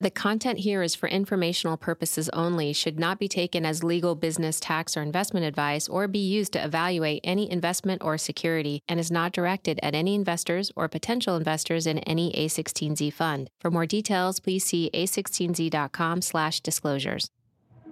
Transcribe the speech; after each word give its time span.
The 0.00 0.10
content 0.10 0.58
here 0.58 0.82
is 0.82 0.96
for 0.96 1.08
informational 1.08 1.76
purposes 1.76 2.28
only, 2.30 2.72
should 2.72 2.98
not 2.98 3.20
be 3.20 3.28
taken 3.28 3.64
as 3.64 3.84
legal, 3.84 4.16
business, 4.16 4.58
tax, 4.58 4.96
or 4.96 5.02
investment 5.02 5.46
advice, 5.46 5.86
or 5.88 6.08
be 6.08 6.18
used 6.18 6.52
to 6.54 6.64
evaluate 6.64 7.20
any 7.22 7.50
investment 7.50 8.02
or 8.02 8.18
security, 8.18 8.82
and 8.88 8.98
is 8.98 9.12
not 9.12 9.32
directed 9.32 9.78
at 9.84 9.94
any 9.94 10.16
investors 10.16 10.72
or 10.74 10.88
potential 10.88 11.36
investors 11.36 11.86
in 11.86 12.00
any 12.00 12.32
A16Z 12.32 13.12
fund. 13.12 13.48
For 13.60 13.70
more 13.70 13.86
details, 13.86 14.40
please 14.40 14.64
see 14.64 14.90
a16z.com 14.92 16.22
slash 16.22 16.60
disclosures. 16.60 17.30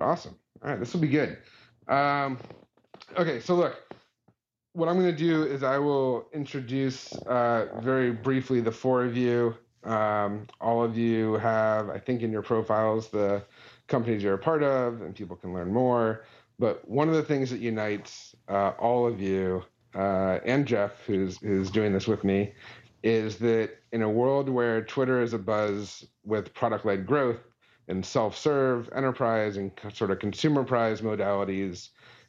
Awesome. 0.00 0.34
All 0.62 0.70
right, 0.70 0.80
this 0.80 0.92
will 0.92 1.00
be 1.00 1.08
good. 1.08 1.38
Um, 1.86 2.38
okay, 3.16 3.38
so 3.38 3.54
look, 3.54 3.94
what 4.72 4.88
I'm 4.88 4.98
going 4.98 5.14
to 5.14 5.16
do 5.16 5.44
is 5.44 5.62
I 5.62 5.78
will 5.78 6.28
introduce 6.34 7.12
uh, 7.26 7.68
very 7.80 8.10
briefly 8.10 8.60
the 8.60 8.72
four 8.72 9.04
of 9.04 9.16
you. 9.16 9.54
Um, 9.84 10.46
all 10.60 10.84
of 10.84 10.96
you 10.96 11.34
have, 11.34 11.90
I 11.90 11.98
think, 11.98 12.22
in 12.22 12.30
your 12.30 12.42
profiles 12.42 13.08
the 13.08 13.42
companies 13.88 14.22
you're 14.22 14.34
a 14.34 14.38
part 14.38 14.62
of, 14.62 15.02
and 15.02 15.14
people 15.14 15.36
can 15.36 15.52
learn 15.52 15.72
more. 15.72 16.24
But 16.58 16.88
one 16.88 17.08
of 17.08 17.14
the 17.14 17.22
things 17.22 17.50
that 17.50 17.60
unites 17.60 18.36
uh, 18.48 18.72
all 18.78 19.06
of 19.06 19.20
you 19.20 19.64
uh, 19.94 20.38
and 20.44 20.66
Jeff, 20.66 21.04
who's 21.06 21.38
who's 21.38 21.70
doing 21.70 21.92
this 21.92 22.06
with 22.06 22.24
me, 22.24 22.52
is 23.02 23.36
that 23.38 23.70
in 23.92 24.02
a 24.02 24.08
world 24.08 24.48
where 24.48 24.82
Twitter 24.82 25.20
is 25.22 25.32
a 25.32 25.38
buzz 25.38 26.06
with 26.24 26.54
product-led 26.54 27.06
growth 27.06 27.40
and 27.88 28.06
self-serve, 28.06 28.88
enterprise, 28.94 29.56
and 29.56 29.72
sort 29.92 30.10
of 30.10 30.20
consumer 30.20 30.62
prize 30.62 31.00
modalities, 31.00 31.88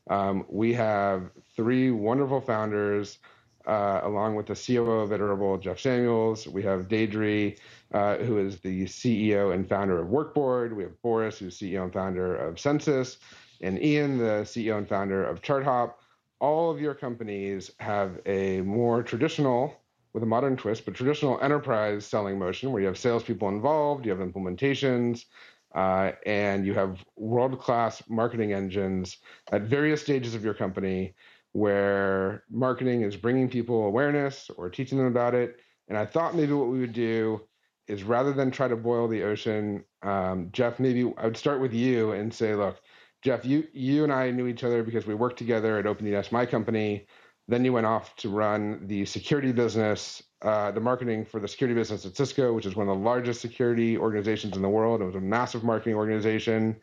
um, 0.09 0.45
we 0.49 0.73
have 0.73 1.29
three 1.55 1.91
wonderful 1.91 2.41
founders 2.41 3.19
uh, 3.65 4.01
along 4.03 4.35
with 4.35 4.47
the 4.47 4.55
COO 4.55 5.01
of 5.01 5.09
Iterable, 5.11 5.59
Jeff 5.59 5.79
Samuels. 5.79 6.47
We 6.47 6.63
have 6.63 6.87
Deirdre, 6.87 7.55
uh, 7.93 8.17
who 8.17 8.39
is 8.39 8.59
the 8.59 8.85
CEO 8.85 9.53
and 9.53 9.67
founder 9.67 9.99
of 9.99 10.07
Workboard. 10.07 10.75
We 10.75 10.83
have 10.83 11.01
Boris, 11.01 11.39
who's 11.39 11.57
CEO 11.57 11.83
and 11.83 11.93
founder 11.93 12.35
of 12.35 12.59
Census, 12.59 13.17
and 13.61 13.81
Ian, 13.81 14.17
the 14.17 14.43
CEO 14.43 14.77
and 14.77 14.87
founder 14.87 15.23
of 15.23 15.41
ChartHop. 15.41 15.93
All 16.39 16.69
of 16.69 16.81
your 16.81 16.93
companies 16.93 17.71
have 17.79 18.19
a 18.25 18.61
more 18.61 19.01
traditional, 19.01 19.79
with 20.11 20.23
a 20.23 20.27
modern 20.27 20.57
twist, 20.57 20.85
but 20.85 20.93
traditional 20.93 21.39
enterprise 21.41 22.05
selling 22.05 22.37
motion 22.37 22.71
where 22.71 22.81
you 22.81 22.87
have 22.87 22.97
salespeople 22.97 23.47
involved, 23.49 24.05
you 24.05 24.11
have 24.11 24.19
implementations, 24.19 25.25
uh, 25.73 26.11
and 26.25 26.65
you 26.65 26.73
have 26.73 27.03
world 27.15 27.59
class 27.59 28.03
marketing 28.07 28.53
engines 28.53 29.17
at 29.51 29.63
various 29.63 30.01
stages 30.01 30.35
of 30.35 30.43
your 30.43 30.53
company 30.53 31.15
where 31.53 32.43
marketing 32.51 33.01
is 33.01 33.15
bringing 33.15 33.49
people 33.49 33.85
awareness 33.85 34.49
or 34.57 34.69
teaching 34.69 34.97
them 34.97 35.07
about 35.07 35.33
it. 35.33 35.59
And 35.87 35.97
I 35.97 36.05
thought 36.05 36.35
maybe 36.35 36.53
what 36.53 36.67
we 36.67 36.79
would 36.79 36.93
do 36.93 37.41
is 37.87 38.03
rather 38.03 38.33
than 38.33 38.51
try 38.51 38.67
to 38.67 38.75
boil 38.75 39.07
the 39.07 39.23
ocean, 39.23 39.83
um, 40.01 40.49
Jeff, 40.51 40.79
maybe 40.79 41.11
I 41.17 41.25
would 41.25 41.37
start 41.37 41.61
with 41.61 41.73
you 41.73 42.11
and 42.11 42.33
say, 42.33 42.55
look, 42.55 42.79
Jeff, 43.21 43.45
you 43.45 43.65
you 43.71 44.03
and 44.03 44.11
I 44.11 44.31
knew 44.31 44.47
each 44.47 44.63
other 44.63 44.83
because 44.83 45.05
we 45.05 45.15
worked 45.15 45.37
together 45.37 45.77
at 45.77 45.85
OpenDNS, 45.85 46.31
my 46.31 46.45
company. 46.45 47.07
Then 47.47 47.65
you 47.65 47.73
went 47.73 47.85
off 47.85 48.15
to 48.17 48.29
run 48.29 48.87
the 48.87 49.05
security 49.05 49.51
business, 49.51 50.23
uh, 50.41 50.71
the 50.71 50.79
marketing 50.79 51.25
for 51.25 51.39
the 51.39 51.47
security 51.47 51.75
business 51.75 52.05
at 52.05 52.15
Cisco, 52.15 52.53
which 52.53 52.65
is 52.65 52.75
one 52.75 52.87
of 52.87 52.97
the 52.97 53.03
largest 53.03 53.41
security 53.41 53.97
organizations 53.97 54.55
in 54.55 54.61
the 54.61 54.69
world. 54.69 55.01
It 55.01 55.05
was 55.05 55.15
a 55.15 55.21
massive 55.21 55.63
marketing 55.63 55.95
organization. 55.95 56.77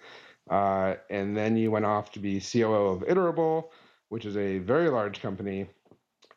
Uh, 0.50 0.96
and 1.08 1.36
then 1.36 1.56
you 1.56 1.70
went 1.70 1.86
off 1.86 2.10
to 2.12 2.18
be 2.18 2.40
COO 2.40 2.88
of 2.88 3.00
Iterable, 3.02 3.68
which 4.10 4.26
is 4.26 4.36
a 4.36 4.58
very 4.58 4.90
large 4.90 5.22
company. 5.22 5.66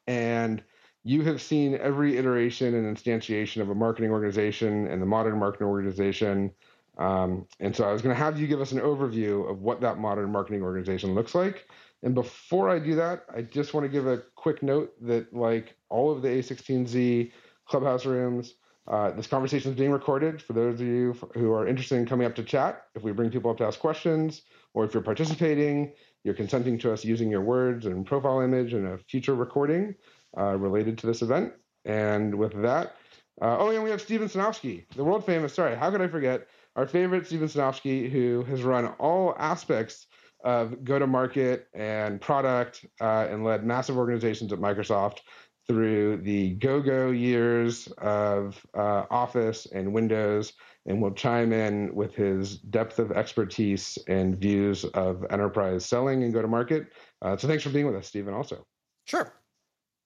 And 0.07 0.63
you 1.03 1.21
have 1.23 1.41
seen 1.41 1.75
every 1.75 2.17
iteration 2.17 2.73
and 2.73 2.97
instantiation 2.97 3.61
of 3.61 3.69
a 3.69 3.75
marketing 3.75 4.11
organization 4.11 4.88
and 4.88 5.02
the 5.02 5.05
modern 5.05 5.38
marketing 5.38 5.67
organization. 5.67 6.52
Um, 6.97 7.45
and 7.59 7.75
so 7.75 7.83
I 7.83 7.91
was 7.91 8.02
going 8.02 8.15
to 8.15 8.23
have 8.23 8.39
you 8.39 8.47
give 8.47 8.61
us 8.61 8.71
an 8.71 8.80
overview 8.80 9.49
of 9.49 9.61
what 9.61 9.81
that 9.81 9.97
modern 9.97 10.31
marketing 10.31 10.63
organization 10.63 11.13
looks 11.13 11.35
like. 11.35 11.67
And 12.03 12.13
before 12.13 12.69
I 12.69 12.80
do 12.80 12.95
that, 12.95 13.25
I 13.35 13.41
just 13.41 13.73
want 13.73 13.85
to 13.85 13.89
give 13.89 14.08
a 14.08 14.21
quick 14.36 14.61
note 14.61 14.93
that, 15.02 15.33
like 15.33 15.75
all 15.89 16.11
of 16.11 16.21
the 16.21 16.27
A16Z 16.27 17.31
clubhouse 17.65 18.05
rooms, 18.05 18.55
uh, 18.87 19.11
this 19.11 19.27
conversation 19.27 19.71
is 19.71 19.77
being 19.77 19.92
recorded 19.92 20.42
for 20.42 20.53
those 20.53 20.81
of 20.81 20.87
you 20.87 21.15
who 21.33 21.52
are 21.53 21.65
interested 21.65 21.95
in 21.95 22.05
coming 22.05 22.27
up 22.27 22.36
to 22.36 22.43
chat. 22.43 22.87
If 22.95 23.03
we 23.03 23.14
bring 23.14 23.31
people 23.31 23.49
up 23.49 23.58
to 23.58 23.65
ask 23.65 23.80
questions, 23.80 24.42
or 24.73 24.83
if 24.83 24.93
you're 24.93 25.03
participating, 25.03 25.93
you're 26.23 26.34
consenting 26.34 26.78
to 26.80 26.92
us 26.92 27.04
using 27.04 27.30
your 27.30 27.42
words 27.42 27.86
and 27.86 28.06
profile 28.06 28.42
image 28.42 28.73
in 28.73 28.86
a 28.86 28.98
future 28.98 29.36
recording 29.36 29.95
uh, 30.38 30.56
related 30.58 30.98
to 31.00 31.08
this 31.08 31.22
event. 31.22 31.54
And 31.86 32.36
with 32.36 32.54
that, 32.61 32.95
uh, 33.42 33.58
oh, 33.60 33.70
and 33.70 33.84
we 33.84 33.89
have 33.89 34.02
Steven 34.02 34.28
Sinofsky, 34.28 34.86
the 34.95 35.04
world 35.04 35.26
famous. 35.26 35.54
Sorry, 35.54 35.76
how 35.76 35.92
could 35.92 36.02
I 36.02 36.08
forget 36.08 36.48
our 36.76 36.88
favorite 36.88 37.26
Steven 37.26 37.48
Sinofsky, 37.48 38.10
who 38.10 38.44
has 38.44 38.64
run 38.64 38.88
all 39.00 39.36
aspects 39.38 40.08
of 40.44 40.84
go 40.84 41.00
to 41.00 41.08
market 41.08 41.67
and 41.73 42.20
product 42.20 42.86
uh, 43.02 43.28
and 43.30 43.44
led 43.44 43.66
massive 43.66 43.98
organizations 43.98 44.52
at 44.52 44.60
Microsoft 44.60 45.20
through 45.67 46.17
the 46.17 46.51
go 46.55 46.81
go 46.81 47.09
years 47.09 47.87
of 47.99 48.65
uh, 48.75 49.05
Office 49.09 49.65
and 49.67 49.93
Windows 49.93 50.53
and 50.85 51.01
will 51.01 51.11
chime 51.11 51.53
in 51.53 51.93
with 51.95 52.13
his 52.13 52.57
depth 52.57 52.99
of 52.99 53.11
expertise 53.11 53.97
and 54.07 54.37
views 54.37 54.83
of 54.83 55.25
enterprise 55.29 55.85
selling 55.85 56.23
and 56.23 56.33
go 56.33 56.41
to 56.41 56.47
market. 56.47 56.87
Uh, 57.21 57.37
so 57.37 57.47
thanks 57.47 57.63
for 57.63 57.69
being 57.69 57.85
with 57.85 57.95
us, 57.95 58.07
Steven, 58.07 58.33
also. 58.33 58.65
Sure. 59.05 59.33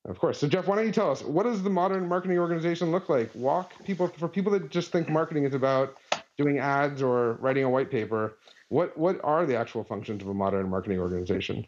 Of 0.07 0.19
course. 0.19 0.39
So, 0.39 0.47
Jeff, 0.47 0.67
why 0.67 0.77
don't 0.77 0.85
you 0.85 0.91
tell 0.91 1.11
us 1.11 1.21
what 1.23 1.43
does 1.43 1.63
the 1.63 1.69
modern 1.69 2.07
marketing 2.07 2.37
organization 2.37 2.91
look 2.91 3.09
like? 3.09 3.29
Walk 3.35 3.73
people 3.83 4.07
for 4.07 4.29
people 4.29 4.51
that 4.53 4.69
just 4.69 4.91
think 4.91 5.09
marketing 5.09 5.43
is 5.43 5.53
about 5.53 5.97
doing 6.37 6.59
ads 6.59 7.01
or 7.01 7.33
writing 7.33 7.65
a 7.65 7.69
white 7.69 7.91
paper. 7.91 8.37
What 8.69 8.97
what 8.97 9.19
are 9.23 9.45
the 9.45 9.57
actual 9.57 9.83
functions 9.83 10.21
of 10.21 10.29
a 10.29 10.33
modern 10.33 10.69
marketing 10.69 10.99
organization? 10.99 11.65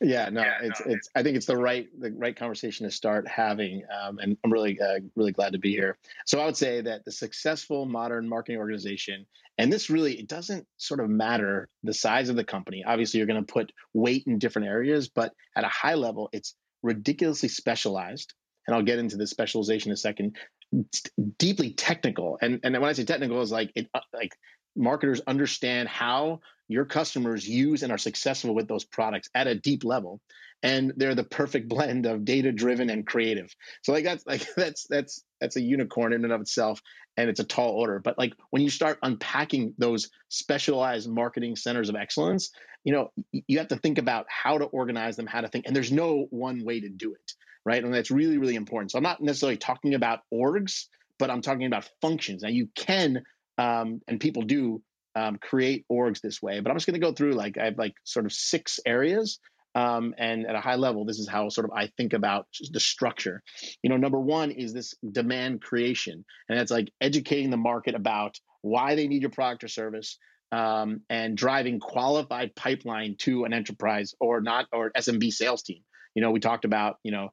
Yeah, 0.00 0.30
no, 0.30 0.42
yeah, 0.42 0.58
it's 0.62 0.86
no. 0.86 0.94
it's. 0.94 1.08
I 1.14 1.22
think 1.22 1.36
it's 1.36 1.46
the 1.46 1.56
right 1.56 1.86
the 1.98 2.10
right 2.12 2.34
conversation 2.34 2.86
to 2.86 2.90
start 2.90 3.28
having, 3.28 3.82
um, 4.02 4.18
and 4.18 4.36
I'm 4.42 4.50
really 4.50 4.80
uh, 4.80 5.00
really 5.14 5.32
glad 5.32 5.52
to 5.52 5.58
be 5.58 5.72
here. 5.72 5.98
So 6.24 6.40
I 6.40 6.46
would 6.46 6.56
say 6.56 6.80
that 6.80 7.04
the 7.04 7.12
successful 7.12 7.84
modern 7.84 8.26
marketing 8.26 8.58
organization, 8.58 9.26
and 9.58 9.70
this 9.70 9.90
really 9.90 10.18
it 10.18 10.26
doesn't 10.26 10.66
sort 10.78 11.00
of 11.00 11.10
matter 11.10 11.68
the 11.82 11.92
size 11.92 12.30
of 12.30 12.36
the 12.36 12.44
company. 12.44 12.82
Obviously, 12.86 13.18
you're 13.18 13.26
going 13.26 13.44
to 13.44 13.52
put 13.52 13.72
weight 13.92 14.24
in 14.26 14.38
different 14.38 14.68
areas, 14.68 15.10
but 15.10 15.34
at 15.54 15.64
a 15.64 15.68
high 15.68 15.94
level, 15.94 16.30
it's 16.32 16.54
ridiculously 16.82 17.50
specialized. 17.50 18.32
And 18.66 18.74
I'll 18.74 18.82
get 18.82 18.98
into 18.98 19.16
the 19.16 19.26
specialization 19.26 19.90
in 19.90 19.94
a 19.94 19.98
second. 19.98 20.36
It's 20.72 21.02
deeply 21.38 21.72
technical, 21.72 22.38
and 22.40 22.60
and 22.62 22.72
when 22.72 22.88
I 22.88 22.94
say 22.94 23.04
technical, 23.04 23.42
is 23.42 23.52
like 23.52 23.70
it 23.74 23.88
uh, 23.92 24.00
like 24.14 24.32
marketers 24.76 25.20
understand 25.26 25.88
how 25.88 26.40
your 26.70 26.84
customers 26.84 27.48
use 27.48 27.82
and 27.82 27.90
are 27.90 27.98
successful 27.98 28.54
with 28.54 28.68
those 28.68 28.84
products 28.84 29.28
at 29.34 29.48
a 29.48 29.56
deep 29.56 29.84
level 29.84 30.20
and 30.62 30.92
they're 30.96 31.14
the 31.14 31.24
perfect 31.24 31.68
blend 31.68 32.06
of 32.06 32.24
data 32.24 32.52
driven 32.52 32.90
and 32.90 33.06
creative. 33.06 33.52
So 33.82 33.92
like 33.92 34.04
that's 34.04 34.24
like 34.24 34.46
that's 34.56 34.86
that's 34.88 35.24
that's 35.40 35.56
a 35.56 35.60
unicorn 35.60 36.12
in 36.12 36.22
and 36.22 36.32
of 36.32 36.40
itself 36.40 36.80
and 37.16 37.28
it's 37.28 37.40
a 37.40 37.44
tall 37.44 37.70
order. 37.70 37.98
But 37.98 38.18
like 38.18 38.34
when 38.50 38.62
you 38.62 38.70
start 38.70 38.98
unpacking 39.02 39.74
those 39.78 40.10
specialized 40.28 41.10
marketing 41.10 41.56
centers 41.56 41.88
of 41.88 41.96
excellence 41.96 42.50
you 42.84 42.94
know 42.94 43.10
you 43.32 43.58
have 43.58 43.68
to 43.68 43.76
think 43.76 43.98
about 43.98 44.24
how 44.28 44.56
to 44.56 44.64
organize 44.64 45.16
them 45.16 45.26
how 45.26 45.40
to 45.40 45.48
think 45.48 45.66
and 45.66 45.76
there's 45.76 45.92
no 45.92 46.26
one 46.30 46.64
way 46.64 46.80
to 46.80 46.88
do 46.88 47.12
it 47.12 47.32
right? 47.66 47.84
And 47.84 47.92
that's 47.92 48.10
really 48.10 48.38
really 48.38 48.54
important. 48.54 48.92
So 48.92 48.98
i'm 48.98 49.02
not 49.02 49.20
necessarily 49.20 49.56
talking 49.56 49.94
about 49.94 50.20
orgs 50.32 50.86
but 51.18 51.30
i'm 51.30 51.42
talking 51.42 51.66
about 51.66 51.90
functions. 52.00 52.42
Now 52.42 52.48
you 52.48 52.68
can 52.74 53.24
um, 53.58 54.00
and 54.08 54.18
people 54.18 54.42
do 54.42 54.82
um, 55.14 55.38
create 55.40 55.84
orgs 55.90 56.20
this 56.20 56.40
way. 56.42 56.60
But 56.60 56.70
I'm 56.70 56.76
just 56.76 56.86
going 56.86 57.00
to 57.00 57.06
go 57.06 57.12
through 57.12 57.32
like 57.32 57.58
I 57.58 57.66
have 57.66 57.78
like 57.78 57.94
sort 58.04 58.26
of 58.26 58.32
six 58.32 58.80
areas. 58.86 59.38
Um, 59.74 60.14
and 60.18 60.46
at 60.46 60.56
a 60.56 60.60
high 60.60 60.74
level, 60.74 61.04
this 61.04 61.20
is 61.20 61.28
how 61.28 61.48
sort 61.48 61.64
of 61.64 61.70
I 61.76 61.90
think 61.96 62.12
about 62.12 62.46
the 62.72 62.80
structure. 62.80 63.40
You 63.82 63.90
know, 63.90 63.96
number 63.96 64.18
one 64.18 64.50
is 64.50 64.72
this 64.72 64.94
demand 65.12 65.62
creation, 65.62 66.24
and 66.48 66.58
that's 66.58 66.72
like 66.72 66.90
educating 67.00 67.50
the 67.50 67.56
market 67.56 67.94
about 67.94 68.36
why 68.62 68.96
they 68.96 69.06
need 69.06 69.22
your 69.22 69.30
product 69.30 69.62
or 69.62 69.68
service, 69.68 70.18
um, 70.50 71.02
and 71.08 71.36
driving 71.36 71.78
qualified 71.78 72.56
pipeline 72.56 73.14
to 73.20 73.44
an 73.44 73.52
enterprise 73.52 74.12
or 74.18 74.40
not 74.40 74.66
or 74.72 74.90
SMB 74.90 75.32
sales 75.32 75.62
team. 75.62 75.82
You 76.16 76.22
know, 76.22 76.32
we 76.32 76.40
talked 76.40 76.64
about 76.64 76.96
you 77.04 77.12
know 77.12 77.30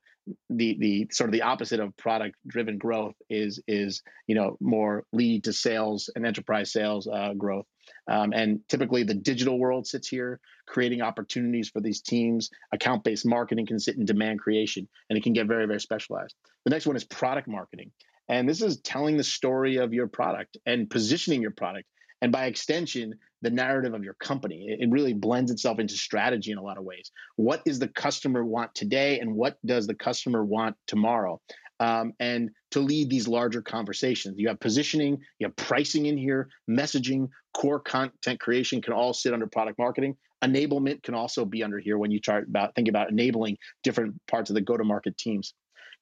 the 0.49 0.77
the 0.79 1.07
sort 1.11 1.29
of 1.29 1.31
the 1.31 1.41
opposite 1.41 1.79
of 1.79 1.95
product 1.97 2.35
driven 2.47 2.77
growth 2.77 3.15
is 3.29 3.61
is 3.67 4.03
you 4.27 4.35
know 4.35 4.57
more 4.59 5.05
lead 5.13 5.43
to 5.45 5.53
sales 5.53 6.09
and 6.15 6.25
enterprise 6.25 6.71
sales 6.71 7.07
uh, 7.07 7.33
growth. 7.33 7.65
Um, 8.09 8.33
and 8.33 8.59
typically 8.67 9.03
the 9.03 9.13
digital 9.13 9.59
world 9.59 9.87
sits 9.87 10.07
here 10.07 10.39
creating 10.67 11.01
opportunities 11.01 11.69
for 11.69 11.81
these 11.81 12.01
teams. 12.01 12.49
Account 12.73 13.03
based 13.03 13.25
marketing 13.25 13.65
can 13.65 13.79
sit 13.79 13.95
in 13.95 14.05
demand 14.05 14.39
creation 14.39 14.87
and 15.09 15.17
it 15.17 15.23
can 15.23 15.33
get 15.33 15.47
very 15.47 15.65
very 15.65 15.79
specialized. 15.79 16.35
The 16.65 16.71
next 16.71 16.85
one 16.85 16.95
is 16.95 17.03
product 17.03 17.47
marketing. 17.47 17.91
And 18.29 18.47
this 18.47 18.61
is 18.61 18.81
telling 18.81 19.15
the 19.15 19.23
story 19.23 19.77
of 19.77 19.93
your 19.93 20.07
product 20.07 20.57
and 20.65 20.89
positioning 20.89 21.41
your 21.41 21.51
product. 21.51 21.87
And 22.21 22.31
by 22.31 22.45
extension, 22.45 23.15
the 23.41 23.49
narrative 23.49 23.93
of 23.93 24.03
your 24.03 24.15
company. 24.15 24.75
It, 24.79 24.89
really 24.89 25.13
blends 25.13 25.51
itself 25.51 25.79
into 25.79 25.93
strategy 25.93 26.51
in 26.51 26.57
a 26.57 26.63
lot 26.63 26.77
of 26.77 26.83
ways. 26.83 27.11
What 27.35 27.61
is 27.65 27.77
the 27.79 27.87
customer 27.87 28.43
want 28.43 28.73
today, 28.73 29.19
and 29.19 29.35
what 29.35 29.57
does 29.65 29.85
the 29.85 29.93
customer 29.93 30.43
want 30.43 30.75
tomorrow? 30.87 31.39
um, 31.79 32.13
and 32.19 32.49
to 32.71 32.79
lead 32.79 33.09
these 33.09 33.27
larger 33.27 33.61
conversations. 33.61 34.35
You 34.37 34.47
have 34.47 34.59
positioning, 34.59 35.19
you 35.39 35.47
have 35.47 35.55
pricing 35.55 36.07
in 36.07 36.17
here, 36.17 36.49
messaging, 36.69 37.29
core 37.53 37.79
content 37.79 38.39
creation 38.39 38.81
can 38.81 38.93
all 38.93 39.13
sit 39.13 39.33
under 39.33 39.47
product 39.47 39.77
marketing. 39.77 40.15
Enablement 40.43 41.03
can 41.03 41.15
also 41.15 41.45
be 41.45 41.63
under 41.63 41.79
here 41.79 41.97
when 41.97 42.11
you 42.11 42.19
start 42.19 42.47
about 42.47 42.75
thinking 42.75 42.91
about 42.91 43.09
enabling 43.09 43.57
different 43.83 44.15
parts 44.27 44.49
of 44.49 44.53
the 44.53 44.61
go-to-market 44.61 45.17
teams. 45.17 45.53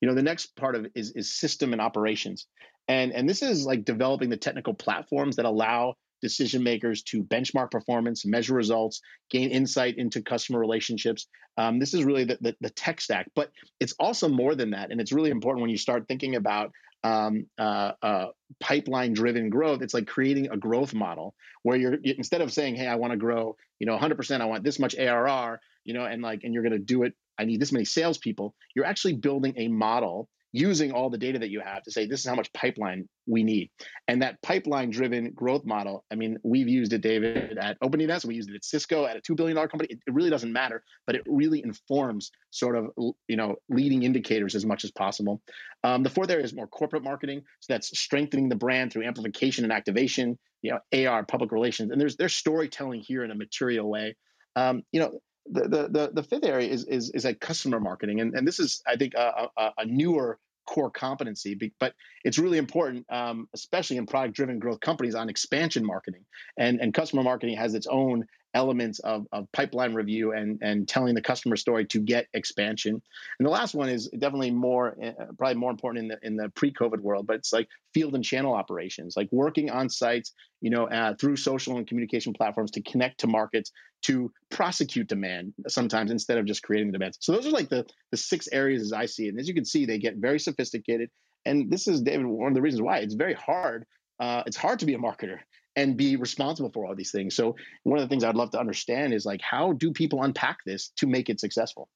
You 0.01 0.09
know, 0.09 0.15
the 0.15 0.23
next 0.23 0.55
part 0.55 0.75
of 0.75 0.87
is, 0.93 1.11
is 1.11 1.33
system 1.33 1.71
and 1.71 1.81
operations. 1.81 2.47
And, 2.87 3.13
and 3.13 3.27
this 3.27 3.41
is 3.41 3.65
like 3.65 3.85
developing 3.85 4.29
the 4.29 4.37
technical 4.37 4.73
platforms 4.73 5.37
that 5.37 5.45
allow 5.45 5.95
decision 6.25 6.63
makers 6.63 7.03
to 7.03 7.23
benchmark 7.23 7.69
performance, 7.69 8.25
measure 8.25 8.55
results, 8.55 8.99
gain 9.29 9.51
insight 9.51 9.99
into 9.99 10.23
customer 10.23 10.59
relationships. 10.59 11.27
Um, 11.55 11.77
this 11.77 11.93
is 11.93 12.03
really 12.03 12.23
the, 12.23 12.39
the, 12.41 12.55
the, 12.61 12.71
tech 12.71 12.99
stack, 12.99 13.29
but 13.35 13.51
it's 13.79 13.93
also 13.99 14.27
more 14.27 14.55
than 14.55 14.71
that. 14.71 14.89
And 14.89 14.99
it's 14.99 15.11
really 15.11 15.29
important 15.29 15.61
when 15.61 15.69
you 15.69 15.77
start 15.77 16.07
thinking 16.07 16.35
about 16.35 16.71
um, 17.03 17.45
uh, 17.59 17.91
uh, 18.01 18.25
pipeline 18.59 19.13
driven 19.13 19.51
growth. 19.51 19.83
It's 19.83 19.93
like 19.93 20.07
creating 20.07 20.49
a 20.49 20.57
growth 20.57 20.95
model 20.95 21.35
where 21.61 21.77
you're 21.77 21.97
instead 22.03 22.41
of 22.41 22.51
saying, 22.51 22.73
"Hey, 22.75 22.87
I 22.87 22.95
want 22.95 23.11
to 23.11 23.17
grow, 23.17 23.55
you 23.77 23.85
know, 23.85 23.95
100%. 23.95 24.41
I 24.41 24.45
want 24.45 24.63
this 24.63 24.79
much 24.79 24.95
ARR," 24.95 25.59
you 25.83 25.93
know, 25.93 26.05
and 26.05 26.23
like, 26.23 26.43
and 26.43 26.51
you're 26.55 26.63
going 26.63 26.73
to 26.73 26.79
do 26.79 27.03
it. 27.03 27.13
I 27.37 27.45
need 27.45 27.59
this 27.59 27.71
many 27.71 27.85
salespeople. 27.85 28.55
You're 28.75 28.85
actually 28.85 29.13
building 29.13 29.53
a 29.57 29.67
model 29.67 30.27
using 30.55 30.93
all 30.93 31.09
the 31.09 31.17
data 31.17 31.37
that 31.37 31.49
you 31.49 31.59
have 31.59 31.83
to 31.83 31.91
say 31.91 32.07
this 32.07 32.21
is 32.21 32.25
how 32.25 32.33
much 32.33 32.51
pipeline 32.53 33.09
we 33.27 33.43
need. 33.43 33.69
And 34.07 34.21
that 34.21 34.41
pipeline 34.41 34.89
driven 34.89 35.31
growth 35.31 35.65
model, 35.65 36.05
I 36.09 36.15
mean, 36.15 36.37
we've 36.43 36.69
used 36.69 36.93
it, 36.93 37.01
David, 37.01 37.57
at 37.57 37.77
OpenDNS, 37.81 38.23
we 38.23 38.35
used 38.35 38.49
it 38.49 38.55
at 38.55 38.63
Cisco, 38.63 39.05
at 39.05 39.17
a 39.17 39.19
$2 39.19 39.35
billion 39.35 39.57
company. 39.67 39.87
It, 39.89 39.99
it, 40.07 40.13
really 40.13 40.29
doesn't 40.29 40.53
matter, 40.53 40.81
but 41.05 41.17
it 41.17 41.23
really 41.27 41.61
informs 41.61 42.31
sort 42.51 42.77
of, 42.77 42.91
you 43.27 43.35
know, 43.35 43.57
leading 43.67 44.03
indicators 44.03 44.55
as 44.55 44.65
much 44.65 44.85
as 44.85 44.91
possible. 44.91 45.41
Um, 45.83 46.03
the 46.03 46.09
fourth 46.09 46.29
area 46.29 46.45
is 46.45 46.53
more 46.53 46.67
corporate 46.67 47.03
marketing. 47.03 47.41
So 47.59 47.73
that's 47.73 47.97
strengthening 47.99 48.47
the 48.47 48.55
brand 48.55 48.93
through 48.93 49.03
amplification 49.03 49.65
and 49.65 49.73
activation, 49.73 50.39
you 50.61 50.71
know, 50.71 51.07
AR, 51.09 51.25
public 51.25 51.51
relations. 51.51 51.91
And 51.91 51.99
there's, 51.99 52.15
there's 52.15 52.33
storytelling 52.33 53.01
here 53.01 53.25
in 53.25 53.31
a 53.31 53.35
material 53.35 53.89
way. 53.89 54.15
Um, 54.55 54.83
you 54.93 55.01
know, 55.01 55.19
the, 55.47 55.89
the, 55.91 56.11
the, 56.13 56.23
fifth 56.23 56.45
area 56.45 56.69
is, 56.69 56.85
is, 56.85 57.09
is 57.11 57.25
like 57.25 57.39
customer 57.39 57.79
marketing. 57.79 58.21
And, 58.21 58.33
and 58.33 58.47
this 58.47 58.59
is, 58.59 58.81
I 58.87 58.95
think, 58.95 59.13
a, 59.15 59.49
a, 59.57 59.71
a 59.79 59.85
newer 59.85 60.39
core 60.65 60.89
competency, 60.89 61.73
but 61.79 61.93
it's 62.23 62.37
really 62.37 62.57
important, 62.57 63.05
um, 63.09 63.47
especially 63.53 63.97
in 63.97 64.05
product 64.05 64.35
driven 64.35 64.59
growth 64.59 64.79
companies, 64.79 65.15
on 65.15 65.29
expansion 65.29 65.85
marketing. 65.85 66.25
And, 66.57 66.79
and 66.81 66.93
customer 66.93 67.23
marketing 67.23 67.57
has 67.57 67.73
its 67.73 67.87
own 67.87 68.25
elements 68.55 68.99
of, 68.99 69.27
of 69.31 69.51
pipeline 69.51 69.93
review 69.93 70.31
and, 70.31 70.57
and 70.61 70.87
telling 70.87 71.13
the 71.13 71.21
customer 71.21 71.57
story 71.57 71.85
to 71.85 71.99
get 71.99 72.27
expansion. 72.33 72.99
And 73.37 73.45
the 73.45 73.51
last 73.51 73.75
one 73.75 73.89
is 73.89 74.07
definitely 74.07 74.49
more, 74.49 74.97
uh, 75.03 75.25
probably 75.37 75.55
more 75.55 75.69
important 75.69 76.03
in 76.03 76.07
the, 76.07 76.27
in 76.27 76.35
the 76.37 76.49
pre 76.55 76.73
COVID 76.73 77.01
world, 77.01 77.27
but 77.27 77.35
it's 77.35 77.53
like 77.53 77.67
field 77.93 78.15
and 78.15 78.23
channel 78.23 78.53
operations, 78.53 79.15
like 79.15 79.29
working 79.31 79.69
on 79.69 79.89
sites, 79.89 80.33
you 80.61 80.69
know, 80.69 80.87
uh, 80.87 81.13
through 81.15 81.35
social 81.35 81.77
and 81.77 81.85
communication 81.85 82.33
platforms 82.33 82.71
to 82.71 82.81
connect 82.81 83.19
to 83.19 83.27
markets, 83.27 83.71
to 84.03 84.31
prosecute 84.49 85.07
demand 85.07 85.53
sometimes 85.67 86.09
instead 86.09 86.37
of 86.37 86.45
just 86.45 86.63
creating 86.63 86.87
the 86.87 86.93
demand. 86.93 87.17
So 87.19 87.33
those 87.33 87.45
are 87.45 87.51
like 87.51 87.69
the, 87.69 87.85
the 88.11 88.17
six 88.17 88.47
areas 88.51 88.81
as 88.81 88.93
I 88.93 89.05
see 89.05 89.25
it. 89.25 89.29
And 89.29 89.39
as 89.39 89.47
you 89.47 89.53
can 89.53 89.65
see, 89.65 89.85
they 89.85 89.99
get 89.99 90.15
very 90.15 90.39
sophisticated. 90.39 91.09
And 91.45 91.69
this 91.69 91.87
is, 91.87 92.01
David, 92.01 92.25
one 92.25 92.47
of 92.47 92.55
the 92.55 92.61
reasons 92.61 92.81
why 92.81 92.99
it's 92.99 93.15
very 93.15 93.33
hard. 93.33 93.85
Uh, 94.19 94.43
it's 94.45 94.55
hard 94.55 94.79
to 94.79 94.85
be 94.85 94.93
a 94.93 94.97
marketer 94.97 95.39
and 95.75 95.97
be 95.97 96.15
responsible 96.15 96.71
for 96.71 96.85
all 96.85 96.95
these 96.95 97.11
things. 97.11 97.35
So 97.35 97.55
one 97.83 97.99
of 97.99 98.03
the 98.03 98.09
things 98.09 98.23
I'd 98.23 98.35
love 98.35 98.51
to 98.51 98.59
understand 98.59 99.13
is 99.13 99.25
like 99.25 99.41
how 99.41 99.73
do 99.73 99.91
people 99.91 100.23
unpack 100.23 100.59
this 100.65 100.89
to 100.97 101.07
make 101.07 101.29
it 101.29 101.39
successful? 101.39 101.89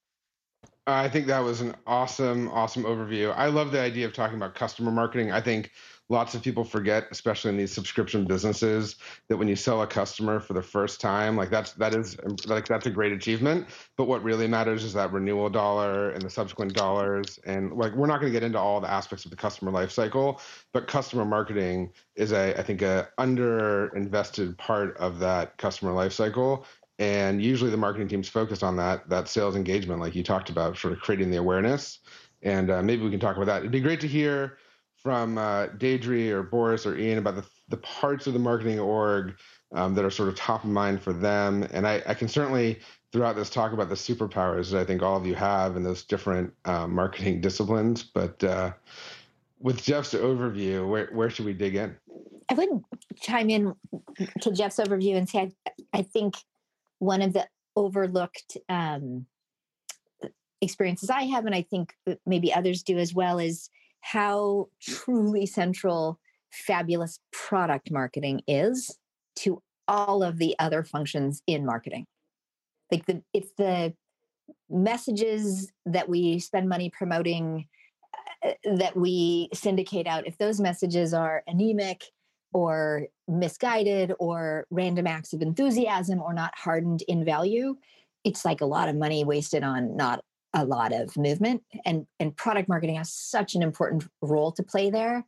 I 0.88 1.08
think 1.08 1.28
that 1.28 1.40
was 1.40 1.62
an 1.62 1.76
awesome, 1.86 2.50
awesome 2.50 2.84
overview. 2.84 3.34
I 3.36 3.48
love 3.48 3.72
the 3.72 3.80
idea 3.80 4.08
of 4.08 4.14
talking 4.14 4.38
about 4.38 4.56
customer 4.56 4.92
marketing. 4.92 5.32
I 5.32 5.40
think 5.40 5.72
lots 6.10 6.34
of 6.34 6.42
people 6.42 6.64
forget, 6.64 7.06
especially 7.12 7.50
in 7.50 7.58
these 7.58 7.72
subscription 7.72 8.26
businesses, 8.26 8.96
that 9.28 9.38
when 9.38 9.48
you 9.48 9.56
sell 9.56 9.84
a 9.84 9.88
customer 9.88 10.40
for 10.40 10.54
the 10.54 10.62
first 10.62 11.00
time, 11.00 11.38
like 11.38 11.52
that's 11.52 11.74
that 11.74 11.94
is 11.94 12.18
like 12.48 12.68
that's 12.68 12.88
a 12.88 12.90
great 12.90 13.14
achievement. 13.14 13.68
But 13.96 14.08
what 14.08 14.24
really 14.24 14.48
matters 14.48 14.84
is 14.84 14.94
that 14.94 15.14
renewal 15.14 15.50
dollar 15.50 16.10
and 16.10 16.22
the 16.22 16.30
subsequent 16.30 16.74
dollars. 16.74 17.40
And 17.46 17.74
like 17.74 17.94
we're 17.94 18.08
not 18.08 18.20
going 18.20 18.34
to 18.34 18.38
get 18.38 18.44
into 18.44 18.58
all 18.58 18.82
the 18.82 18.90
aspects 18.90 19.24
of 19.26 19.32
the 19.32 19.38
customer 19.38 19.72
life 19.72 19.92
cycle, 19.92 20.42
but 20.74 20.88
customer 20.88 21.26
marketing 21.26 21.92
is 22.16 22.32
a 22.32 22.60
I 22.60 22.64
think 22.64 22.82
a 22.82 23.10
under 23.20 23.96
invested 23.96 24.58
part 24.58 24.98
of 24.98 25.20
that 25.20 25.58
customer 25.58 25.92
life 25.92 26.14
cycle. 26.14 26.66
And 26.98 27.42
usually 27.42 27.72
the 27.72 27.78
marketing 27.78 28.10
team's 28.10 28.28
focused 28.28 28.64
on 28.64 28.76
that 28.78 29.08
that 29.10 29.28
sales 29.28 29.56
engagement, 29.56 30.02
like 30.02 30.16
you 30.16 30.24
talked 30.24 30.50
about, 30.50 30.76
sort 30.78 30.92
of 30.94 31.00
creating 31.00 31.30
the 31.30 31.38
awareness. 31.38 32.00
And 32.42 32.72
uh, 32.72 32.82
maybe 32.82 33.04
we 33.04 33.12
can 33.12 33.20
talk 33.20 33.36
about 33.36 33.46
that. 33.46 33.60
It'd 33.60 33.72
be 33.72 33.82
great 33.82 34.00
to 34.00 34.08
hear 34.08 34.58
from 35.02 35.38
uh, 35.38 35.68
Deirdre 35.78 36.30
or 36.32 36.44
Boris 36.44 36.86
or 36.86 36.98
Ian 36.98 37.20
about 37.20 37.36
the, 37.36 37.46
the 37.70 37.78
parts 37.78 38.28
of 38.28 38.34
the 38.34 38.40
marketing 38.40 38.80
org 38.80 39.36
um, 39.74 39.96
that 39.96 40.04
are 40.04 40.10
sort 40.10 40.30
of 40.30 40.36
top 40.36 40.64
of 40.64 40.70
mind 40.70 41.02
for 41.02 41.14
them. 41.14 41.68
And 41.72 41.88
I, 41.88 42.02
I, 42.08 42.14
can 42.14 42.28
certainly 42.28 42.80
throughout 43.12 43.36
this 43.36 43.50
talk 43.50 43.72
about 43.72 43.90
the 43.90 43.96
superpowers 43.96 44.72
that 44.72 44.80
I 44.80 44.84
think 44.84 45.02
all 45.02 45.16
of 45.16 45.26
you 45.26 45.36
have 45.36 45.76
in 45.76 45.84
those 45.84 46.04
different 46.04 46.54
uh, 46.66 46.88
marketing 46.88 47.42
disciplines. 47.42 48.04
But 48.04 48.44
uh, 48.44 48.74
with 49.60 49.84
Jeff's 49.84 50.14
overview, 50.14 50.88
where, 50.88 51.10
where 51.14 51.30
should 51.30 51.46
we 51.46 51.54
dig 51.54 51.76
in? 51.76 51.96
I 52.50 52.56
would 52.56 52.84
chime 53.22 53.50
in 53.50 53.76
to 54.42 54.52
Jeff's 54.52 54.78
overview 54.78 55.16
and 55.16 55.30
say 55.30 55.40
I, 55.40 56.00
I 56.00 56.02
think 56.02 56.36
one 56.98 57.22
of 57.22 57.34
the 57.34 57.48
overlooked 57.76 58.58
um, 58.68 59.28
experiences 60.62 61.10
I 61.10 61.24
have, 61.24 61.46
and 61.46 61.56
I 61.56 61.62
think 61.62 61.94
maybe 62.26 62.54
others 62.54 62.84
do 62.84 62.98
as 62.98 63.14
well, 63.14 63.40
is 63.40 63.70
how 64.02 64.68
truly 64.82 65.46
central 65.46 66.20
fabulous 66.52 67.20
product 67.32 67.92
marketing 67.92 68.42
is 68.48 68.98
to 69.36 69.62
all 69.88 70.24
of 70.24 70.38
the 70.38 70.56
other 70.60 70.84
functions 70.84 71.42
in 71.48 71.66
marketing. 71.66 72.06
Like 72.92 73.06
the 73.06 73.22
it's 73.34 73.52
the 73.58 73.94
messages 74.70 75.72
that 75.86 76.10
we 76.10 76.40
spend 76.40 76.70
money 76.70 76.90
promoting 76.90 77.68
uh, 78.46 78.52
that 78.76 78.96
we 78.96 79.50
syndicate 79.54 80.08
out 80.08 80.28
if 80.28 80.38
those 80.38 80.60
messages 80.60 81.14
are 81.14 81.44
anemic 81.48 82.04
or 82.52 83.08
misguided 83.28 84.14
or 84.20 84.66
random 84.72 85.06
acts 85.06 85.34
of 85.34 85.42
enthusiasm 85.42 86.22
or 86.22 86.34
not 86.34 86.54
hardened 86.58 87.04
in 87.08 87.24
value 87.24 87.76
it's 88.24 88.44
like 88.44 88.62
a 88.62 88.66
lot 88.66 88.90
of 88.90 88.96
money 88.96 89.24
wasted 89.24 89.64
on 89.64 89.96
not 89.96 90.24
a 90.54 90.66
lot 90.66 90.94
of 90.94 91.16
movement 91.16 91.64
and 91.86 92.08
and 92.20 92.36
product 92.36 92.68
marketing 92.68 92.96
has 92.96 93.12
such 93.12 93.56
an 93.56 93.62
important 93.62 94.08
role 94.22 94.52
to 94.52 94.64
play 94.64 94.90
there. 94.90 95.26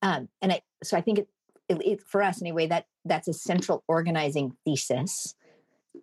Um, 0.00 0.28
and 0.40 0.52
I, 0.52 0.60
so 0.82 0.96
i 0.96 1.00
think 1.00 1.20
it, 1.20 1.28
it, 1.68 1.86
it, 1.86 2.02
for 2.02 2.22
us 2.22 2.40
anyway 2.40 2.66
that 2.66 2.86
that's 3.04 3.28
a 3.28 3.32
central 3.32 3.84
organizing 3.86 4.56
thesis 4.64 5.36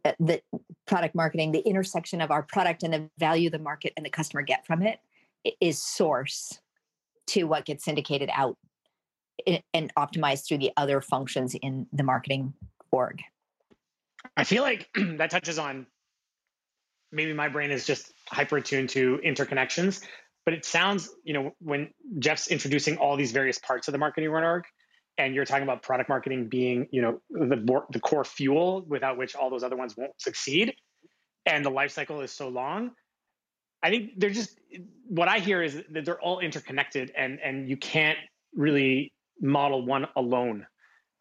uh, 0.05 0.13
that 0.19 0.43
product 0.87 1.15
marketing 1.15 1.51
the 1.51 1.59
intersection 1.67 2.21
of 2.21 2.31
our 2.31 2.43
product 2.43 2.83
and 2.83 2.93
the 2.93 3.09
value 3.17 3.49
the 3.49 3.59
market 3.59 3.91
and 3.97 4.05
the 4.05 4.09
customer 4.09 4.41
get 4.41 4.65
from 4.65 4.81
it 4.81 4.99
is 5.59 5.81
source 5.81 6.59
to 7.27 7.43
what 7.43 7.65
gets 7.65 7.85
syndicated 7.85 8.29
out 8.33 8.57
and 9.73 9.93
optimized 9.95 10.47
through 10.47 10.57
the 10.57 10.71
other 10.77 11.01
functions 11.01 11.55
in 11.61 11.87
the 11.93 12.03
marketing 12.03 12.53
org. 12.91 13.21
I 14.35 14.43
feel 14.43 14.63
like 14.63 14.89
that 14.95 15.29
touches 15.29 15.59
on 15.59 15.85
maybe 17.11 17.33
my 17.33 17.49
brain 17.49 17.71
is 17.71 17.85
just 17.85 18.11
hyper 18.27 18.57
attuned 18.57 18.89
to 18.89 19.19
interconnections. 19.25 20.01
But 20.45 20.53
it 20.53 20.65
sounds, 20.65 21.09
you 21.23 21.33
know, 21.33 21.51
when 21.59 21.89
Jeff's 22.17 22.47
introducing 22.47 22.97
all 22.97 23.17
these 23.17 23.31
various 23.31 23.59
parts 23.59 23.87
of 23.87 23.91
the 23.91 23.97
marketing 23.97 24.29
org, 24.29 24.63
and 25.17 25.35
you're 25.35 25.45
talking 25.45 25.63
about 25.63 25.83
product 25.83 26.09
marketing 26.09 26.47
being, 26.47 26.87
you 26.91 27.01
know, 27.01 27.21
the 27.29 27.83
the 27.91 27.99
core 27.99 28.23
fuel 28.23 28.85
without 28.87 29.17
which 29.17 29.35
all 29.35 29.49
those 29.49 29.63
other 29.63 29.75
ones 29.75 29.95
won't 29.97 30.19
succeed, 30.19 30.73
and 31.45 31.65
the 31.65 31.69
life 31.69 31.91
cycle 31.91 32.21
is 32.21 32.31
so 32.31 32.47
long. 32.47 32.91
I 33.83 33.89
think 33.89 34.11
they're 34.17 34.29
just 34.29 34.57
what 35.07 35.27
I 35.27 35.39
hear 35.39 35.61
is 35.61 35.81
that 35.91 36.05
they're 36.05 36.19
all 36.19 36.39
interconnected, 36.39 37.11
and 37.15 37.39
and 37.43 37.69
you 37.69 37.77
can't 37.77 38.17
really 38.55 39.13
model 39.41 39.85
one 39.85 40.07
alone. 40.15 40.65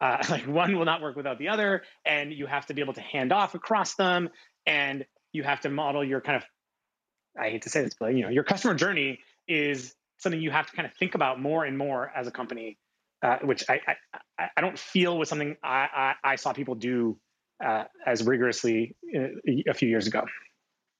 Uh, 0.01 0.23
like 0.29 0.47
one 0.47 0.77
will 0.77 0.85
not 0.85 1.01
work 1.01 1.15
without 1.15 1.37
the 1.39 1.49
other, 1.49 1.83
and 2.05 2.33
you 2.33 2.45
have 2.45 2.65
to 2.67 2.73
be 2.73 2.81
able 2.81 2.93
to 2.93 3.01
hand 3.01 3.33
off 3.33 3.53
across 3.53 3.95
them. 3.95 4.29
And 4.65 5.05
you 5.33 5.43
have 5.43 5.61
to 5.61 5.69
model 5.69 6.03
your 6.03 6.21
kind 6.21 6.37
of 6.37 6.43
I 7.39 7.49
hate 7.49 7.61
to 7.63 7.69
say 7.69 7.83
this, 7.83 7.95
but 7.99 8.15
you 8.15 8.23
know, 8.23 8.29
your 8.29 8.43
customer 8.43 8.73
journey 8.73 9.19
is 9.47 9.95
something 10.17 10.41
you 10.41 10.51
have 10.51 10.69
to 10.69 10.75
kind 10.75 10.85
of 10.85 10.93
think 10.93 11.15
about 11.15 11.39
more 11.39 11.65
and 11.65 11.77
more 11.77 12.11
as 12.15 12.27
a 12.27 12.31
company, 12.31 12.77
uh, 13.23 13.37
which 13.43 13.63
I, 13.69 13.79
I, 14.37 14.49
I 14.57 14.61
don't 14.61 14.77
feel 14.77 15.17
was 15.17 15.29
something 15.29 15.55
I, 15.63 16.15
I, 16.23 16.31
I 16.31 16.35
saw 16.35 16.53
people 16.53 16.75
do 16.75 17.17
uh, 17.63 17.85
as 18.05 18.23
rigorously 18.23 18.95
uh, 19.15 19.27
a 19.69 19.73
few 19.73 19.87
years 19.87 20.07
ago. 20.07 20.25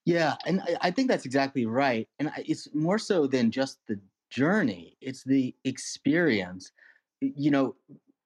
Yeah, 0.05 0.35
and 0.45 0.61
I 0.81 0.91
think 0.91 1.09
that's 1.09 1.25
exactly 1.25 1.65
right. 1.65 2.07
And 2.19 2.31
it's 2.37 2.73
more 2.73 2.97
so 2.97 3.27
than 3.27 3.51
just 3.51 3.79
the 3.87 3.99
journey; 4.29 4.97
it's 5.01 5.23
the 5.23 5.53
experience. 5.65 6.71
You 7.21 7.51
know, 7.51 7.75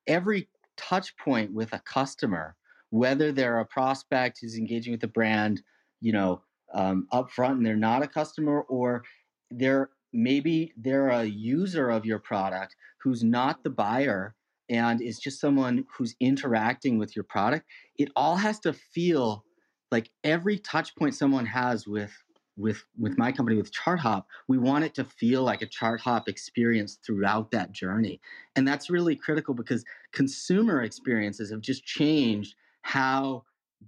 every 0.08 0.50
touch 0.78 1.18
point 1.18 1.52
with 1.52 1.74
a 1.74 1.80
customer, 1.80 2.56
whether 2.92 3.32
they're 3.32 3.60
a 3.60 3.66
prospect 3.66 4.40
who's 4.40 4.56
engaging 4.56 4.92
with 4.92 5.02
the 5.02 5.08
brand, 5.08 5.62
you 6.04 6.12
know, 6.12 6.42
um, 6.74 7.08
up 7.12 7.32
front 7.32 7.58
and 7.58 7.66
they're 7.66 7.76
not 7.76 8.04
a 8.04 8.08
customer, 8.08 8.62
or 8.62 9.04
they're 9.50 9.90
maybe 10.12 10.74
they're 10.78 11.10
a 11.10 11.24
user 11.24 11.90
of 11.90 12.06
your 12.06 12.20
product 12.20 12.76
who's 13.02 13.24
not 13.24 13.64
the 13.64 13.70
buyer 13.70 14.36
and 14.70 15.02
is 15.02 15.20
just 15.20 15.40
someone 15.40 15.86
who's 15.98 16.16
interacting 16.20 16.98
with 16.98 17.16
your 17.16 17.24
product. 17.24 17.66
It 17.98 18.10
all 18.16 18.36
has 18.36 18.60
to 18.62 18.74
feel 18.74 19.44
like 19.92 20.10
every 20.24 20.60
touch 20.60 20.96
point 20.96 21.16
someone 21.16 21.46
has 21.46 21.88
with 21.88 22.12
with 22.58 22.84
with 23.00 23.18
my 23.18 23.32
company 23.32 23.58
with 23.58 23.72
ChartHop, 23.72 24.26
we 24.48 24.58
want 24.58 24.86
it 24.86 24.94
to 24.96 25.04
feel 25.04 25.44
like 25.44 25.62
a 25.62 25.68
ChartHop 25.68 26.28
experience 26.28 27.00
throughout 27.06 27.50
that 27.52 27.72
journey. 27.72 28.22
And 28.56 28.68
that's 28.68 28.90
really 28.90 29.16
critical 29.16 29.54
because 29.54 29.84
consumer 30.12 30.84
experiences 30.84 31.50
have 31.50 31.62
just 31.62 31.84
changed 31.86 32.56
how 32.84 33.44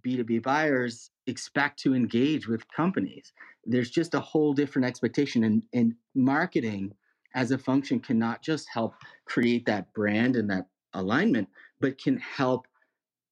B2B 0.05 0.41
buyers 0.41 1.11
expect 1.27 1.79
to 1.79 1.95
engage 1.95 2.47
with 2.47 2.69
companies. 2.71 3.33
There's 3.65 3.89
just 3.89 4.13
a 4.13 4.19
whole 4.19 4.53
different 4.53 4.87
expectation 4.87 5.43
and, 5.43 5.63
and 5.73 5.95
marketing 6.13 6.93
as 7.33 7.51
a 7.51 7.57
function 7.57 7.99
cannot 7.99 8.41
just 8.41 8.67
help 8.71 8.95
create 9.25 9.65
that 9.65 9.93
brand 9.93 10.35
and 10.35 10.49
that 10.49 10.67
alignment, 10.93 11.49
but 11.79 12.01
can 12.01 12.17
help 12.17 12.67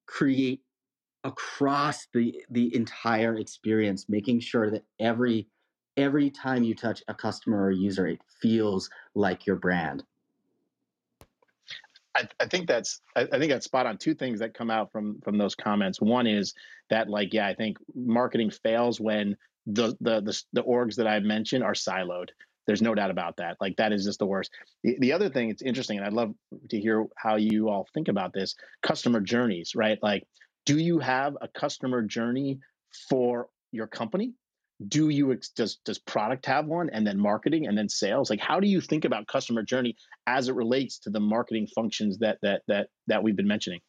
create 0.06 0.60
across 1.24 2.06
the 2.12 2.44
the 2.50 2.74
entire 2.76 3.36
experience 3.36 4.06
making 4.08 4.38
sure 4.38 4.70
that 4.70 4.84
every 5.00 5.48
every 5.96 6.28
time 6.30 6.62
you 6.62 6.74
touch 6.74 7.02
a 7.08 7.14
customer 7.14 7.64
or 7.64 7.70
user 7.70 8.06
it 8.06 8.20
feels 8.42 8.90
like 9.14 9.46
your 9.46 9.56
brand 9.56 10.04
I, 12.16 12.28
I 12.40 12.46
think 12.46 12.68
that's 12.68 13.00
I, 13.16 13.22
I 13.22 13.38
think 13.38 13.50
that's 13.50 13.64
spot 13.64 13.86
on. 13.86 13.98
Two 13.98 14.14
things 14.14 14.40
that 14.40 14.54
come 14.54 14.70
out 14.70 14.92
from 14.92 15.20
from 15.22 15.38
those 15.38 15.54
comments. 15.54 16.00
One 16.00 16.26
is 16.26 16.54
that 16.90 17.08
like 17.08 17.32
yeah 17.32 17.46
i 17.46 17.54
think 17.54 17.78
marketing 17.94 18.50
fails 18.50 19.00
when 19.00 19.36
the 19.66 19.96
the 20.00 20.20
the, 20.20 20.42
the 20.52 20.62
orgs 20.62 20.96
that 20.96 21.06
i 21.06 21.18
mentioned 21.20 21.64
are 21.64 21.72
siloed. 21.72 22.28
There's 22.66 22.82
no 22.82 22.94
doubt 22.94 23.10
about 23.10 23.36
that. 23.38 23.58
Like 23.60 23.76
that 23.76 23.92
is 23.92 24.04
just 24.04 24.18
the 24.18 24.26
worst. 24.26 24.50
The, 24.82 24.96
the 24.98 25.12
other 25.12 25.28
thing 25.28 25.50
it's 25.50 25.62
interesting 25.62 25.98
and 25.98 26.06
i'd 26.06 26.12
love 26.12 26.34
to 26.70 26.80
hear 26.80 27.06
how 27.16 27.36
you 27.36 27.68
all 27.68 27.88
think 27.94 28.08
about 28.08 28.32
this 28.32 28.54
customer 28.82 29.20
journeys 29.20 29.74
right? 29.74 29.98
Like 30.02 30.24
do 30.66 30.78
you 30.78 30.98
have 30.98 31.36
a 31.40 31.48
customer 31.48 32.02
journey 32.02 32.58
for 33.08 33.48
your 33.72 33.86
company 33.86 34.32
do 34.88 35.08
you 35.08 35.38
does 35.54 35.76
does 35.84 35.98
product 35.98 36.46
have 36.46 36.66
one? 36.66 36.90
And 36.90 37.06
then 37.06 37.18
marketing 37.18 37.66
and 37.66 37.78
then 37.78 37.88
sales? 37.88 38.30
Like 38.30 38.40
how 38.40 38.60
do 38.60 38.66
you 38.66 38.80
think 38.80 39.04
about 39.04 39.26
customer 39.26 39.62
journey 39.62 39.96
as 40.26 40.48
it 40.48 40.54
relates 40.54 40.98
to 41.00 41.10
the 41.10 41.20
marketing 41.20 41.68
functions 41.74 42.18
that 42.18 42.38
that 42.42 42.62
that 42.68 42.88
that 43.06 43.22
we've 43.22 43.36
been 43.36 43.48
mentioning? 43.48 43.80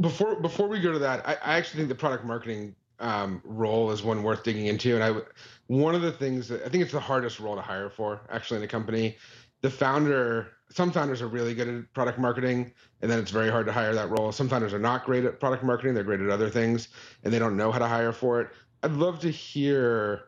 Before 0.00 0.36
before 0.36 0.68
we 0.68 0.80
go 0.80 0.92
to 0.92 0.98
that 0.98 1.26
i, 1.26 1.32
I 1.42 1.56
actually 1.56 1.78
think 1.78 1.88
the 1.88 1.94
product 1.94 2.24
marketing 2.24 2.74
um, 2.98 3.40
role 3.44 3.90
is 3.90 4.02
one 4.02 4.22
worth 4.22 4.42
digging 4.42 4.66
into. 4.66 4.94
And 4.94 5.02
i 5.02 5.20
one 5.68 5.94
of 5.94 6.02
the 6.02 6.12
things 6.12 6.48
that 6.48 6.64
i 6.64 6.68
think 6.68 6.82
it's 6.82 6.92
the 6.92 7.00
hardest 7.00 7.40
role 7.40 7.56
to 7.56 7.62
hire 7.62 7.88
for 7.88 8.20
actually 8.30 8.58
in 8.58 8.64
a 8.64 8.68
company. 8.68 9.16
The 9.62 9.70
founder 9.70 10.52
some 10.70 10.90
founders 10.90 11.22
are 11.22 11.28
really 11.28 11.54
good 11.54 11.68
at 11.68 11.92
product 11.94 12.18
marketing 12.18 12.72
and 13.00 13.10
then 13.10 13.18
it's 13.18 13.30
very 13.30 13.50
hard 13.50 13.66
to 13.66 13.72
hire 13.72 13.94
that 13.94 14.10
role. 14.10 14.32
Some 14.32 14.48
founders 14.48 14.74
are 14.74 14.78
not 14.78 15.04
great 15.04 15.24
at 15.24 15.38
product 15.38 15.62
marketing 15.62 15.94
they're 15.94 16.04
great 16.04 16.20
at 16.20 16.30
other 16.30 16.50
things 16.50 16.88
and 17.22 17.32
they 17.32 17.38
don't 17.38 17.56
know 17.56 17.70
how 17.70 17.78
to 17.78 17.88
hire 17.88 18.12
for 18.12 18.40
it 18.40 18.50
i'd 18.82 18.92
love 18.92 19.20
to 19.20 19.30
hear 19.30 20.22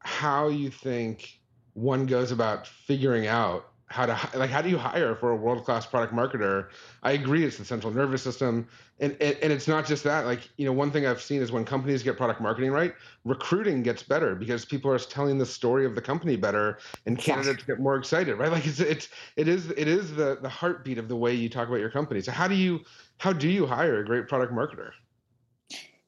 how 0.00 0.48
you 0.48 0.70
think 0.70 1.40
one 1.74 2.06
goes 2.06 2.32
about 2.32 2.66
figuring 2.66 3.26
out 3.26 3.68
how 3.90 4.04
to 4.04 4.38
like 4.38 4.50
how 4.50 4.60
do 4.60 4.68
you 4.68 4.76
hire 4.76 5.14
for 5.14 5.30
a 5.30 5.36
world 5.36 5.64
class 5.64 5.86
product 5.86 6.12
marketer? 6.12 6.68
I 7.02 7.12
agree, 7.12 7.44
it's 7.44 7.56
the 7.56 7.64
central 7.64 7.92
nervous 7.92 8.22
system, 8.22 8.68
and, 9.00 9.16
and 9.20 9.36
and 9.42 9.50
it's 9.50 9.66
not 9.66 9.86
just 9.86 10.04
that. 10.04 10.26
Like 10.26 10.40
you 10.58 10.66
know, 10.66 10.72
one 10.72 10.90
thing 10.90 11.06
I've 11.06 11.22
seen 11.22 11.40
is 11.40 11.52
when 11.52 11.64
companies 11.64 12.02
get 12.02 12.16
product 12.18 12.40
marketing 12.40 12.70
right, 12.70 12.94
recruiting 13.24 13.82
gets 13.82 14.02
better 14.02 14.34
because 14.34 14.66
people 14.66 14.90
are 14.90 14.98
telling 14.98 15.38
the 15.38 15.46
story 15.46 15.86
of 15.86 15.94
the 15.94 16.02
company 16.02 16.36
better, 16.36 16.78
and 17.06 17.18
candidates 17.18 17.62
get 17.62 17.80
more 17.80 17.96
excited, 17.96 18.34
right? 18.36 18.52
Like 18.52 18.66
it's 18.66 18.80
it's 18.80 19.08
it 19.36 19.48
is 19.48 19.70
it 19.70 19.88
is 19.88 20.14
the 20.14 20.38
the 20.42 20.50
heartbeat 20.50 20.98
of 20.98 21.08
the 21.08 21.16
way 21.16 21.34
you 21.34 21.48
talk 21.48 21.68
about 21.68 21.80
your 21.80 21.90
company. 21.90 22.20
So 22.20 22.30
how 22.30 22.46
do 22.46 22.54
you 22.54 22.80
how 23.16 23.32
do 23.32 23.48
you 23.48 23.66
hire 23.66 24.00
a 24.00 24.04
great 24.04 24.28
product 24.28 24.52
marketer? 24.52 24.90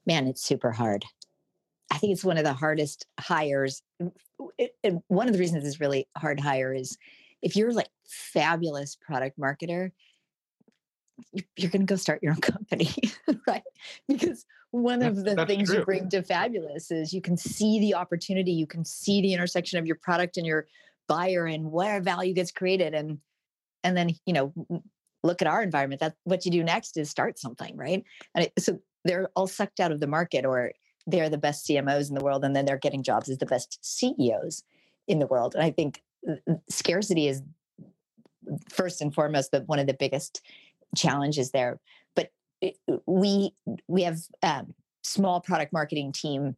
Man, 0.05 0.27
it's 0.27 0.43
super 0.43 0.73
hard. 0.73 1.07
I 1.91 1.99
think 1.99 2.13
it's 2.13 2.25
one 2.25 2.39
of 2.39 2.45
the 2.45 2.53
hardest 2.53 3.07
hires. 3.19 3.83
It, 4.59 4.75
it, 4.83 4.95
one 5.09 5.27
of 5.27 5.33
the 5.33 5.41
reasons 5.41 5.67
it's 5.67 5.81
really 5.81 6.09
hard 6.17 6.39
hire 6.39 6.73
is 6.73 6.97
if 7.43 7.57
you're 7.57 7.73
like 7.73 7.89
fabulous 8.07 8.97
product 8.97 9.39
marketer, 9.39 9.91
you're 11.57 11.71
going 11.71 11.87
to 11.87 11.87
go 11.87 11.97
start 11.97 12.23
your 12.23 12.33
own 12.33 12.41
company, 12.41 12.95
right? 13.47 13.63
Because 14.09 14.45
one 14.71 15.03
of 15.03 15.25
the 15.25 15.45
things 15.47 15.69
true. 15.69 15.81
you 15.81 15.85
bring 15.85 16.09
to 16.11 16.23
fabulous 16.23 16.91
is 16.91 17.13
you 17.13 17.21
can 17.21 17.37
see 17.37 17.81
the 17.81 17.95
opportunity, 17.95 18.53
you 18.53 18.67
can 18.67 18.85
see 18.85 19.21
the 19.21 19.35
intersection 19.35 19.79
of 19.79 19.87
your 19.87 19.97
product 19.97 20.37
and 20.37 20.47
your 20.47 20.67
buyer 21.09 21.47
and 21.47 21.73
where 21.73 22.01
value 22.01 22.33
gets 22.33 22.53
created 22.53 22.95
and 22.95 23.19
and 23.83 23.97
then 23.97 24.11
you 24.27 24.33
know 24.33 24.53
look 25.25 25.43
at 25.43 25.49
our 25.49 25.61
environment 25.61 26.01
that 26.01 26.15
what 26.23 26.45
you 26.45 26.53
do 26.53 26.63
next 26.63 26.97
is 26.97 27.11
start 27.11 27.37
something 27.37 27.77
right 27.77 28.05
and 28.37 28.45
it, 28.45 28.53
so 28.61 28.79
they're 29.05 29.29
all 29.35 29.49
sucked 29.49 29.81
out 29.81 29.91
of 29.91 29.99
the 29.99 30.07
market 30.07 30.45
or 30.45 30.71
they're 31.11 31.29
the 31.29 31.39
best 31.39 31.67
cmos 31.67 32.09
in 32.09 32.15
the 32.15 32.25
world 32.25 32.45
and 32.45 32.55
then 32.55 32.65
they're 32.65 32.79
getting 32.79 33.03
jobs 33.03 33.29
as 33.29 33.39
the 33.39 33.47
best 33.47 33.79
ceos 33.83 34.63
in 35.09 35.19
the 35.19 35.27
world. 35.27 35.55
And 35.55 35.65
i 35.65 35.71
think 35.71 36.03
scarcity 36.69 37.29
is 37.29 37.43
first 38.69 39.01
and 39.01 39.15
foremost 39.15 39.51
the 39.51 39.61
one 39.61 39.79
of 39.79 39.87
the 39.87 39.95
biggest 39.95 40.43
challenges 40.97 41.51
there. 41.51 41.81
But 42.15 42.31
it, 42.61 42.77
we 43.07 43.53
we 43.89 44.03
have 44.03 44.19
um, 44.43 44.75
small 45.03 45.41
product 45.41 45.73
marketing 45.73 46.13
team 46.13 46.57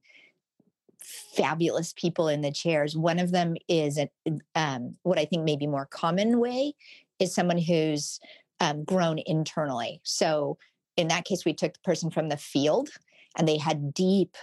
fabulous 1.02 1.92
people 1.94 2.28
in 2.28 2.42
the 2.42 2.52
chairs. 2.52 2.96
One 2.96 3.18
of 3.18 3.32
them 3.32 3.56
is 3.68 3.98
a, 3.98 4.08
um, 4.54 4.96
what 5.02 5.18
i 5.18 5.24
think 5.24 5.44
maybe 5.44 5.66
more 5.66 5.86
common 5.86 6.38
way 6.38 6.74
is 7.18 7.34
someone 7.34 7.58
who's 7.58 8.20
um, 8.60 8.84
grown 8.84 9.18
internally. 9.26 10.00
So 10.04 10.58
in 10.96 11.08
that 11.08 11.24
case 11.24 11.44
we 11.44 11.54
took 11.54 11.74
the 11.74 11.80
person 11.80 12.10
from 12.10 12.28
the 12.28 12.36
field 12.36 12.90
and 13.36 13.46
they 13.46 13.58
had 13.58 13.94
deep 13.94 14.36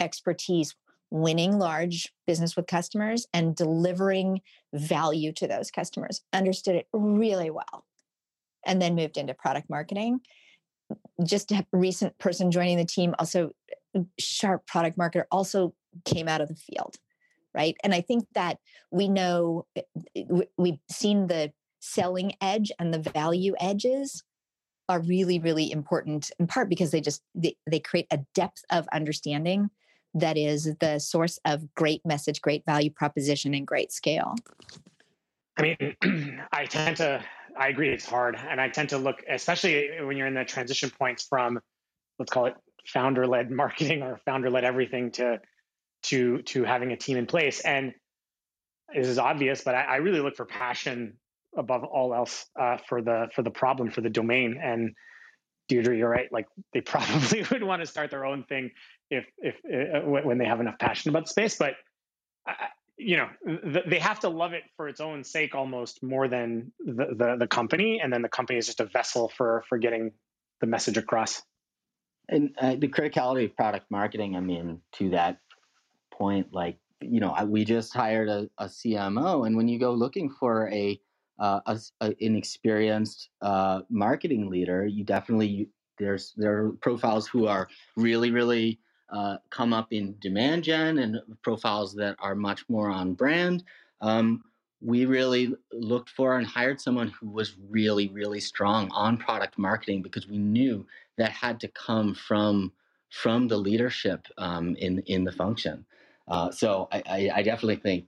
expertise 0.00 0.74
winning 1.10 1.58
large 1.58 2.10
business 2.26 2.56
with 2.56 2.66
customers 2.66 3.26
and 3.34 3.54
delivering 3.54 4.40
value 4.72 5.30
to 5.30 5.46
those 5.46 5.70
customers, 5.70 6.22
understood 6.32 6.74
it 6.74 6.88
really 6.92 7.50
well, 7.50 7.84
and 8.64 8.80
then 8.80 8.94
moved 8.94 9.18
into 9.18 9.34
product 9.34 9.68
marketing. 9.68 10.20
Just 11.22 11.52
a 11.52 11.66
recent 11.72 12.16
person 12.18 12.50
joining 12.50 12.78
the 12.78 12.84
team, 12.86 13.14
also 13.18 13.50
sharp 14.18 14.66
product 14.66 14.96
marketer, 14.96 15.24
also 15.30 15.74
came 16.06 16.28
out 16.28 16.40
of 16.40 16.48
the 16.48 16.54
field, 16.54 16.96
right? 17.54 17.76
And 17.84 17.94
I 17.94 18.00
think 18.00 18.24
that 18.34 18.58
we 18.90 19.08
know 19.08 19.66
eh, 19.76 19.82
eh, 20.16 20.24
we've 20.56 20.78
seen 20.90 21.26
the 21.26 21.52
selling 21.80 22.32
edge 22.40 22.72
and 22.78 22.94
the 22.94 23.10
value 23.10 23.54
edges 23.60 24.22
are 24.92 25.00
really 25.00 25.38
really 25.38 25.72
important 25.72 26.30
in 26.38 26.46
part 26.46 26.68
because 26.68 26.90
they 26.90 27.00
just 27.00 27.22
they, 27.34 27.56
they 27.68 27.80
create 27.80 28.06
a 28.10 28.18
depth 28.34 28.64
of 28.70 28.86
understanding 28.92 29.70
that 30.14 30.36
is 30.36 30.74
the 30.80 30.98
source 30.98 31.38
of 31.44 31.74
great 31.74 32.04
message, 32.04 32.40
great 32.40 32.64
value 32.66 32.90
proposition, 32.90 33.54
and 33.54 33.66
great 33.66 33.92
scale? 33.92 34.34
I 35.56 35.62
mean, 35.62 36.38
I 36.52 36.66
tend 36.66 36.98
to, 36.98 37.24
I 37.58 37.68
agree, 37.68 37.90
it's 37.90 38.04
hard. 38.04 38.36
And 38.36 38.60
I 38.60 38.68
tend 38.68 38.90
to 38.90 38.98
look, 38.98 39.22
especially 39.28 39.88
when 40.02 40.16
you're 40.16 40.26
in 40.26 40.34
the 40.34 40.44
transition 40.44 40.90
points 40.90 41.22
from, 41.22 41.60
let's 42.18 42.30
call 42.30 42.46
it 42.46 42.54
founder 42.86 43.26
led 43.26 43.50
marketing 43.62 44.02
or 44.02 44.20
founder 44.24 44.50
led 44.50 44.64
everything 44.64 45.10
to, 45.12 45.40
to, 46.04 46.42
to 46.42 46.64
having 46.64 46.92
a 46.92 46.96
team 46.96 47.16
in 47.16 47.26
place. 47.26 47.60
And 47.60 47.94
this 48.94 49.06
is 49.06 49.18
obvious, 49.18 49.62
but 49.62 49.74
I, 49.74 49.82
I 49.82 49.96
really 49.96 50.20
look 50.20 50.36
for 50.36 50.44
passion 50.44 51.14
above 51.56 51.84
all 51.84 52.14
else 52.14 52.46
uh, 52.60 52.78
for 52.88 53.02
the, 53.02 53.28
for 53.34 53.42
the 53.42 53.50
problem, 53.50 53.90
for 53.90 54.00
the 54.00 54.10
domain. 54.10 54.58
And 54.62 54.94
Deirdre, 55.68 55.96
you're 55.96 56.08
right. 56.08 56.30
Like 56.32 56.46
they 56.72 56.80
probably 56.92 57.44
would 57.50 57.62
want 57.62 57.82
to 57.82 57.86
start 57.86 58.10
their 58.10 58.24
own 58.24 58.44
thing 58.44 58.70
if 59.10 59.26
if 59.38 59.54
uh, 59.64 60.00
when 60.00 60.38
they 60.38 60.46
have 60.46 60.60
enough 60.60 60.78
passion 60.78 61.10
about 61.10 61.28
space. 61.28 61.56
But 61.56 61.74
uh, 62.48 62.52
you 62.96 63.16
know, 63.16 63.28
th- 63.46 63.86
they 63.86 63.98
have 63.98 64.20
to 64.20 64.28
love 64.28 64.52
it 64.52 64.64
for 64.76 64.88
its 64.88 65.00
own 65.00 65.24
sake 65.24 65.54
almost 65.54 66.02
more 66.02 66.28
than 66.28 66.72
the, 66.80 67.06
the 67.16 67.36
the 67.40 67.46
company, 67.46 68.00
and 68.02 68.12
then 68.12 68.22
the 68.22 68.28
company 68.28 68.58
is 68.58 68.66
just 68.66 68.80
a 68.80 68.86
vessel 68.86 69.30
for 69.36 69.64
for 69.68 69.78
getting 69.78 70.12
the 70.60 70.66
message 70.66 70.96
across. 70.96 71.42
And 72.28 72.54
uh, 72.58 72.76
the 72.76 72.88
criticality 72.88 73.46
of 73.46 73.56
product 73.56 73.90
marketing. 73.90 74.36
I 74.36 74.40
mean, 74.40 74.80
to 74.94 75.10
that 75.10 75.38
point, 76.12 76.48
like 76.52 76.78
you 77.00 77.20
know, 77.20 77.34
we 77.46 77.64
just 77.64 77.92
hired 77.92 78.28
a, 78.28 78.48
a 78.58 78.66
CMO, 78.66 79.46
and 79.46 79.56
when 79.56 79.68
you 79.68 79.78
go 79.78 79.92
looking 79.92 80.30
for 80.30 80.68
a 80.70 81.00
uh, 81.38 81.60
a, 81.66 81.78
a, 82.00 82.14
an 82.20 82.36
experienced 82.36 83.30
uh, 83.40 83.82
marketing 83.90 84.48
leader, 84.48 84.86
you 84.86 85.04
definitely 85.04 85.68
there's 85.98 86.32
there 86.36 86.64
are 86.64 86.72
profiles 86.80 87.26
who 87.28 87.46
are 87.46 87.68
really 87.96 88.30
really 88.30 88.78
uh, 89.12 89.36
come 89.50 89.72
up 89.72 89.92
in 89.92 90.16
demand 90.20 90.64
gen 90.64 90.98
and 90.98 91.20
profiles 91.42 91.94
that 91.94 92.16
are 92.18 92.34
much 92.34 92.64
more 92.68 92.90
on 92.90 93.14
brand. 93.14 93.62
Um, 94.00 94.42
we 94.80 95.04
really 95.04 95.54
looked 95.72 96.10
for 96.10 96.38
and 96.38 96.46
hired 96.46 96.80
someone 96.80 97.08
who 97.08 97.28
was 97.28 97.56
really 97.68 98.08
really 98.08 98.40
strong 98.40 98.90
on 98.92 99.16
product 99.16 99.58
marketing 99.58 100.02
because 100.02 100.28
we 100.28 100.38
knew 100.38 100.86
that 101.18 101.30
had 101.30 101.60
to 101.60 101.68
come 101.68 102.14
from 102.14 102.72
from 103.10 103.46
the 103.46 103.58
leadership 103.58 104.26
um, 104.38 104.74
in 104.76 105.00
in 105.00 105.24
the 105.24 105.32
function. 105.32 105.84
Uh, 106.28 106.50
so 106.50 106.88
I, 106.92 107.02
I, 107.06 107.30
I, 107.34 107.42
definitely 107.42 107.76
think 107.76 108.06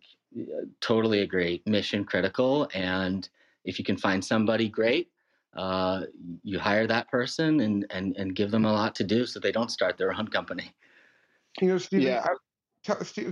totally 0.80 1.20
agree. 1.20 1.62
Mission 1.66 2.04
critical. 2.04 2.68
And 2.74 3.28
if 3.64 3.78
you 3.78 3.84
can 3.84 3.96
find 3.96 4.24
somebody 4.24 4.68
great, 4.68 5.10
uh, 5.56 6.02
you 6.42 6.58
hire 6.58 6.86
that 6.86 7.08
person 7.08 7.60
and, 7.60 7.86
and, 7.90 8.16
and 8.16 8.34
give 8.34 8.50
them 8.50 8.64
a 8.64 8.72
lot 8.72 8.94
to 8.96 9.04
do 9.04 9.24
so 9.24 9.38
they 9.38 9.52
don't 9.52 9.70
start 9.70 9.96
their 9.96 10.12
own 10.12 10.28
company. 10.28 10.72
You 11.60 11.68
know, 11.68 11.78
Steven, 11.78 12.06
yeah. 12.06 12.26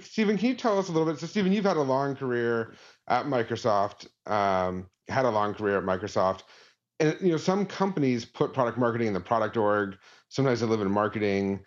Steven, 0.00 0.38
can 0.38 0.48
you 0.48 0.54
tell 0.54 0.78
us 0.78 0.88
a 0.88 0.92
little 0.92 1.06
bit? 1.06 1.18
So, 1.20 1.26
Steven, 1.26 1.52
you've 1.52 1.64
had 1.64 1.76
a 1.76 1.82
long 1.82 2.14
career 2.14 2.74
at 3.08 3.26
Microsoft, 3.26 4.06
um, 4.26 4.88
had 5.08 5.24
a 5.24 5.30
long 5.30 5.52
career 5.54 5.78
at 5.78 5.84
Microsoft. 5.84 6.44
And, 7.00 7.16
you 7.20 7.32
know, 7.32 7.36
some 7.36 7.66
companies 7.66 8.24
put 8.24 8.54
product 8.54 8.78
marketing 8.78 9.08
in 9.08 9.12
the 9.12 9.20
product 9.20 9.56
org. 9.56 9.98
Sometimes 10.28 10.60
they 10.60 10.66
live 10.66 10.80
in 10.80 10.90
marketing. 10.90 11.60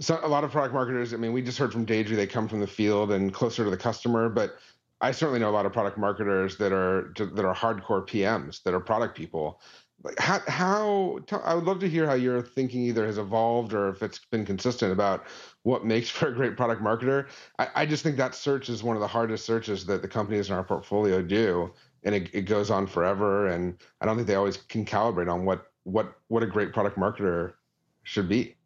So 0.00 0.18
a 0.22 0.28
lot 0.28 0.44
of 0.44 0.50
product 0.50 0.72
marketers, 0.74 1.12
I 1.12 1.18
mean, 1.18 1.32
we 1.32 1.42
just 1.42 1.58
heard 1.58 1.72
from 1.72 1.84
Deirdre, 1.84 2.16
they 2.16 2.26
come 2.26 2.48
from 2.48 2.60
the 2.60 2.66
field 2.66 3.12
and 3.12 3.32
closer 3.32 3.64
to 3.64 3.70
the 3.70 3.76
customer, 3.76 4.28
but 4.28 4.56
I 5.00 5.10
certainly 5.12 5.40
know 5.40 5.50
a 5.50 5.52
lot 5.52 5.66
of 5.66 5.72
product 5.72 5.98
marketers 5.98 6.56
that 6.56 6.72
are 6.72 7.12
that 7.16 7.44
are 7.44 7.54
hardcore 7.54 8.06
PMs, 8.06 8.62
that 8.62 8.74
are 8.74 8.80
product 8.80 9.16
people 9.16 9.60
like 10.02 10.18
how 10.18 10.40
how 10.48 11.18
tell, 11.26 11.42
I 11.44 11.54
would 11.54 11.64
love 11.64 11.78
to 11.80 11.88
hear 11.88 12.06
how 12.06 12.14
your 12.14 12.40
thinking 12.40 12.82
either 12.82 13.06
has 13.06 13.18
evolved 13.18 13.74
or 13.74 13.90
if 13.90 14.02
it's 14.02 14.18
been 14.30 14.46
consistent 14.46 14.92
about 14.92 15.26
what 15.62 15.84
makes 15.84 16.08
for 16.08 16.28
a 16.28 16.34
great 16.34 16.56
product 16.56 16.82
marketer. 16.82 17.28
I, 17.58 17.68
I 17.74 17.86
just 17.86 18.02
think 18.02 18.16
that 18.16 18.34
search 18.34 18.68
is 18.68 18.82
one 18.82 18.96
of 18.96 19.00
the 19.00 19.08
hardest 19.08 19.44
searches 19.44 19.84
that 19.86 20.02
the 20.02 20.08
companies 20.08 20.48
in 20.48 20.54
our 20.54 20.64
portfolio 20.64 21.22
do, 21.22 21.72
and 22.04 22.14
it, 22.14 22.30
it 22.32 22.42
goes 22.42 22.70
on 22.70 22.86
forever. 22.86 23.48
And 23.48 23.76
I 24.00 24.06
don't 24.06 24.16
think 24.16 24.26
they 24.26 24.34
always 24.34 24.56
can 24.56 24.84
calibrate 24.84 25.30
on 25.32 25.44
what 25.44 25.66
what 25.84 26.14
what 26.28 26.42
a 26.42 26.46
great 26.46 26.72
product 26.72 26.96
marketer 26.96 27.54
should 28.02 28.28
be. 28.28 28.56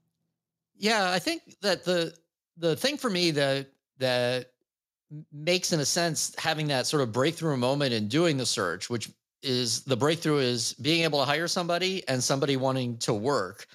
Yeah, 0.76 1.10
I 1.10 1.18
think 1.18 1.42
that 1.62 1.84
the 1.84 2.14
the 2.56 2.76
thing 2.76 2.96
for 2.96 3.10
me 3.10 3.30
that 3.32 3.68
that 3.98 4.50
makes 5.32 5.72
in 5.72 5.80
a 5.80 5.84
sense 5.84 6.34
having 6.38 6.68
that 6.68 6.86
sort 6.86 7.02
of 7.02 7.12
breakthrough 7.12 7.56
moment 7.56 7.92
in 7.92 8.08
doing 8.08 8.36
the 8.36 8.46
search, 8.46 8.90
which 8.90 9.10
is 9.42 9.82
the 9.82 9.96
breakthrough 9.96 10.38
is 10.38 10.72
being 10.74 11.04
able 11.04 11.20
to 11.20 11.24
hire 11.24 11.46
somebody 11.46 12.06
and 12.08 12.22
somebody 12.22 12.56
wanting 12.56 12.96
to 12.98 13.12
work 13.12 13.66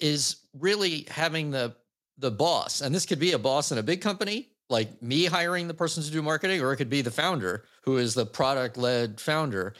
is 0.00 0.36
really 0.58 1.06
having 1.08 1.50
the 1.50 1.74
the 2.18 2.30
boss 2.30 2.82
and 2.82 2.94
this 2.94 3.06
could 3.06 3.18
be 3.18 3.32
a 3.32 3.38
boss 3.38 3.72
in 3.72 3.78
a 3.78 3.82
big 3.82 4.00
company 4.00 4.48
like 4.68 5.02
me 5.02 5.24
hiring 5.24 5.66
the 5.66 5.74
person 5.74 6.02
to 6.02 6.10
do 6.10 6.20
marketing 6.20 6.60
or 6.60 6.72
it 6.72 6.76
could 6.76 6.90
be 6.90 7.00
the 7.00 7.10
founder 7.10 7.64
who 7.82 7.96
is 7.96 8.12
the 8.14 8.26
product 8.26 8.76
led 8.76 9.18
founder 9.20 9.74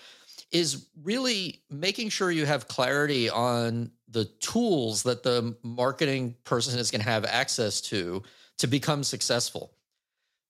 is 0.53 0.87
really 1.03 1.63
making 1.71 2.11
sure 2.11 2.31
you 2.31 2.47
have 2.47 2.69
clarity 2.69 3.31
on 3.31 3.91
the 4.09 4.27
tools 4.41 5.03
that 5.05 5.23
the 5.23 5.57
marketing 5.63 6.37
person 6.45 6.79
is 6.79 6.91
going 6.91 7.03
to 7.03 7.09
have 7.09 7.25
access 7.25 7.81
to 7.81 8.23
to 8.59 8.67
become 8.67 9.03
successful 9.03 9.73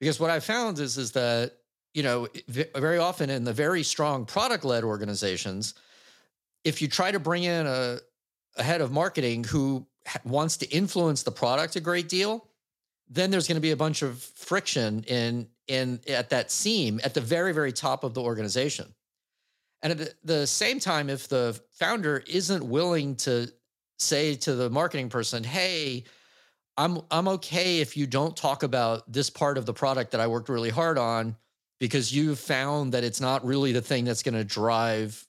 because 0.00 0.18
what 0.18 0.30
i 0.30 0.40
found 0.40 0.78
is 0.78 0.98
is 0.98 1.12
that 1.12 1.52
you 1.94 2.02
know, 2.02 2.28
very 2.48 2.98
often 2.98 3.30
in 3.30 3.44
the 3.44 3.52
very 3.52 3.82
strong 3.82 4.24
product 4.24 4.64
led 4.64 4.84
organizations, 4.84 5.74
if 6.64 6.80
you 6.80 6.88
try 6.88 7.10
to 7.10 7.18
bring 7.18 7.44
in 7.44 7.66
a, 7.66 7.98
a 8.56 8.62
head 8.62 8.80
of 8.80 8.90
marketing 8.90 9.44
who 9.44 9.86
wants 10.24 10.56
to 10.58 10.68
influence 10.70 11.22
the 11.22 11.30
product 11.30 11.76
a 11.76 11.80
great 11.80 12.08
deal, 12.08 12.46
then 13.08 13.30
there's 13.30 13.46
going 13.46 13.56
to 13.56 13.62
be 13.62 13.72
a 13.72 13.76
bunch 13.76 14.02
of 14.02 14.18
friction 14.22 15.04
in 15.04 15.48
in 15.68 16.00
at 16.08 16.30
that 16.30 16.50
seam 16.50 17.00
at 17.04 17.14
the 17.14 17.20
very 17.20 17.52
very 17.52 17.72
top 17.72 18.04
of 18.04 18.14
the 18.14 18.22
organization. 18.22 18.92
And 19.82 20.00
at 20.00 20.14
the, 20.24 20.46
same 20.46 20.78
time, 20.78 21.10
if 21.10 21.28
the 21.28 21.60
founder 21.72 22.22
isn't 22.26 22.62
willing 22.64 23.16
to 23.16 23.48
say 23.98 24.36
to 24.36 24.54
the 24.54 24.70
marketing 24.70 25.08
person, 25.08 25.42
"Hey," 25.42 26.04
I'm 26.76 27.00
I'm 27.10 27.28
okay 27.28 27.80
if 27.80 27.96
you 27.96 28.06
don't 28.06 28.36
talk 28.36 28.62
about 28.62 29.10
this 29.12 29.28
part 29.28 29.58
of 29.58 29.66
the 29.66 29.74
product 29.74 30.12
that 30.12 30.20
I 30.20 30.26
worked 30.26 30.48
really 30.48 30.70
hard 30.70 30.98
on 30.98 31.36
because 31.78 32.14
you've 32.14 32.38
found 32.38 32.92
that 32.92 33.04
it's 33.04 33.20
not 33.20 33.44
really 33.44 33.72
the 33.72 33.82
thing 33.82 34.04
that's 34.04 34.22
going 34.22 34.34
to 34.36 34.44
drive 34.44 35.26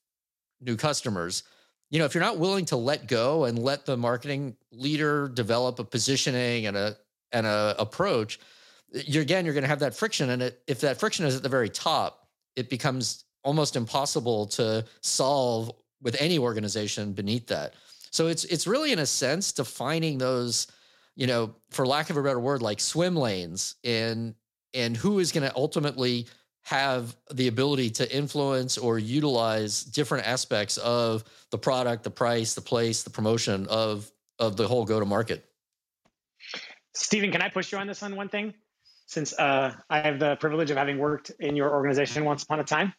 new 0.61 0.75
customers. 0.75 1.43
You 1.89 1.99
know, 1.99 2.05
if 2.05 2.13
you're 2.13 2.23
not 2.23 2.37
willing 2.37 2.65
to 2.65 2.75
let 2.75 3.07
go 3.07 3.45
and 3.45 3.57
let 3.59 3.85
the 3.85 3.97
marketing 3.97 4.55
leader 4.71 5.27
develop 5.27 5.79
a 5.79 5.83
positioning 5.83 6.67
and 6.67 6.77
a 6.77 6.95
and 7.31 7.45
a 7.45 7.75
approach, 7.79 8.39
you're 8.91 9.23
again 9.23 9.45
you're 9.45 9.53
going 9.53 9.63
to 9.63 9.67
have 9.67 9.79
that 9.79 9.95
friction 9.95 10.29
and 10.29 10.43
it, 10.43 10.61
if 10.67 10.81
that 10.81 10.99
friction 10.99 11.25
is 11.25 11.35
at 11.35 11.43
the 11.43 11.49
very 11.49 11.69
top, 11.69 12.27
it 12.55 12.69
becomes 12.69 13.25
almost 13.43 13.75
impossible 13.75 14.45
to 14.47 14.85
solve 15.01 15.71
with 16.01 16.15
any 16.19 16.37
organization 16.37 17.13
beneath 17.13 17.47
that. 17.47 17.75
So 18.11 18.27
it's 18.27 18.43
it's 18.45 18.67
really 18.67 18.91
in 18.91 18.99
a 18.99 19.05
sense 19.05 19.51
defining 19.51 20.17
those, 20.17 20.67
you 21.15 21.27
know, 21.27 21.55
for 21.71 21.85
lack 21.85 22.09
of 22.09 22.17
a 22.17 22.23
better 22.23 22.39
word, 22.39 22.61
like 22.61 22.79
swim 22.79 23.15
lanes 23.15 23.75
and 23.83 24.35
and 24.73 24.95
who 24.97 25.19
is 25.19 25.31
going 25.31 25.47
to 25.47 25.55
ultimately 25.55 26.27
have 26.63 27.15
the 27.33 27.47
ability 27.47 27.89
to 27.89 28.15
influence 28.15 28.77
or 28.77 28.97
utilize 28.97 29.83
different 29.83 30.25
aspects 30.25 30.77
of 30.77 31.23
the 31.51 31.57
product, 31.57 32.03
the 32.03 32.11
price, 32.11 32.53
the 32.53 32.61
place, 32.61 33.03
the 33.03 33.09
promotion 33.09 33.67
of 33.67 34.11
of 34.39 34.57
the 34.57 34.67
whole 34.67 34.85
go 34.85 34.99
to 34.99 35.05
market. 35.05 35.45
Steven, 36.93 37.31
can 37.31 37.41
I 37.41 37.49
push 37.49 37.71
you 37.71 37.77
on 37.77 37.87
this 37.87 38.03
on 38.03 38.15
one 38.15 38.29
thing? 38.29 38.53
Since 39.07 39.37
uh, 39.37 39.73
I 39.89 39.99
have 39.99 40.19
the 40.19 40.35
privilege 40.37 40.71
of 40.71 40.77
having 40.77 40.97
worked 40.97 41.31
in 41.39 41.55
your 41.55 41.71
organization 41.71 42.25
once 42.25 42.43
upon 42.43 42.59
a 42.59 42.63
time. 42.63 42.93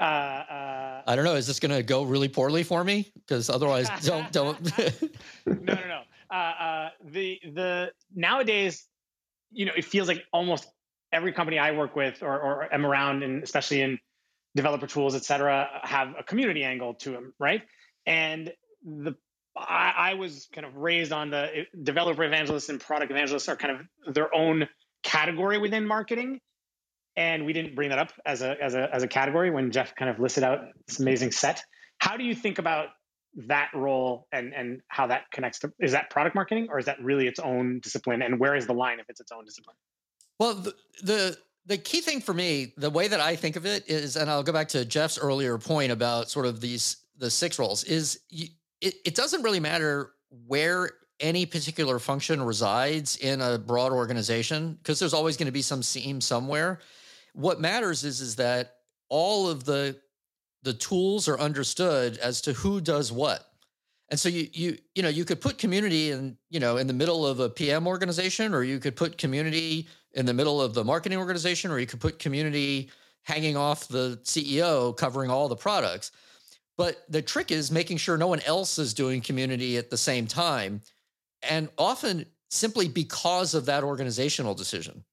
Uh, 0.00 0.04
uh, 0.04 1.02
I 1.06 1.16
don't 1.16 1.24
know. 1.24 1.34
Is 1.34 1.46
this 1.46 1.60
going 1.60 1.72
to 1.72 1.82
go 1.82 2.02
really 2.02 2.28
poorly 2.28 2.62
for 2.62 2.82
me? 2.82 3.10
Because 3.14 3.50
otherwise, 3.50 3.88
don't 4.04 4.30
don't. 4.32 4.78
no, 5.46 5.74
no, 5.74 5.74
no. 5.74 6.00
Uh, 6.30 6.34
uh, 6.34 6.90
the 7.04 7.40
the 7.52 7.92
nowadays, 8.14 8.86
you 9.52 9.66
know, 9.66 9.72
it 9.76 9.84
feels 9.84 10.08
like 10.08 10.24
almost 10.32 10.66
every 11.12 11.32
company 11.32 11.58
I 11.58 11.72
work 11.72 11.94
with 11.94 12.22
or, 12.22 12.40
or 12.40 12.74
am 12.74 12.86
around, 12.86 13.22
and 13.22 13.42
especially 13.42 13.82
in 13.82 13.98
developer 14.54 14.86
tools, 14.86 15.14
et 15.14 15.24
cetera, 15.24 15.68
have 15.82 16.14
a 16.18 16.22
community 16.22 16.64
angle 16.64 16.94
to 16.94 17.10
them, 17.10 17.34
right? 17.38 17.62
And 18.06 18.52
the 18.84 19.14
I, 19.56 19.92
I 19.96 20.14
was 20.14 20.48
kind 20.54 20.66
of 20.66 20.76
raised 20.76 21.12
on 21.12 21.30
the 21.30 21.66
developer 21.82 22.24
evangelists 22.24 22.68
and 22.68 22.80
product 22.80 23.10
evangelists 23.10 23.48
are 23.48 23.56
kind 23.56 23.86
of 24.06 24.14
their 24.14 24.34
own 24.34 24.68
category 25.02 25.58
within 25.58 25.86
marketing, 25.86 26.40
and 27.16 27.44
we 27.44 27.52
didn't 27.52 27.74
bring 27.74 27.90
that 27.90 27.98
up 27.98 28.12
as 28.24 28.42
a 28.42 28.62
as 28.62 28.74
a 28.74 28.94
as 28.94 29.02
a 29.02 29.08
category 29.08 29.50
when 29.50 29.70
Jeff 29.70 29.94
kind 29.94 30.10
of 30.10 30.18
listed 30.18 30.44
out 30.44 30.60
this 30.86 31.00
amazing 31.00 31.32
set. 31.32 31.62
How 31.98 32.16
do 32.16 32.24
you 32.24 32.34
think 32.34 32.58
about 32.58 32.88
that 33.48 33.70
role 33.74 34.26
and 34.32 34.52
and 34.54 34.80
how 34.88 35.06
that 35.06 35.30
connects 35.32 35.58
to 35.60 35.72
is 35.80 35.92
that 35.92 36.10
product 36.10 36.34
marketing 36.34 36.68
or 36.70 36.78
is 36.78 36.84
that 36.84 37.02
really 37.02 37.26
its 37.26 37.40
own 37.40 37.80
discipline 37.80 38.22
and 38.22 38.38
where 38.38 38.54
is 38.54 38.66
the 38.66 38.74
line 38.74 39.00
if 39.00 39.06
it's 39.08 39.20
its 39.20 39.32
own 39.32 39.44
discipline 39.44 39.76
well, 40.42 40.54
the, 40.54 40.74
the 41.04 41.38
the 41.66 41.78
key 41.78 42.00
thing 42.00 42.20
for 42.20 42.34
me, 42.34 42.72
the 42.76 42.90
way 42.90 43.06
that 43.06 43.20
I 43.20 43.36
think 43.36 43.54
of 43.54 43.64
it 43.64 43.88
is, 43.88 44.16
and 44.16 44.28
I'll 44.28 44.42
go 44.42 44.52
back 44.52 44.66
to 44.70 44.84
Jeff's 44.84 45.18
earlier 45.18 45.56
point 45.56 45.92
about 45.92 46.28
sort 46.28 46.46
of 46.46 46.60
these 46.60 46.96
the 47.16 47.30
six 47.30 47.60
roles, 47.60 47.84
is 47.84 48.18
you, 48.28 48.48
it, 48.80 48.94
it 49.04 49.14
doesn't 49.14 49.42
really 49.42 49.60
matter 49.60 50.14
where 50.48 50.90
any 51.20 51.46
particular 51.46 52.00
function 52.00 52.42
resides 52.42 53.16
in 53.18 53.40
a 53.40 53.56
broad 53.56 53.92
organization 53.92 54.76
because 54.82 54.98
there's 54.98 55.14
always 55.14 55.36
going 55.36 55.46
to 55.46 55.52
be 55.52 55.62
some 55.62 55.80
seam 55.80 56.20
somewhere. 56.20 56.80
What 57.32 57.60
matters 57.60 58.04
is 58.04 58.20
is 58.20 58.36
that 58.36 58.76
all 59.08 59.48
of 59.48 59.64
the 59.64 59.98
the 60.62 60.72
tools 60.72 61.28
are 61.28 61.38
understood 61.38 62.18
as 62.18 62.40
to 62.42 62.52
who 62.52 62.80
does 62.80 63.10
what. 63.10 63.44
And 64.10 64.20
so 64.20 64.28
you 64.28 64.48
you 64.52 64.78
you 64.94 65.02
know 65.02 65.08
you 65.08 65.24
could 65.24 65.40
put 65.40 65.58
community 65.58 66.10
in 66.10 66.36
you 66.50 66.60
know 66.60 66.76
in 66.76 66.86
the 66.86 66.92
middle 66.92 67.26
of 67.26 67.40
a 67.40 67.48
PM 67.48 67.86
organization, 67.86 68.54
or 68.54 68.62
you 68.62 68.78
could 68.78 68.96
put 68.96 69.18
community 69.18 69.88
in 70.12 70.26
the 70.26 70.34
middle 70.34 70.60
of 70.60 70.74
the 70.74 70.84
marketing 70.84 71.18
organization, 71.18 71.70
or 71.70 71.78
you 71.78 71.86
could 71.86 72.00
put 72.00 72.18
community 72.18 72.90
hanging 73.22 73.56
off 73.56 73.88
the 73.88 74.20
CEO 74.24 74.96
covering 74.96 75.30
all 75.30 75.48
the 75.48 75.56
products. 75.56 76.12
But 76.76 77.04
the 77.08 77.22
trick 77.22 77.50
is 77.50 77.70
making 77.70 77.98
sure 77.98 78.16
no 78.16 78.26
one 78.26 78.40
else 78.40 78.78
is 78.78 78.94
doing 78.94 79.20
community 79.20 79.76
at 79.76 79.90
the 79.90 79.96
same 79.96 80.26
time. 80.26 80.80
And 81.48 81.68
often 81.78 82.26
simply 82.50 82.88
because 82.88 83.54
of 83.54 83.66
that 83.66 83.84
organizational 83.84 84.54
decision. 84.54 85.04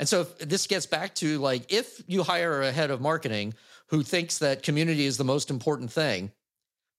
And 0.00 0.08
so 0.08 0.24
this 0.24 0.66
gets 0.66 0.86
back 0.86 1.14
to 1.16 1.38
like 1.38 1.72
if 1.72 2.02
you 2.08 2.24
hire 2.24 2.62
a 2.62 2.72
head 2.72 2.90
of 2.90 3.00
marketing 3.00 3.54
who 3.88 4.02
thinks 4.02 4.38
that 4.38 4.62
community 4.62 5.04
is 5.04 5.16
the 5.16 5.24
most 5.24 5.50
important 5.50 5.92
thing, 5.92 6.32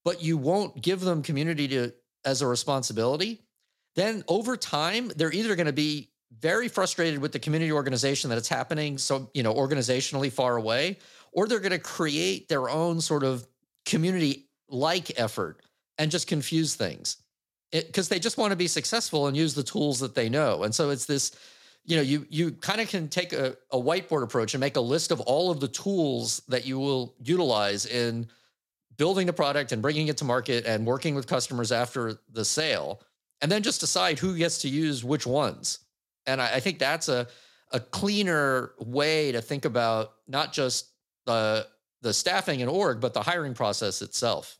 but 0.04 0.22
you 0.22 0.38
won't 0.38 0.80
give 0.80 1.00
them 1.00 1.22
community 1.22 1.68
to 1.68 1.92
as 2.24 2.40
a 2.40 2.46
responsibility, 2.46 3.42
then 3.96 4.22
over 4.28 4.56
time 4.56 5.10
they're 5.16 5.32
either 5.32 5.56
going 5.56 5.66
to 5.66 5.72
be 5.72 6.10
very 6.40 6.68
frustrated 6.68 7.20
with 7.20 7.32
the 7.32 7.38
community 7.38 7.72
organization 7.72 8.30
that 8.30 8.38
it's 8.38 8.48
happening 8.48 8.96
so 8.96 9.30
you 9.34 9.42
know 9.42 9.52
organizationally 9.52 10.32
far 10.32 10.56
away 10.56 10.96
or 11.32 11.46
they're 11.46 11.58
going 11.58 11.72
to 11.72 11.78
create 11.78 12.48
their 12.48 12.70
own 12.70 13.00
sort 13.00 13.24
of 13.24 13.46
community 13.84 14.48
like 14.68 15.18
effort 15.18 15.60
and 15.98 16.10
just 16.10 16.26
confuse 16.28 16.74
things. 16.74 17.16
Because 17.72 18.08
they 18.08 18.18
just 18.18 18.36
want 18.36 18.50
to 18.52 18.56
be 18.56 18.68
successful 18.68 19.26
and 19.26 19.36
use 19.36 19.54
the 19.54 19.62
tools 19.62 19.98
that 20.00 20.14
they 20.14 20.28
know. 20.28 20.62
And 20.62 20.74
so 20.74 20.90
it's 20.90 21.06
this 21.06 21.32
you 21.84 21.96
know 21.96 22.02
you 22.02 22.26
you 22.30 22.52
kind 22.52 22.80
of 22.80 22.88
can 22.88 23.08
take 23.08 23.32
a, 23.32 23.56
a 23.70 23.76
whiteboard 23.76 24.22
approach 24.22 24.54
and 24.54 24.60
make 24.60 24.76
a 24.76 24.80
list 24.80 25.10
of 25.10 25.20
all 25.20 25.50
of 25.50 25.60
the 25.60 25.68
tools 25.68 26.42
that 26.48 26.66
you 26.66 26.78
will 26.78 27.14
utilize 27.22 27.86
in 27.86 28.26
building 28.96 29.26
the 29.26 29.32
product 29.32 29.72
and 29.72 29.82
bringing 29.82 30.08
it 30.08 30.16
to 30.18 30.24
market 30.24 30.64
and 30.66 30.86
working 30.86 31.14
with 31.14 31.26
customers 31.26 31.72
after 31.72 32.18
the 32.30 32.44
sale 32.44 33.00
and 33.40 33.50
then 33.50 33.62
just 33.62 33.80
decide 33.80 34.18
who 34.18 34.36
gets 34.36 34.58
to 34.58 34.68
use 34.68 35.02
which 35.02 35.26
ones 35.26 35.80
and 36.26 36.40
I, 36.40 36.54
I 36.54 36.60
think 36.60 36.78
that's 36.78 37.08
a 37.08 37.26
a 37.72 37.80
cleaner 37.80 38.72
way 38.78 39.32
to 39.32 39.40
think 39.40 39.64
about 39.64 40.12
not 40.28 40.52
just 40.52 40.90
the 41.26 41.66
the 42.02 42.12
staffing 42.12 42.60
and 42.60 42.70
org, 42.70 43.00
but 43.00 43.14
the 43.14 43.22
hiring 43.22 43.54
process 43.54 44.02
itself. 44.02 44.58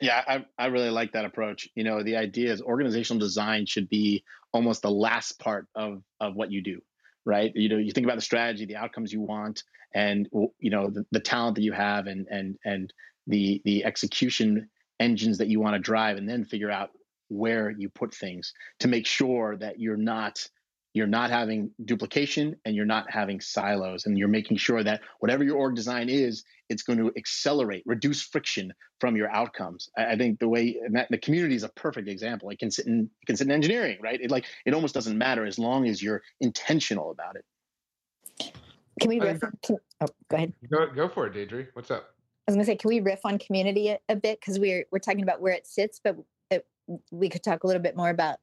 Yeah, 0.00 0.22
I, 0.26 0.44
I 0.58 0.66
really 0.66 0.90
like 0.90 1.12
that 1.12 1.24
approach. 1.24 1.68
You 1.76 1.84
know, 1.84 2.02
the 2.02 2.16
idea 2.16 2.52
is 2.52 2.60
organizational 2.60 3.20
design 3.20 3.66
should 3.66 3.88
be 3.88 4.24
almost 4.52 4.82
the 4.82 4.90
last 4.90 5.38
part 5.38 5.66
of 5.74 6.02
of 6.20 6.34
what 6.34 6.50
you 6.50 6.62
do, 6.62 6.80
right? 7.24 7.52
You 7.54 7.68
know, 7.68 7.78
you 7.78 7.92
think 7.92 8.06
about 8.06 8.16
the 8.16 8.22
strategy, 8.22 8.66
the 8.66 8.76
outcomes 8.76 9.12
you 9.12 9.20
want, 9.20 9.62
and 9.94 10.28
you 10.58 10.70
know 10.70 10.90
the, 10.90 11.04
the 11.10 11.20
talent 11.20 11.56
that 11.56 11.62
you 11.62 11.72
have, 11.72 12.06
and 12.06 12.26
and 12.30 12.56
and 12.64 12.92
the 13.26 13.60
the 13.64 13.84
execution 13.84 14.68
engines 15.00 15.38
that 15.38 15.48
you 15.48 15.60
want 15.60 15.74
to 15.74 15.80
drive, 15.80 16.16
and 16.16 16.28
then 16.28 16.44
figure 16.44 16.70
out 16.70 16.90
where 17.28 17.70
you 17.70 17.88
put 17.88 18.14
things 18.14 18.52
to 18.80 18.88
make 18.88 19.06
sure 19.06 19.56
that 19.56 19.80
you're 19.80 19.96
not 19.96 20.46
you're 20.94 21.06
not 21.06 21.30
having 21.30 21.70
duplication 21.84 22.56
and 22.64 22.74
you're 22.74 22.84
not 22.84 23.10
having 23.10 23.40
silos 23.40 24.06
and 24.06 24.18
you're 24.18 24.28
making 24.28 24.56
sure 24.56 24.82
that 24.82 25.00
whatever 25.20 25.42
your 25.42 25.56
org 25.56 25.74
design 25.74 26.08
is 26.08 26.44
it's 26.68 26.82
going 26.82 26.98
to 26.98 27.12
accelerate 27.16 27.82
reduce 27.86 28.22
friction 28.22 28.72
from 29.00 29.16
your 29.16 29.30
outcomes. 29.30 29.88
I, 29.96 30.12
I 30.12 30.16
think 30.16 30.38
the 30.38 30.48
way 30.48 30.80
that, 30.92 31.08
the 31.10 31.18
community 31.18 31.54
is 31.54 31.62
a 31.62 31.68
perfect 31.70 32.08
example. 32.08 32.50
It 32.50 32.58
can 32.58 32.70
sit 32.70 32.86
in 32.86 33.10
it 33.22 33.26
can 33.26 33.36
sit 33.36 33.46
in 33.46 33.52
engineering 33.52 33.98
right? 34.02 34.20
It 34.20 34.30
like 34.30 34.46
it 34.66 34.74
almost 34.74 34.94
doesn't 34.94 35.16
matter 35.16 35.44
as 35.44 35.58
long 35.58 35.86
as 35.86 36.02
you're 36.02 36.22
intentional 36.40 37.10
about 37.10 37.36
it. 37.36 38.52
Can 39.00 39.08
we 39.08 39.20
riff 39.20 39.40
can, 39.62 39.76
oh 40.00 40.06
go 40.28 40.36
ahead. 40.36 40.52
Go, 40.70 40.86
go 40.94 41.08
for 41.08 41.26
it 41.26 41.32
Deirdre. 41.32 41.66
what's 41.74 41.90
up? 41.90 42.14
I 42.46 42.50
was 42.50 42.56
going 42.56 42.66
to 42.66 42.72
say, 42.72 42.76
can 42.76 42.88
we 42.88 42.98
riff 42.98 43.20
on 43.24 43.38
community 43.38 43.88
a, 43.90 43.98
a 44.08 44.16
bit? 44.16 44.40
Because 44.40 44.58
we're 44.58 44.84
we're 44.90 44.98
talking 44.98 45.22
about 45.22 45.40
where 45.40 45.52
it 45.52 45.66
sits, 45.66 46.00
but 46.02 46.16
it, 46.50 46.66
we 47.10 47.28
could 47.28 47.42
talk 47.42 47.64
a 47.64 47.66
little 47.66 47.82
bit 47.82 47.96
more 47.96 48.10
about 48.10 48.38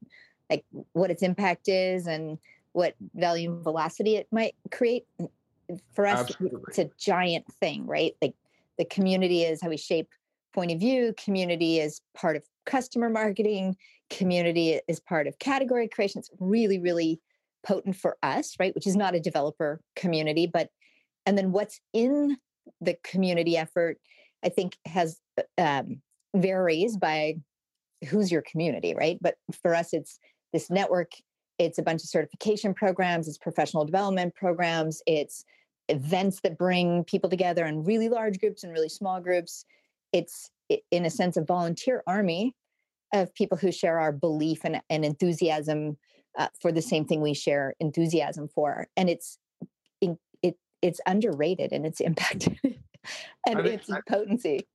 like 0.50 0.64
what 0.92 1.10
its 1.10 1.22
impact 1.22 1.68
is 1.68 2.06
and 2.06 2.38
what 2.72 2.94
value 3.14 3.52
and 3.52 3.64
velocity 3.64 4.16
it 4.16 4.26
might 4.30 4.54
create. 4.70 5.06
For 5.92 6.06
us, 6.06 6.30
Absolutely. 6.30 6.60
it's 6.68 6.78
a 6.78 6.90
giant 6.98 7.46
thing, 7.60 7.86
right? 7.86 8.14
Like 8.20 8.34
the 8.76 8.84
community 8.84 9.44
is 9.44 9.62
how 9.62 9.68
we 9.68 9.76
shape 9.76 10.08
point 10.52 10.72
of 10.72 10.80
view. 10.80 11.14
Community 11.22 11.78
is 11.78 12.00
part 12.14 12.34
of 12.36 12.42
customer 12.66 13.08
marketing. 13.08 13.76
Community 14.10 14.80
is 14.88 14.98
part 14.98 15.28
of 15.28 15.38
category 15.38 15.86
creation. 15.86 16.18
It's 16.18 16.30
really, 16.40 16.80
really 16.80 17.20
potent 17.62 17.94
for 17.96 18.16
us, 18.22 18.56
right? 18.58 18.74
Which 18.74 18.86
is 18.86 18.96
not 18.96 19.14
a 19.14 19.20
developer 19.20 19.80
community, 19.94 20.46
but 20.46 20.70
and 21.26 21.36
then 21.38 21.52
what's 21.52 21.80
in 21.92 22.36
the 22.80 22.96
community 23.04 23.56
effort, 23.56 23.98
I 24.42 24.48
think 24.48 24.76
has 24.86 25.20
um, 25.58 26.00
varies 26.34 26.96
by 26.96 27.36
who's 28.08 28.32
your 28.32 28.42
community, 28.42 28.94
right? 28.94 29.18
But 29.20 29.36
for 29.62 29.74
us, 29.74 29.92
it's 29.92 30.18
this 30.52 30.70
network. 30.70 31.12
It's 31.58 31.78
a 31.78 31.82
bunch 31.82 32.02
of 32.02 32.08
certification 32.08 32.74
programs. 32.74 33.28
It's 33.28 33.38
professional 33.38 33.84
development 33.84 34.34
programs. 34.34 35.02
It's 35.06 35.44
events 35.88 36.40
that 36.40 36.56
bring 36.56 37.04
people 37.04 37.28
together 37.28 37.66
in 37.66 37.84
really 37.84 38.08
large 38.08 38.38
groups 38.40 38.64
and 38.64 38.72
really 38.72 38.88
small 38.88 39.20
groups. 39.20 39.64
It's 40.12 40.50
in 40.90 41.04
a 41.04 41.10
sense 41.10 41.36
a 41.36 41.42
volunteer 41.42 42.02
army 42.06 42.54
of 43.12 43.34
people 43.34 43.58
who 43.58 43.72
share 43.72 43.98
our 43.98 44.12
belief 44.12 44.60
and, 44.64 44.80
and 44.88 45.04
enthusiasm 45.04 45.98
uh, 46.38 46.48
for 46.60 46.70
the 46.70 46.82
same 46.82 47.04
thing 47.04 47.20
we 47.20 47.34
share 47.34 47.74
enthusiasm 47.80 48.48
for. 48.48 48.86
And 48.96 49.10
it's 49.10 49.38
in, 50.00 50.16
it 50.42 50.56
it's 50.80 51.00
underrated 51.06 51.72
in 51.72 51.84
its 51.84 52.00
impact 52.00 52.48
and 53.46 53.62
think, 53.62 53.66
its 53.66 53.90
I, 53.90 54.00
potency. 54.08 54.66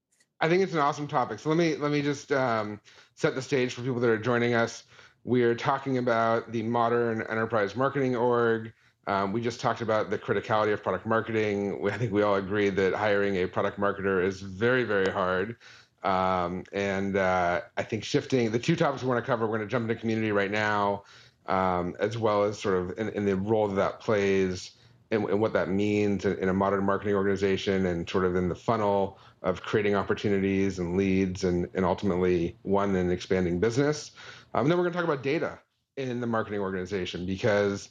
I 0.42 0.50
think 0.50 0.64
it's 0.64 0.74
an 0.74 0.80
awesome 0.80 1.08
topic. 1.08 1.40
So 1.40 1.50
let 1.50 1.58
me 1.58 1.76
let 1.76 1.92
me 1.92 2.02
just 2.02 2.32
um, 2.32 2.80
set 3.16 3.36
the 3.36 3.42
stage 3.42 3.74
for 3.74 3.82
people 3.82 4.00
that 4.00 4.10
are 4.10 4.18
joining 4.18 4.54
us. 4.54 4.84
We 5.26 5.42
are 5.42 5.56
talking 5.56 5.98
about 5.98 6.52
the 6.52 6.62
modern 6.62 7.24
enterprise 7.24 7.76
marketing 7.76 8.16
org. 8.16 8.72
Um, 9.08 9.34
we 9.34 9.42
just 9.42 9.60
talked 9.60 9.82
about 9.82 10.12
the 10.12 10.20
criticality 10.20 10.72
of 10.72 10.84
product 10.84 11.08
marketing. 11.08 11.82
We, 11.82 11.90
I 11.90 11.98
think 11.98 12.12
we 12.12 12.22
all 12.22 12.36
agree 12.36 12.70
that 12.70 12.94
hiring 12.94 13.38
a 13.38 13.48
product 13.48 13.80
marketer 13.80 14.24
is 14.24 14.40
very, 14.40 14.84
very 14.84 15.12
hard. 15.12 15.58
Um, 16.04 16.64
and 16.74 17.18
uh, 17.18 17.62
I 17.76 17.82
think 17.82 18.04
shifting 18.04 18.52
the 18.52 18.60
two 18.60 18.76
topics 18.76 19.02
we 19.02 19.10
want 19.10 19.18
to 19.18 19.26
cover, 19.26 19.48
we're 19.48 19.58
going 19.58 19.68
to 19.68 19.72
jump 19.72 19.90
into 19.90 20.00
community 20.00 20.32
right 20.32 20.52
now, 20.52 21.06
um, 21.48 21.96
as 22.00 22.20
well 22.20 22.44
as 22.44 22.60
sort 22.60 22.78
of 22.78 23.00
in, 23.00 23.10
in, 23.10 23.26
the 23.26 23.36
role 23.36 23.68
that 23.68 23.76
that 23.76 24.00
plays 24.00 24.75
and, 25.12 25.30
and 25.30 25.40
what 25.40 25.54
that 25.54 25.70
means 25.70 26.26
in, 26.26 26.38
in, 26.38 26.50
a 26.50 26.54
modern 26.54 26.84
marketing 26.84 27.16
organization 27.16 27.86
and 27.86 28.10
sort 28.10 28.26
of 28.26 28.36
in 28.36 28.50
the 28.50 28.56
funnel 28.56 29.20
of 29.44 29.62
creating 29.62 29.96
opportunities 29.96 30.80
and 30.80 30.98
leads 30.98 31.44
and, 31.44 31.68
and 31.76 31.86
ultimately 31.86 32.58
one 32.64 32.96
and 32.96 33.12
expanding 33.12 33.60
business. 33.60 34.12
Um, 34.54 34.68
then 34.68 34.78
we're 34.78 34.84
going 34.86 34.94
to 34.94 34.98
talk 34.98 35.08
about 35.08 35.24
data 35.24 35.60
in 35.98 36.20
the 36.20 36.28
marketing 36.28 36.60
organization 36.60 37.26
because, 37.26 37.90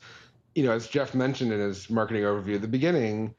you 0.54 0.64
know, 0.64 0.72
as 0.72 0.88
Jeff 0.88 1.14
mentioned 1.14 1.52
in 1.52 1.60
his 1.60 1.88
marketing 1.88 2.22
overview 2.22 2.56
at 2.56 2.62
the 2.62 2.68
beginning, 2.68 3.34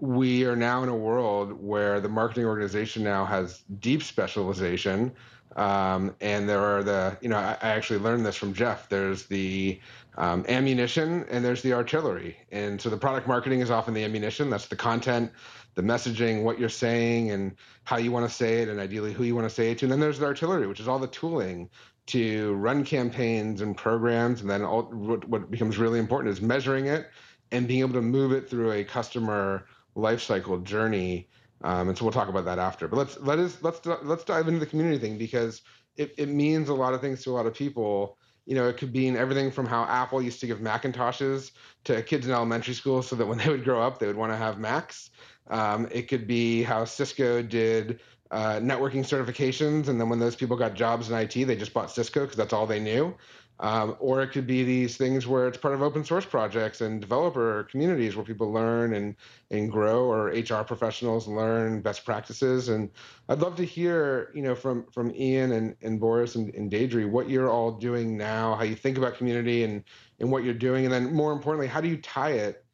we 0.00 0.44
are 0.44 0.56
now 0.56 0.82
in 0.82 0.88
a 0.88 0.96
world 0.96 1.52
where 1.52 2.00
the 2.00 2.08
marketing 2.08 2.44
organization 2.44 3.02
now 3.02 3.24
has 3.24 3.64
deep 3.80 4.02
specialization. 4.02 5.12
Um, 5.56 6.14
and 6.20 6.48
there 6.48 6.60
are 6.60 6.82
the, 6.82 7.16
you 7.20 7.28
know, 7.28 7.36
I, 7.36 7.56
I, 7.60 7.70
actually 7.70 7.98
learned 7.98 8.24
this 8.24 8.36
from 8.36 8.52
Jeff. 8.52 8.88
There's 8.88 9.26
the 9.26 9.80
um, 10.16 10.44
ammunition 10.48 11.24
and 11.30 11.44
there's 11.44 11.62
the 11.62 11.72
artillery. 11.72 12.36
And 12.52 12.80
so 12.80 12.90
the 12.90 12.96
product 12.96 13.26
marketing 13.26 13.60
is 13.60 13.70
often 13.70 13.94
the 13.94 14.04
ammunition. 14.04 14.50
That's 14.50 14.66
the 14.66 14.76
content, 14.76 15.32
the 15.74 15.82
messaging, 15.82 16.42
what 16.42 16.58
you're 16.58 16.68
saying, 16.68 17.30
and 17.30 17.56
how 17.84 17.96
you 17.96 18.12
want 18.12 18.28
to 18.28 18.34
say 18.34 18.62
it, 18.62 18.68
and 18.68 18.78
ideally 18.78 19.12
who 19.12 19.24
you 19.24 19.34
want 19.34 19.48
to 19.48 19.54
say 19.54 19.70
it 19.70 19.78
to. 19.78 19.86
And 19.86 19.92
then 19.92 20.00
there's 20.00 20.18
the 20.18 20.26
artillery, 20.26 20.66
which 20.66 20.80
is 20.80 20.88
all 20.88 20.98
the 20.98 21.08
tooling 21.08 21.70
to 22.08 22.54
run 22.54 22.84
campaigns 22.84 23.60
and 23.60 23.76
programs. 23.76 24.40
And 24.40 24.50
then 24.50 24.62
all, 24.62 24.82
what, 24.84 25.26
what 25.28 25.50
becomes 25.50 25.78
really 25.78 25.98
important 25.98 26.32
is 26.32 26.40
measuring 26.40 26.86
it 26.86 27.10
and 27.52 27.66
being 27.66 27.80
able 27.80 27.94
to 27.94 28.02
move 28.02 28.32
it 28.32 28.48
through 28.48 28.72
a 28.72 28.84
customer 28.84 29.66
lifecycle 29.96 30.62
journey. 30.64 31.28
Um, 31.62 31.88
and 31.88 31.98
so 31.98 32.04
we'll 32.04 32.12
talk 32.12 32.28
about 32.28 32.44
that 32.44 32.58
after. 32.58 32.88
But 32.88 32.96
let's 32.96 33.18
let 33.20 33.38
us 33.38 33.58
let's 33.62 33.84
let's 33.84 34.24
dive 34.24 34.48
into 34.48 34.60
the 34.60 34.66
community 34.66 34.98
thing 34.98 35.18
because 35.18 35.62
it, 35.96 36.14
it 36.16 36.28
means 36.28 36.68
a 36.68 36.74
lot 36.74 36.94
of 36.94 37.00
things 37.00 37.22
to 37.24 37.30
a 37.30 37.32
lot 37.32 37.46
of 37.46 37.54
people. 37.54 38.16
You 38.46 38.54
know, 38.54 38.68
it 38.68 38.78
could 38.78 38.94
mean 38.94 39.16
everything 39.16 39.50
from 39.50 39.66
how 39.66 39.84
Apple 39.84 40.22
used 40.22 40.40
to 40.40 40.46
give 40.46 40.60
Macintoshes 40.60 41.50
to 41.84 42.02
kids 42.02 42.26
in 42.26 42.32
elementary 42.32 42.72
school 42.74 43.02
so 43.02 43.16
that 43.16 43.26
when 43.26 43.38
they 43.44 43.48
would 43.48 43.64
grow 43.64 43.82
up, 43.82 43.98
they 43.98 44.06
would 44.06 44.16
want 44.16 44.32
to 44.32 44.36
have 44.36 44.58
Macs. 44.58 45.10
Um, 45.48 45.88
it 45.90 46.08
could 46.08 46.26
be 46.26 46.62
how 46.62 46.84
Cisco 46.84 47.42
did 47.42 48.00
uh, 48.30 48.56
networking 48.60 49.00
certifications, 49.00 49.88
and 49.88 50.00
then 50.00 50.08
when 50.08 50.18
those 50.18 50.36
people 50.36 50.56
got 50.56 50.74
jobs 50.74 51.10
in 51.10 51.16
IT, 51.16 51.32
they 51.32 51.56
just 51.56 51.72
bought 51.72 51.90
Cisco 51.90 52.20
because 52.20 52.36
that's 52.36 52.52
all 52.52 52.66
they 52.66 52.80
knew. 52.80 53.16
Um, 53.60 53.96
or 53.98 54.22
it 54.22 54.28
could 54.28 54.46
be 54.46 54.62
these 54.62 54.96
things 54.96 55.26
where 55.26 55.48
it's 55.48 55.58
part 55.58 55.74
of 55.74 55.82
open 55.82 56.04
source 56.04 56.24
projects 56.24 56.80
and 56.80 57.00
developer 57.00 57.64
communities 57.64 58.14
where 58.14 58.24
people 58.24 58.52
learn 58.52 58.94
and, 58.94 59.16
and 59.50 59.70
grow, 59.70 60.04
or 60.04 60.28
HR 60.28 60.62
professionals 60.62 61.26
learn 61.26 61.80
best 61.80 62.04
practices. 62.04 62.68
And 62.68 62.88
I'd 63.28 63.40
love 63.40 63.56
to 63.56 63.64
hear, 63.64 64.30
you 64.32 64.42
know, 64.42 64.54
from 64.54 64.86
from 64.92 65.12
Ian 65.14 65.52
and, 65.52 65.74
and 65.82 65.98
Boris 65.98 66.36
and, 66.36 66.54
and 66.54 66.70
Deirdre, 66.70 67.08
what 67.08 67.28
you're 67.28 67.50
all 67.50 67.72
doing 67.72 68.16
now, 68.16 68.54
how 68.54 68.62
you 68.62 68.76
think 68.76 68.96
about 68.96 69.16
community 69.16 69.64
and 69.64 69.82
and 70.20 70.30
what 70.30 70.44
you're 70.44 70.54
doing, 70.54 70.84
and 70.84 70.94
then 70.94 71.12
more 71.12 71.32
importantly, 71.32 71.66
how 71.66 71.80
do 71.80 71.88
you 71.88 71.96
tie 71.96 72.32
it 72.32 72.64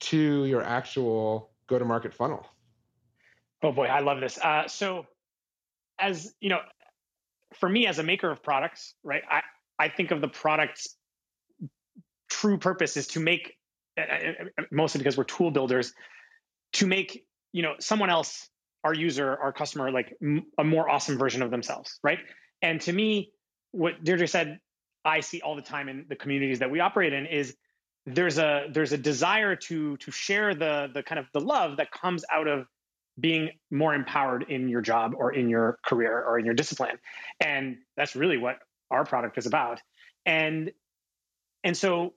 to 0.00 0.44
your 0.46 0.62
actual 0.62 1.50
go-to-market 1.68 2.12
funnel? 2.12 2.44
Oh 3.62 3.70
boy, 3.70 3.86
I 3.86 4.00
love 4.00 4.20
this. 4.20 4.38
Uh, 4.38 4.66
so, 4.66 5.06
as 6.00 6.34
you 6.40 6.48
know, 6.48 6.60
for 7.54 7.68
me 7.68 7.86
as 7.86 8.00
a 8.00 8.02
maker 8.02 8.30
of 8.30 8.42
products, 8.42 8.94
right, 9.04 9.22
I, 9.30 9.42
I 9.82 9.88
think 9.88 10.12
of 10.12 10.20
the 10.20 10.28
product's 10.28 10.96
true 12.30 12.56
purpose 12.56 12.96
is 12.96 13.08
to 13.08 13.20
make, 13.20 13.56
mostly 14.70 14.98
because 14.98 15.16
we're 15.16 15.24
tool 15.24 15.50
builders, 15.50 15.92
to 16.74 16.86
make 16.86 17.26
you 17.52 17.62
know 17.62 17.74
someone 17.80 18.08
else, 18.08 18.48
our 18.84 18.94
user, 18.94 19.36
our 19.36 19.52
customer, 19.52 19.90
like 19.90 20.14
a 20.56 20.62
more 20.62 20.88
awesome 20.88 21.18
version 21.18 21.42
of 21.42 21.50
themselves, 21.50 21.98
right? 22.04 22.20
And 22.62 22.80
to 22.82 22.92
me, 22.92 23.32
what 23.72 24.04
Deirdre 24.04 24.28
said, 24.28 24.60
I 25.04 25.18
see 25.18 25.40
all 25.40 25.56
the 25.56 25.62
time 25.62 25.88
in 25.88 26.06
the 26.08 26.14
communities 26.14 26.60
that 26.60 26.70
we 26.70 26.78
operate 26.78 27.12
in 27.12 27.26
is 27.26 27.56
there's 28.06 28.38
a 28.38 28.68
there's 28.70 28.92
a 28.92 28.98
desire 28.98 29.56
to 29.56 29.96
to 29.96 30.10
share 30.12 30.54
the 30.54 30.90
the 30.94 31.02
kind 31.02 31.18
of 31.18 31.26
the 31.34 31.40
love 31.40 31.78
that 31.78 31.90
comes 31.90 32.24
out 32.32 32.46
of 32.46 32.66
being 33.18 33.50
more 33.72 33.94
empowered 33.94 34.44
in 34.48 34.68
your 34.68 34.80
job 34.80 35.12
or 35.16 35.32
in 35.32 35.48
your 35.48 35.78
career 35.84 36.22
or 36.22 36.38
in 36.38 36.44
your 36.44 36.54
discipline 36.54 36.98
and 37.40 37.76
that's 37.96 38.16
really 38.16 38.38
what 38.38 38.56
our 38.92 39.04
product 39.04 39.38
is 39.38 39.46
about. 39.46 39.80
And 40.24 40.70
and 41.64 41.76
so 41.76 42.14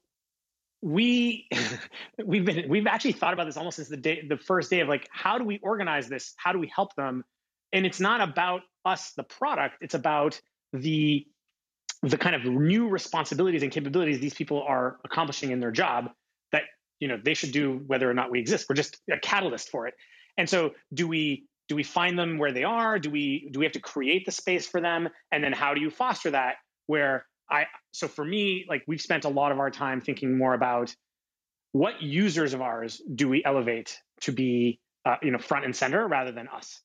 we 0.82 1.48
we've 2.26 2.46
been 2.46 2.70
we've 2.70 2.88
actually 2.88 3.14
thought 3.14 3.34
about 3.34 3.46
this 3.46 3.58
almost 3.58 3.78
since 3.78 3.90
the 3.90 3.98
day 3.98 4.26
the 4.28 4.38
first 4.38 4.70
day 4.70 4.82
of 4.82 4.88
like 4.88 5.08
how 5.12 5.38
do 5.38 5.44
we 5.44 5.60
organize 5.60 6.08
this? 6.08 6.34
How 6.38 6.54
do 6.54 6.60
we 6.60 6.72
help 6.74 6.96
them? 6.96 7.24
And 7.74 7.86
it's 7.86 8.00
not 8.00 8.22
about 8.22 8.62
us 8.86 9.12
the 9.18 9.24
product. 9.24 9.78
It's 9.82 9.96
about 9.96 10.40
the 10.74 11.26
the 12.04 12.18
kind 12.18 12.36
of 12.36 12.46
new 12.46 12.88
responsibilities 12.88 13.64
and 13.64 13.72
capabilities 13.72 14.20
these 14.20 14.34
people 14.34 14.62
are 14.62 14.98
accomplishing 15.04 15.52
in 15.52 15.60
their 15.60 15.72
job 15.72 16.12
that 16.52 16.64
you 17.00 17.08
know 17.08 17.18
they 17.24 17.34
should 17.34 17.52
do 17.52 17.82
whether 17.88 18.10
or 18.10 18.14
not 18.14 18.30
we 18.30 18.40
exist. 18.40 18.68
We're 18.70 18.76
just 18.76 18.98
a 19.12 19.18
catalyst 19.18 19.70
for 19.70 19.88
it. 19.88 19.96
And 20.38 20.50
so 20.50 20.72
do 20.94 21.08
we 21.08 21.48
do 21.68 21.76
we 21.76 21.84
find 21.84 22.18
them 22.20 22.38
where 22.38 22.52
they 22.52 22.64
are? 22.64 23.00
Do 23.00 23.10
we 23.10 23.50
do 23.52 23.60
we 23.60 23.66
have 23.66 23.74
to 23.74 23.80
create 23.80 24.26
the 24.26 24.32
space 24.32 24.68
for 24.68 24.82
them? 24.82 25.10
And 25.32 25.44
then 25.44 25.54
how 25.54 25.74
do 25.74 25.82
you 25.82 25.90
foster 25.90 26.32
that 26.32 26.58
where 26.88 27.26
I 27.50 27.65
so 27.91 28.08
for 28.08 28.26
me, 28.26 28.65
like 28.67 28.84
we've 28.88 29.02
spent 29.02 29.26
a 29.26 29.30
lot 29.30 29.52
of 29.52 29.60
our 29.60 29.69
time 29.69 30.02
thinking 30.02 30.38
more 30.38 30.54
about 30.54 30.95
what 31.71 32.02
users 32.02 32.54
of 32.54 32.62
ours 32.62 33.02
do 33.13 33.28
we 33.28 33.43
elevate 33.43 34.00
to 34.21 34.32
be 34.32 34.80
uh, 35.06 35.15
you 35.21 35.32
know 35.32 35.38
front 35.38 35.65
and 35.65 35.76
center 35.76 36.08
rather 36.08 36.32
than 36.32 36.48
us. 36.48 36.82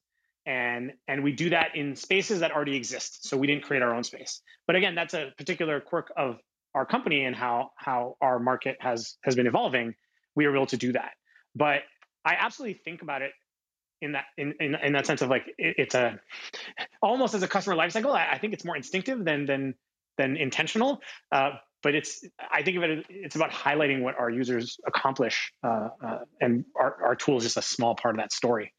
And 0.46 0.92
and 1.08 1.22
we 1.22 1.32
do 1.32 1.50
that 1.50 1.76
in 1.76 1.96
spaces 1.96 2.40
that 2.40 2.52
already 2.52 2.76
exist. 2.76 3.28
So 3.28 3.36
we 3.36 3.46
didn't 3.46 3.64
create 3.64 3.82
our 3.82 3.94
own 3.94 4.04
space. 4.04 4.42
But 4.66 4.76
again 4.76 4.94
that's 4.94 5.14
a 5.14 5.32
particular 5.38 5.80
quirk 5.80 6.12
of 6.16 6.38
our 6.74 6.86
company 6.86 7.24
and 7.24 7.34
how 7.34 7.70
how 7.76 8.16
our 8.20 8.38
market 8.38 8.76
has 8.80 9.16
has 9.22 9.34
been 9.34 9.46
evolving. 9.46 9.94
We 10.34 10.46
are 10.46 10.54
able 10.54 10.66
to 10.66 10.76
do 10.76 10.92
that. 10.92 11.12
But 11.54 11.82
i 12.24 12.36
absolutely 12.38 12.78
think 12.84 13.00
about 13.00 13.22
it 13.22 13.32
in 14.02 14.12
that 14.12 14.24
in, 14.36 14.54
in, 14.60 14.74
in 14.74 14.92
that 14.92 15.06
sense 15.06 15.22
of 15.22 15.28
like 15.28 15.46
it, 15.58 15.76
it's 15.78 15.94
a 15.94 16.18
almost 17.02 17.34
as 17.34 17.42
a 17.42 17.48
customer 17.48 17.76
lifecycle 17.76 18.12
I, 18.12 18.32
I 18.32 18.38
think 18.38 18.52
it's 18.52 18.64
more 18.64 18.76
instinctive 18.76 19.24
than 19.24 19.46
than 19.46 19.74
than 20.20 20.36
intentional. 20.36 21.00
Uh, 21.32 21.50
but 21.82 21.94
it's 21.94 22.22
i 22.52 22.62
think 22.62 22.76
of 22.76 22.82
it 22.82 23.06
it's 23.08 23.36
about 23.36 23.50
highlighting 23.50 24.02
what 24.02 24.14
our 24.18 24.28
users 24.28 24.78
accomplish 24.86 25.52
uh, 25.64 25.88
uh, 26.04 26.18
and 26.40 26.64
our, 26.76 26.96
our 27.02 27.16
tool 27.16 27.38
is 27.38 27.44
just 27.44 27.56
a 27.56 27.62
small 27.62 27.94
part 27.94 28.14
of 28.14 28.20
that 28.20 28.32
story. 28.32 28.72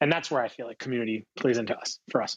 And 0.00 0.10
that's 0.10 0.30
where 0.30 0.42
i 0.42 0.48
feel 0.48 0.66
like 0.66 0.78
community 0.78 1.26
plays 1.36 1.58
into 1.58 1.76
us 1.78 2.00
for 2.10 2.22
us. 2.22 2.36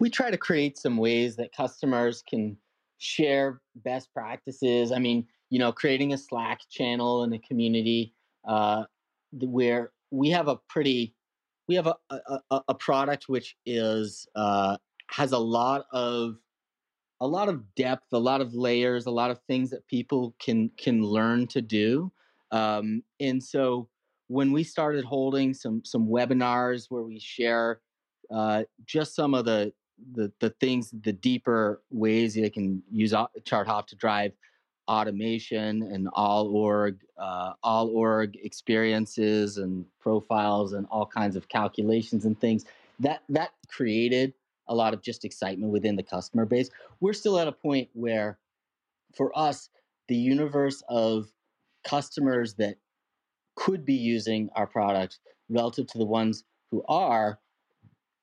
We 0.00 0.10
try 0.10 0.30
to 0.30 0.38
create 0.38 0.78
some 0.78 0.96
ways 0.96 1.36
that 1.36 1.52
customers 1.52 2.22
can 2.28 2.56
share 2.98 3.60
best 3.76 4.12
practices. 4.12 4.90
I 4.92 4.98
mean 4.98 5.26
you 5.50 5.58
know 5.58 5.72
creating 5.72 6.12
a 6.12 6.18
slack 6.18 6.60
channel 6.70 7.24
in 7.24 7.32
a 7.32 7.38
community 7.38 8.14
uh, 8.46 8.84
where 9.32 9.92
we 10.10 10.30
have 10.30 10.48
a 10.48 10.56
pretty 10.68 11.14
we 11.68 11.74
have 11.74 11.86
a, 11.86 11.96
a, 12.50 12.60
a 12.68 12.74
product 12.74 13.28
which 13.28 13.56
is 13.66 14.26
uh, 14.34 14.76
has 15.10 15.32
a 15.32 15.38
lot 15.38 15.84
of 15.92 16.36
a 17.20 17.26
lot 17.26 17.48
of 17.48 17.74
depth, 17.74 18.12
a 18.12 18.18
lot 18.18 18.40
of 18.40 18.54
layers, 18.54 19.06
a 19.06 19.10
lot 19.10 19.30
of 19.30 19.40
things 19.46 19.70
that 19.70 19.86
people 19.86 20.34
can 20.38 20.70
can 20.76 21.02
learn 21.02 21.46
to 21.48 21.60
do. 21.60 22.12
Um, 22.50 23.02
and 23.20 23.42
so 23.42 23.88
when 24.28 24.52
we 24.52 24.62
started 24.62 25.04
holding 25.04 25.54
some 25.54 25.82
some 25.84 26.06
webinars 26.08 26.86
where 26.90 27.02
we 27.02 27.18
share 27.18 27.80
uh, 28.30 28.64
just 28.84 29.14
some 29.14 29.34
of 29.34 29.44
the, 29.44 29.72
the 30.14 30.32
the 30.40 30.50
things, 30.60 30.94
the 31.02 31.12
deeper 31.12 31.82
ways 31.90 32.34
they 32.34 32.50
can 32.50 32.82
use 32.90 33.12
ChartHop 33.12 33.86
to 33.88 33.96
drive 33.96 34.32
automation 34.86 35.82
and 35.82 36.08
all 36.12 36.48
org 36.48 37.00
uh, 37.18 37.52
all 37.62 37.88
org 37.88 38.36
experiences 38.42 39.58
and 39.58 39.84
profiles 40.00 40.72
and 40.72 40.86
all 40.90 41.04
kinds 41.06 41.36
of 41.36 41.48
calculations 41.48 42.24
and 42.24 42.40
things 42.40 42.64
that 43.00 43.22
that 43.28 43.50
created 43.68 44.32
a 44.68 44.74
lot 44.74 44.94
of 44.94 45.02
just 45.02 45.24
excitement 45.24 45.72
within 45.72 45.96
the 45.96 46.02
customer 46.02 46.44
base. 46.44 46.70
We're 47.00 47.12
still 47.12 47.38
at 47.38 47.48
a 47.48 47.52
point 47.52 47.88
where, 47.92 48.38
for 49.16 49.36
us, 49.36 49.70
the 50.08 50.16
universe 50.16 50.82
of 50.88 51.30
customers 51.84 52.54
that 52.54 52.76
could 53.56 53.84
be 53.84 53.94
using 53.94 54.48
our 54.54 54.66
product 54.66 55.18
relative 55.48 55.86
to 55.88 55.98
the 55.98 56.04
ones 56.04 56.44
who 56.70 56.84
are, 56.88 57.38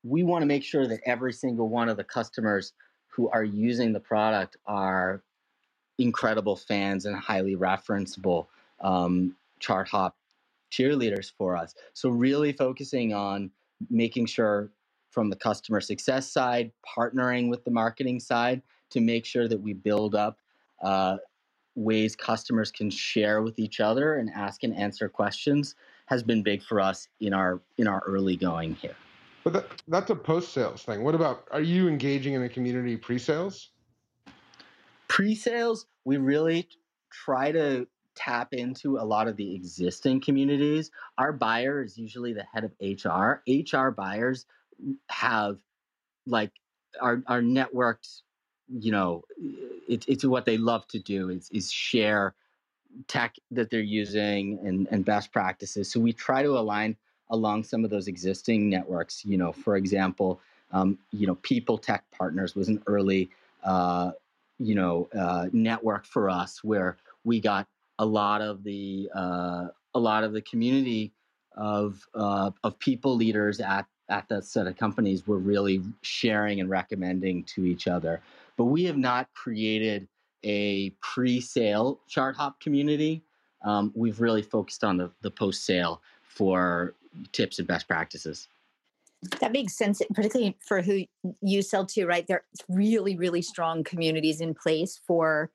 we 0.03 0.23
want 0.23 0.41
to 0.43 0.45
make 0.45 0.63
sure 0.63 0.87
that 0.87 0.99
every 1.05 1.33
single 1.33 1.67
one 1.67 1.89
of 1.89 1.97
the 1.97 2.03
customers 2.03 2.73
who 3.07 3.29
are 3.29 3.43
using 3.43 3.93
the 3.93 3.99
product 3.99 4.57
are 4.65 5.23
incredible 5.97 6.55
fans 6.55 7.05
and 7.05 7.15
highly 7.15 7.55
referenceable 7.55 8.47
um, 8.81 9.35
ChartHop 9.61 10.11
cheerleaders 10.71 11.31
for 11.37 11.55
us. 11.55 11.73
So, 11.93 12.09
really 12.09 12.51
focusing 12.51 13.13
on 13.13 13.51
making 13.89 14.25
sure 14.25 14.69
from 15.15 15.29
the 15.29 15.35
customer 15.37 15.79
success 15.79 16.29
side, 16.29 16.71
partnering 16.85 17.49
with 17.49 17.63
the 17.63 17.71
marketing 17.71 18.19
side 18.19 18.61
to 18.89 18.99
make 18.99 19.25
sure 19.25 19.47
that 19.47 19.59
we 19.59 19.71
build 19.71 20.13
up 20.13 20.37
uh, 20.83 21.15
ways 21.75 22.17
customers 22.17 22.69
can 22.69 22.89
share 22.89 23.41
with 23.41 23.57
each 23.57 23.79
other 23.79 24.17
and 24.17 24.29
ask 24.29 24.63
and 24.63 24.75
answer 24.75 25.07
questions 25.07 25.75
has 26.07 26.21
been 26.21 26.43
big 26.43 26.61
for 26.61 26.79
us 26.81 27.07
in 27.21 27.33
our 27.33 27.61
in 27.77 27.87
our 27.87 28.03
early 28.05 28.35
going 28.35 28.75
here. 28.75 28.95
But 29.45 29.53
that, 29.53 29.65
that's 29.87 30.09
a 30.09 30.15
post 30.15 30.53
sales 30.53 30.83
thing. 30.83 31.01
What 31.01 31.15
about 31.15 31.47
are 31.51 31.61
you 31.61 31.87
engaging 31.87 32.33
in 32.33 32.43
a 32.43 32.49
community 32.49 32.97
pre 32.97 33.17
sales? 33.17 33.69
Pre 35.07 35.33
sales, 35.33 35.85
we 36.03 36.17
really 36.17 36.67
try 37.09 37.53
to 37.53 37.87
tap 38.15 38.53
into 38.53 38.97
a 38.97 39.05
lot 39.05 39.27
of 39.27 39.37
the 39.37 39.55
existing 39.55 40.19
communities. 40.21 40.91
Our 41.17 41.31
buyer 41.31 41.83
is 41.83 41.97
usually 41.97 42.33
the 42.33 42.45
head 42.53 42.63
of 42.63 42.71
HR. 42.81 43.43
HR 43.47 43.89
buyers 43.89 44.45
have 45.09 45.57
like 46.27 46.51
are 47.01 47.21
are 47.27 47.41
networked 47.41 48.21
you 48.69 48.91
know 48.91 49.23
it, 49.87 50.05
it's 50.07 50.25
what 50.25 50.45
they 50.45 50.57
love 50.57 50.87
to 50.87 50.99
do 50.99 51.29
is, 51.29 51.49
is 51.51 51.71
share 51.71 52.33
tech 53.07 53.35
that 53.51 53.69
they're 53.69 53.81
using 53.81 54.57
and, 54.63 54.87
and 54.89 55.03
best 55.03 55.31
practices. 55.31 55.91
So 55.91 55.99
we 55.99 56.13
try 56.13 56.41
to 56.43 56.57
align 56.57 56.95
along 57.29 57.63
some 57.65 57.83
of 57.83 57.89
those 57.89 58.07
existing 58.07 58.69
networks 58.69 59.25
you 59.25 59.37
know 59.37 59.51
for 59.51 59.75
example 59.77 60.39
um, 60.71 60.97
you 61.11 61.25
know 61.25 61.35
people 61.35 61.77
tech 61.77 62.03
partners 62.11 62.55
was 62.55 62.67
an 62.69 62.81
early 62.87 63.29
uh, 63.63 64.11
you 64.59 64.75
know 64.75 65.09
uh, 65.17 65.47
network 65.51 66.05
for 66.05 66.29
us 66.29 66.63
where 66.63 66.97
we 67.23 67.39
got 67.39 67.67
a 67.99 68.05
lot 68.05 68.41
of 68.41 68.63
the 68.63 69.09
uh, 69.15 69.67
a 69.95 69.99
lot 69.99 70.23
of 70.23 70.33
the 70.33 70.41
community 70.41 71.11
of 71.55 71.99
uh, 72.13 72.51
of 72.63 72.77
people 72.79 73.15
leaders 73.15 73.59
at 73.59 73.85
at 74.09 74.27
that 74.29 74.45
set 74.45 74.67
of 74.67 74.77
companies 74.77 75.25
were 75.27 75.37
really 75.37 75.81
sharing 76.01 76.59
and 76.59 76.69
recommending 76.69 77.43
to 77.43 77.65
each 77.65 77.87
other. 77.87 78.21
But 78.57 78.65
we 78.65 78.83
have 78.85 78.97
not 78.97 79.27
created 79.33 80.07
a 80.43 80.91
pre-sale 81.01 81.99
ChartHop 82.09 82.59
community. 82.59 83.23
Um, 83.63 83.91
we've 83.95 84.21
really 84.21 84.43
focused 84.43 84.83
on 84.83 84.97
the, 84.97 85.11
the 85.21 85.31
post-sale 85.31 86.01
for 86.23 86.93
tips 87.31 87.59
and 87.59 87.67
best 87.67 87.87
practices. 87.87 88.47
That 89.39 89.51
makes 89.51 89.75
sense, 89.75 90.01
particularly 90.13 90.55
for 90.59 90.81
who 90.81 91.05
you 91.41 91.61
sell 91.63 91.85
to, 91.87 92.05
right? 92.05 92.27
There's 92.27 92.43
really, 92.69 93.15
really 93.15 93.41
strong 93.41 93.83
communities 93.83 94.39
in 94.39 94.53
place 94.53 94.99
for 95.07 95.49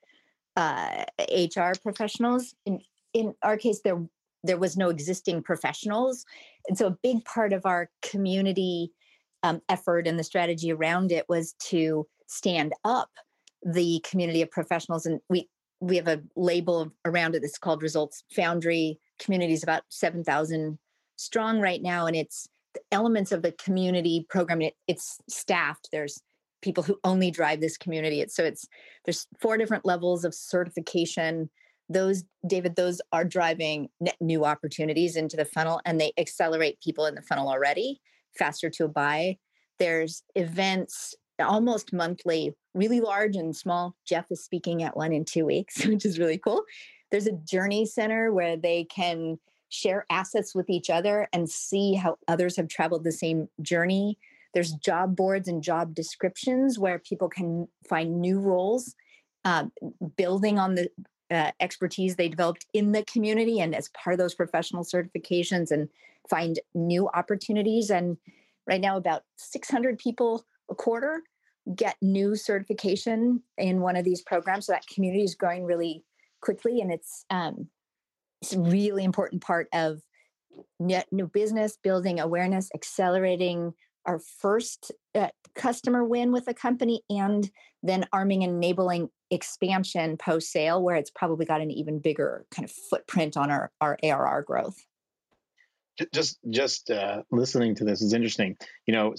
uh, 0.57 1.05
HR 1.31 1.73
professionals. 1.81 2.55
In 2.67 2.81
in 3.13 3.35
our 3.43 3.57
case, 3.57 3.81
there 3.83 4.01
there 4.43 4.59
was 4.59 4.77
no 4.77 4.89
existing 4.89 5.43
professionals. 5.43 6.25
And 6.69 6.77
so 6.77 6.87
a 6.87 6.99
big 7.03 7.25
part 7.25 7.53
of 7.53 7.67
our 7.67 7.91
community 8.03 8.93
um, 9.43 9.61
effort 9.69 10.07
and 10.07 10.19
the 10.19 10.25
strategy 10.25 10.73
around 10.73 11.13
it 11.13 11.27
was 11.29 11.55
to 11.69 12.07
stand 12.27 12.73
up 12.85 13.11
the 13.63 14.05
community 14.09 14.43
of 14.43 14.51
professionals. 14.51 15.07
And 15.07 15.21
we 15.29 15.49
we 15.83 15.97
have 15.97 16.09
a 16.09 16.23
label 16.37 16.93
around 17.07 17.35
it 17.35 17.41
that's 17.41 17.59
called 17.59 17.83
results 17.83 18.23
foundry. 18.35 18.99
Community 19.19 19.55
is 19.55 19.63
about 19.63 19.83
7000 19.89 20.79
strong 21.17 21.59
right 21.59 21.83
now 21.83 22.07
and 22.07 22.15
it's 22.15 22.49
elements 22.93 23.33
of 23.33 23.43
the 23.43 23.53
community 23.53 24.27
program. 24.29 24.63
It, 24.63 24.75
it's 24.87 25.19
staffed. 25.29 25.89
There's 25.91 26.21
people 26.63 26.83
who 26.83 26.99
only 27.05 27.31
drive 27.31 27.61
this 27.61 27.77
community. 27.77 28.21
It's 28.21 28.35
so 28.35 28.45
it's 28.45 28.67
there's 29.05 29.27
four 29.41 29.57
different 29.57 29.87
levels 29.87 30.25
of 30.25 30.35
certification 30.35 31.51
those 31.91 32.25
david 32.47 32.77
those 32.77 33.01
are 33.13 33.25
driving 33.25 33.89
net 34.01 34.17
new 34.21 34.45
opportunities 34.45 35.17
into 35.17 35.37
the 35.37 35.45
funnel 35.45 35.81
and 35.85 36.01
they 36.01 36.13
accelerate 36.17 36.81
people 36.81 37.05
in 37.05 37.15
the 37.15 37.23
funnel 37.23 37.49
already 37.49 38.01
faster 38.39 38.71
to 38.71 38.85
a 38.85 38.89
buy. 38.89 39.37
There's 39.79 40.23
events 40.35 41.15
almost 41.39 41.93
monthly 41.93 42.55
really 42.75 43.01
large 43.01 43.37
and 43.37 43.57
small. 43.57 43.97
Jeff 44.07 44.27
is 44.31 44.45
speaking 44.45 44.83
at 44.83 44.97
one 44.97 45.13
in 45.13 45.25
two 45.25 45.47
weeks 45.47 45.85
which 45.87 46.05
is 46.05 46.19
really 46.19 46.39
cool. 46.39 46.63
There's 47.11 47.27
a 47.27 47.33
journey 47.33 47.87
center 47.87 48.33
where 48.33 48.57
they 48.57 48.85
can 48.85 49.39
share 49.69 50.05
assets 50.11 50.55
with 50.55 50.69
each 50.69 50.91
other 50.91 51.29
and 51.33 51.49
see 51.49 51.95
how 51.95 52.17
others 52.29 52.57
have 52.57 52.69
traveled 52.69 53.05
the 53.05 53.13
same 53.13 53.49
journey. 53.63 54.19
There's 54.53 54.73
job 54.73 55.17
boards 55.17 55.49
and 55.49 55.63
job 55.63 55.95
descriptions 55.95 56.79
where 56.79 56.99
people 56.99 57.29
can 57.29 57.69
find 57.89 58.21
new 58.21 58.41
roles 58.41 58.95
uh, 59.45 59.67
building 60.17 60.59
on 60.59 60.75
the 60.75 60.89
uh, 61.31 61.53
expertise 61.61 62.17
they 62.17 62.29
developed 62.29 62.67
in 62.75 62.93
the 62.93 63.05
community 63.05 63.61
and 63.61 63.75
as 63.75 63.89
part 63.91 64.15
of 64.15 64.19
those 64.19 64.35
professional 64.35 64.85
certifications 64.85 65.71
and 65.71 65.89
find 66.29 66.59
new 66.75 67.09
opportunities. 67.15 67.91
And 67.91 68.17
right 68.67 68.81
now, 68.81 68.97
about 68.97 69.23
600 69.37 69.99
people 69.99 70.45
a 70.71 70.75
quarter 70.75 71.23
get 71.75 71.97
new 72.01 72.35
certification 72.37 73.43
in 73.59 73.81
one 73.81 73.97
of 73.97 74.05
these 74.05 74.23
programs. 74.23 74.67
So 74.67 74.73
that 74.73 74.87
community 74.87 75.25
is 75.25 75.35
growing 75.35 75.65
really 75.65 76.05
quickly, 76.41 76.81
and 76.81 76.93
it's 76.93 77.25
um, 77.31 77.69
it's 78.43 78.55
a 78.55 78.61
really 78.61 79.05
important 79.05 79.43
part 79.43 79.69
of 79.73 80.01
new 80.81 81.27
business, 81.27 81.79
building 81.83 82.19
awareness, 82.19 82.71
accelerating 82.75 83.73
our 84.07 84.19
first 84.19 84.93
uh, 85.15 85.29
customer 85.55 86.05
win 86.05 86.33
with 86.33 86.49
a 86.49 86.55
company, 86.55 87.03
and 87.11 87.51
then 87.83 88.07
arming 88.13 88.45
and 88.45 88.55
enabling 88.55 89.11
expansion 89.31 90.17
post 90.17 90.51
sale 90.51 90.83
where 90.83 90.97
it's 90.97 91.11
probably 91.11 91.47
got 91.47 91.61
an 91.61 91.71
even 91.71 91.99
bigger 91.99 92.45
kind 92.51 92.65
of 92.65 92.73
footprint 92.73 93.37
on 93.37 93.51
our, 93.51 93.71
our 93.81 93.97
ARR 94.03 94.43
growth. 94.43 94.85
just 96.13 96.39
just 96.51 96.91
uh, 96.91 97.23
listening 97.31 97.75
to 97.77 97.85
this 97.85 98.03
is 98.03 98.13
interesting. 98.13 98.57
You 98.87 98.95
know, 98.95 99.15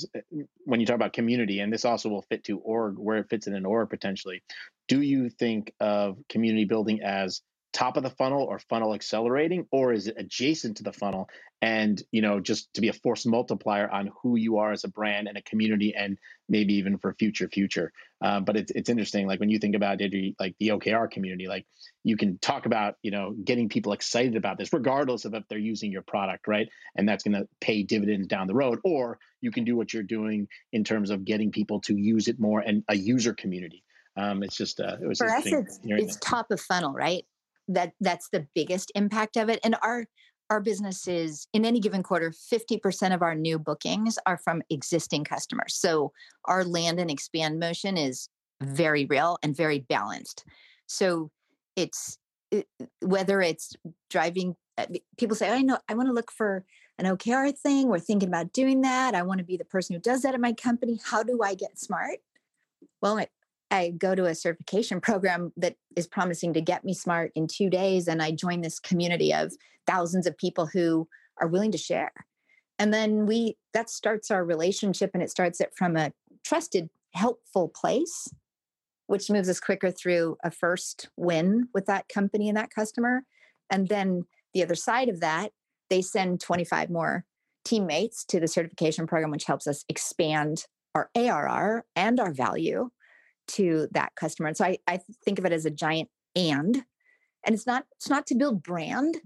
when 0.65 0.79
you 0.79 0.85
talk 0.85 0.95
about 0.95 1.13
community, 1.13 1.59
and 1.59 1.71
this 1.71 1.85
also 1.85 2.09
will 2.09 2.23
fit 2.23 2.43
to 2.45 2.59
org 2.59 2.97
where 2.97 3.17
it 3.17 3.29
fits 3.29 3.47
in 3.47 3.55
an 3.55 3.65
org 3.65 3.89
potentially. 3.89 4.43
Do 4.87 5.01
you 5.01 5.29
think 5.29 5.73
of 5.79 6.17
community 6.27 6.65
building 6.65 7.01
as 7.01 7.41
top 7.73 7.97
of 7.97 8.03
the 8.03 8.09
funnel 8.09 8.43
or 8.43 8.59
funnel 8.59 8.93
accelerating 8.93 9.65
or 9.71 9.93
is 9.93 10.07
it 10.07 10.15
adjacent 10.17 10.77
to 10.77 10.83
the 10.83 10.93
funnel? 10.93 11.29
And 11.61 12.01
you 12.11 12.21
know 12.21 12.39
just 12.39 12.73
to 12.73 12.81
be 12.81 12.89
a 12.89 12.93
force 12.93 13.25
multiplier 13.25 13.89
on 13.89 14.11
who 14.21 14.35
you 14.35 14.57
are 14.57 14.71
as 14.71 14.83
a 14.83 14.89
brand 14.89 15.27
and 15.27 15.37
a 15.37 15.41
community 15.43 15.93
and 15.95 16.17
maybe 16.49 16.75
even 16.75 16.97
for 16.97 17.13
future 17.13 17.47
future. 17.47 17.93
Uh, 18.21 18.39
but 18.39 18.55
it's, 18.55 18.71
it's 18.71 18.89
interesting 18.89 19.27
like 19.27 19.39
when 19.39 19.49
you 19.49 19.59
think 19.59 19.75
about 19.75 19.99
it 19.99 20.35
like 20.39 20.55
the 20.59 20.69
okr 20.69 21.09
community 21.09 21.47
like 21.47 21.65
you 22.03 22.15
can 22.15 22.37
talk 22.37 22.67
about 22.67 22.95
you 23.01 23.09
know 23.09 23.33
getting 23.43 23.67
people 23.67 23.93
excited 23.93 24.35
about 24.35 24.57
this 24.57 24.73
regardless 24.73 25.25
of 25.25 25.33
if 25.33 25.43
they're 25.47 25.57
using 25.57 25.91
your 25.91 26.01
product 26.01 26.47
right? 26.47 26.69
And 26.95 27.07
that's 27.07 27.23
going 27.23 27.39
to 27.39 27.47
pay 27.59 27.83
dividends 27.83 28.27
down 28.27 28.47
the 28.47 28.53
road 28.53 28.79
or 28.83 29.17
you 29.39 29.51
can 29.51 29.63
do 29.63 29.75
what 29.75 29.93
you're 29.93 30.03
doing 30.03 30.47
in 30.71 30.83
terms 30.83 31.09
of 31.09 31.25
getting 31.25 31.51
people 31.51 31.79
to 31.81 31.95
use 31.95 32.27
it 32.27 32.39
more 32.39 32.59
and 32.59 32.83
a 32.89 32.95
user 32.95 33.33
community. 33.33 33.83
Um, 34.17 34.43
it's 34.43 34.57
just 34.57 34.79
uh, 34.79 34.97
it 35.01 35.07
was 35.07 35.19
for 35.19 35.29
us 35.29 35.45
it's, 35.45 35.79
it's 35.85 36.17
top 36.17 36.51
of 36.51 36.59
funnel 36.59 36.91
right 36.91 37.25
that 37.67 37.93
that's 37.99 38.29
the 38.29 38.47
biggest 38.55 38.91
impact 38.95 39.37
of 39.37 39.49
it 39.49 39.59
and 39.63 39.75
our 39.81 40.05
our 40.51 40.59
businesses 40.59 41.47
in 41.53 41.63
any 41.63 41.79
given 41.79 42.03
quarter 42.03 42.29
50% 42.29 43.15
of 43.15 43.21
our 43.21 43.33
new 43.33 43.57
bookings 43.57 44.19
are 44.25 44.37
from 44.37 44.61
existing 44.69 45.23
customers. 45.23 45.73
So 45.75 46.11
our 46.43 46.65
land 46.65 46.99
and 46.99 47.09
expand 47.09 47.57
motion 47.57 47.95
is 47.95 48.27
very 48.61 49.05
real 49.05 49.37
and 49.41 49.55
very 49.55 49.79
balanced. 49.79 50.43
So 50.87 51.31
it's 51.77 52.17
it, 52.51 52.67
whether 52.99 53.41
it's 53.41 53.75
driving 54.09 54.57
uh, 54.77 54.87
people 55.17 55.37
say 55.37 55.49
oh, 55.49 55.53
i 55.53 55.61
know 55.61 55.77
i 55.87 55.93
want 55.93 56.07
to 56.07 56.13
look 56.13 56.31
for 56.31 56.65
an 56.97 57.05
okr 57.05 57.57
thing. 57.57 57.87
We're 57.87 57.99
thinking 57.99 58.27
about 58.27 58.51
doing 58.51 58.81
that. 58.81 59.15
I 59.15 59.21
want 59.21 59.39
to 59.39 59.45
be 59.45 59.55
the 59.55 59.65
person 59.65 59.95
who 59.95 60.01
does 60.01 60.21
that 60.23 60.33
at 60.33 60.41
my 60.41 60.53
company. 60.53 60.99
How 61.03 61.23
do 61.23 61.39
i 61.43 61.55
get 61.55 61.79
smart? 61.79 62.19
Well 63.01 63.25
I 63.71 63.91
go 63.97 64.13
to 64.13 64.25
a 64.25 64.35
certification 64.35 64.99
program 65.01 65.53
that 65.57 65.77
is 65.95 66.05
promising 66.05 66.53
to 66.53 66.61
get 66.61 66.83
me 66.83 66.93
smart 66.93 67.31
in 67.35 67.47
two 67.47 67.69
days, 67.69 68.07
and 68.07 68.21
I 68.21 68.31
join 68.31 68.61
this 68.61 68.79
community 68.79 69.33
of 69.33 69.53
thousands 69.87 70.27
of 70.27 70.37
people 70.37 70.67
who 70.67 71.07
are 71.39 71.47
willing 71.47 71.71
to 71.71 71.77
share. 71.77 72.11
And 72.77 72.93
then 72.93 73.25
we 73.25 73.57
that 73.73 73.89
starts 73.89 74.29
our 74.29 74.43
relationship, 74.43 75.11
and 75.13 75.23
it 75.23 75.29
starts 75.29 75.61
it 75.61 75.71
from 75.75 75.95
a 75.95 76.11
trusted, 76.43 76.89
helpful 77.13 77.69
place, 77.69 78.27
which 79.07 79.29
moves 79.29 79.49
us 79.49 79.59
quicker 79.59 79.89
through 79.89 80.35
a 80.43 80.51
first 80.51 81.09
win 81.15 81.69
with 81.73 81.85
that 81.85 82.09
company 82.09 82.49
and 82.49 82.57
that 82.57 82.73
customer. 82.73 83.23
And 83.69 83.87
then 83.87 84.25
the 84.53 84.63
other 84.63 84.75
side 84.75 85.07
of 85.07 85.21
that, 85.21 85.51
they 85.89 86.01
send 86.01 86.41
25 86.41 86.89
more 86.89 87.25
teammates 87.63 88.25
to 88.25 88.39
the 88.39 88.47
certification 88.47 89.07
program, 89.07 89.31
which 89.31 89.45
helps 89.45 89.67
us 89.67 89.85
expand 89.87 90.65
our 90.93 91.09
ARR 91.15 91.85
and 91.95 92.19
our 92.19 92.33
value 92.33 92.89
to 93.53 93.87
that 93.91 94.15
customer. 94.15 94.47
And 94.47 94.57
so 94.57 94.65
I, 94.65 94.77
I 94.87 94.99
think 95.23 95.39
of 95.39 95.45
it 95.45 95.51
as 95.51 95.65
a 95.65 95.71
giant 95.71 96.09
and. 96.35 96.83
And 97.43 97.55
it's 97.55 97.65
not 97.65 97.85
it's 97.95 98.09
not 98.09 98.27
to 98.27 98.35
build 98.35 98.61
brand. 98.61 99.17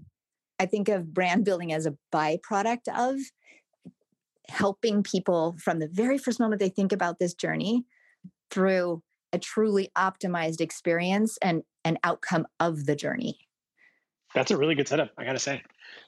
I 0.58 0.66
think 0.66 0.88
of 0.88 1.12
brand 1.12 1.44
building 1.44 1.72
as 1.72 1.86
a 1.86 1.96
byproduct 2.14 2.88
of 2.96 3.18
helping 4.48 5.02
people 5.02 5.56
from 5.58 5.80
the 5.80 5.88
very 5.88 6.18
first 6.18 6.40
moment 6.40 6.60
they 6.60 6.68
think 6.68 6.92
about 6.92 7.18
this 7.18 7.34
journey 7.34 7.84
through 8.50 9.02
a 9.32 9.38
truly 9.38 9.90
optimized 9.96 10.60
experience 10.60 11.36
and 11.42 11.62
an 11.84 11.98
outcome 12.04 12.46
of 12.60 12.86
the 12.86 12.96
journey. 12.96 13.38
That's 14.34 14.50
a 14.50 14.56
really 14.56 14.74
good 14.74 14.88
setup, 14.88 15.10
I 15.18 15.24
gotta 15.24 15.38
say. 15.38 15.62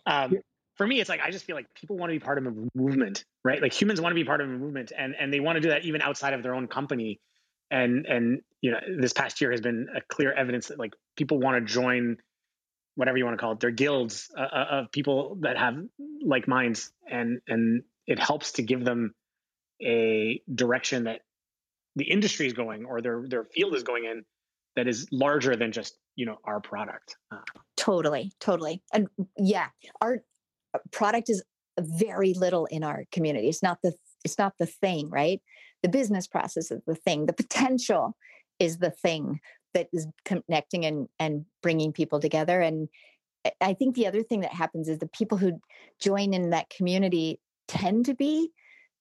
Um, 0.06 0.38
for 0.76 0.86
me, 0.86 1.00
it's 1.00 1.08
like 1.08 1.20
I 1.20 1.30
just 1.30 1.44
feel 1.44 1.56
like 1.56 1.66
people 1.74 1.96
want 1.98 2.10
to 2.10 2.14
be 2.14 2.24
part 2.24 2.38
of 2.38 2.46
a 2.46 2.52
movement, 2.74 3.24
right? 3.44 3.60
Like 3.60 3.78
humans 3.78 4.00
want 4.00 4.12
to 4.12 4.14
be 4.14 4.24
part 4.24 4.40
of 4.40 4.48
a 4.48 4.52
movement, 4.52 4.92
and 4.96 5.14
and 5.18 5.32
they 5.32 5.40
want 5.40 5.56
to 5.56 5.60
do 5.60 5.68
that 5.70 5.84
even 5.84 6.00
outside 6.00 6.32
of 6.32 6.42
their 6.42 6.54
own 6.54 6.68
company 6.68 7.20
and 7.70 8.06
and 8.06 8.40
you 8.60 8.70
know 8.70 8.78
this 8.98 9.12
past 9.12 9.40
year 9.40 9.50
has 9.50 9.60
been 9.60 9.88
a 9.94 10.00
clear 10.00 10.32
evidence 10.32 10.68
that 10.68 10.78
like 10.78 10.94
people 11.16 11.38
want 11.38 11.66
to 11.66 11.72
join 11.72 12.16
whatever 12.94 13.16
you 13.16 13.24
want 13.24 13.36
to 13.36 13.40
call 13.40 13.52
it 13.52 13.60
their 13.60 13.70
guilds 13.70 14.28
uh, 14.36 14.40
uh, 14.40 14.66
of 14.70 14.92
people 14.92 15.36
that 15.40 15.56
have 15.56 15.76
like 16.24 16.48
minds 16.48 16.92
and 17.10 17.40
and 17.46 17.82
it 18.06 18.18
helps 18.18 18.52
to 18.52 18.62
give 18.62 18.84
them 18.84 19.14
a 19.80 20.42
direction 20.52 21.04
that 21.04 21.20
the 21.94 22.04
industry 22.04 22.46
is 22.46 22.52
going 22.52 22.84
or 22.84 23.00
their 23.00 23.22
their 23.28 23.44
field 23.44 23.74
is 23.74 23.82
going 23.82 24.04
in 24.04 24.24
that 24.76 24.88
is 24.88 25.06
larger 25.12 25.56
than 25.56 25.72
just 25.72 25.98
you 26.16 26.26
know 26.26 26.38
our 26.44 26.60
product. 26.60 27.16
Uh, 27.30 27.38
totally 27.76 28.32
totally. 28.40 28.82
And 28.92 29.08
yeah 29.36 29.68
our 30.00 30.22
product 30.90 31.30
is 31.30 31.42
very 31.78 32.34
little 32.34 32.66
in 32.66 32.82
our 32.82 33.04
community. 33.12 33.48
It's 33.48 33.62
not 33.62 33.78
the 33.82 33.92
it's 34.24 34.38
not 34.38 34.54
the 34.58 34.66
thing 34.66 35.10
right? 35.10 35.40
The 35.82 35.88
business 35.88 36.26
process 36.26 36.70
is 36.70 36.80
the 36.86 36.94
thing. 36.94 37.26
The 37.26 37.32
potential 37.32 38.16
is 38.58 38.78
the 38.78 38.90
thing 38.90 39.40
that 39.74 39.88
is 39.92 40.06
connecting 40.24 40.84
and 40.84 41.08
and 41.18 41.44
bringing 41.62 41.92
people 41.92 42.20
together. 42.20 42.60
And 42.60 42.88
i 43.60 43.72
think 43.72 43.94
the 43.94 44.06
other 44.06 44.22
thing 44.22 44.40
that 44.40 44.52
happens 44.52 44.88
is 44.88 44.98
the 44.98 45.06
people 45.06 45.38
who 45.38 45.60
join 46.00 46.34
in 46.34 46.50
that 46.50 46.68
community 46.70 47.40
tend 47.68 48.04
to 48.04 48.14
be 48.14 48.50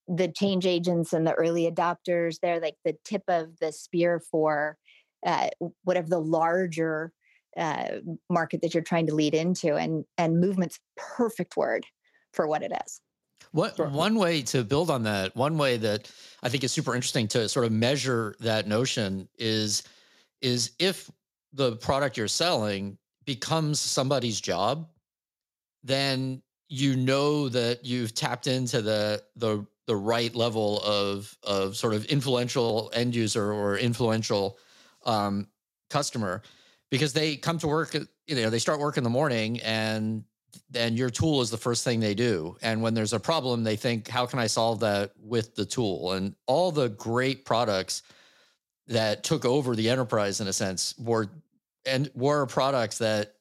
the 0.07 0.27
change 0.27 0.65
agents 0.65 1.11
and 1.11 1.27
the 1.27 1.33
early 1.33 1.69
adopters. 1.69 2.39
They're 2.39 2.61
like 2.61 2.77
the 2.85 2.95
tip 3.03 3.23
of 3.27 3.57
the 3.59 3.71
spear 3.73 4.21
for 4.31 4.77
uh, 5.25 5.49
whatever 5.83 6.07
the 6.07 6.21
larger 6.21 7.11
uh, 7.57 7.97
market 8.29 8.61
that 8.61 8.73
you're 8.73 8.83
trying 8.83 9.07
to 9.07 9.15
lead 9.15 9.33
into. 9.33 9.75
And 9.75 10.05
and 10.17 10.39
movement's 10.39 10.79
perfect 10.95 11.57
word 11.57 11.85
for 12.33 12.47
what 12.47 12.63
it 12.63 12.71
is 12.85 13.01
what 13.51 13.77
one 13.91 14.15
way 14.15 14.41
to 14.43 14.63
build 14.63 14.89
on 14.89 15.03
that, 15.03 15.35
one 15.35 15.57
way 15.57 15.77
that 15.77 16.11
I 16.43 16.49
think 16.49 16.63
is 16.63 16.71
super 16.71 16.95
interesting 16.95 17.27
to 17.29 17.49
sort 17.49 17.65
of 17.65 17.71
measure 17.71 18.35
that 18.39 18.67
notion 18.67 19.27
is 19.37 19.83
is 20.41 20.71
if 20.79 21.09
the 21.53 21.75
product 21.77 22.17
you're 22.17 22.27
selling 22.27 22.97
becomes 23.25 23.79
somebody's 23.79 24.39
job, 24.39 24.87
then 25.83 26.41
you 26.69 26.95
know 26.95 27.49
that 27.49 27.85
you've 27.85 28.13
tapped 28.13 28.47
into 28.47 28.81
the 28.81 29.23
the 29.35 29.65
the 29.87 29.95
right 29.95 30.35
level 30.35 30.81
of 30.81 31.35
of 31.43 31.77
sort 31.77 31.93
of 31.93 32.05
influential 32.05 32.91
end 32.93 33.15
user 33.15 33.51
or 33.51 33.77
influential 33.77 34.57
um, 35.05 35.47
customer. 35.89 36.41
Because 36.89 37.11
they 37.11 37.35
come 37.35 37.57
to 37.59 37.67
work 37.67 37.93
you 37.93 38.35
know 38.35 38.49
they 38.49 38.59
start 38.59 38.79
work 38.79 38.97
in 38.97 39.03
the 39.03 39.09
morning 39.09 39.59
and 39.61 40.23
then 40.69 40.97
your 40.97 41.09
tool 41.09 41.41
is 41.41 41.49
the 41.49 41.57
first 41.57 41.83
thing 41.83 41.99
they 41.99 42.13
do. 42.13 42.57
And 42.61 42.81
when 42.81 42.93
there's 42.93 43.13
a 43.13 43.19
problem, 43.19 43.63
they 43.63 43.75
think, 43.75 44.07
how 44.07 44.25
can 44.25 44.39
I 44.39 44.47
solve 44.47 44.79
that 44.81 45.11
with 45.19 45.55
the 45.55 45.65
tool? 45.65 46.13
And 46.13 46.35
all 46.45 46.71
the 46.71 46.89
great 46.89 47.45
products 47.45 48.03
that 48.87 49.23
took 49.23 49.45
over 49.45 49.75
the 49.75 49.89
enterprise 49.89 50.41
in 50.41 50.47
a 50.47 50.53
sense 50.53 50.95
were 50.97 51.29
and 51.85 52.09
were 52.15 52.45
products 52.45 52.97
that 52.97 53.35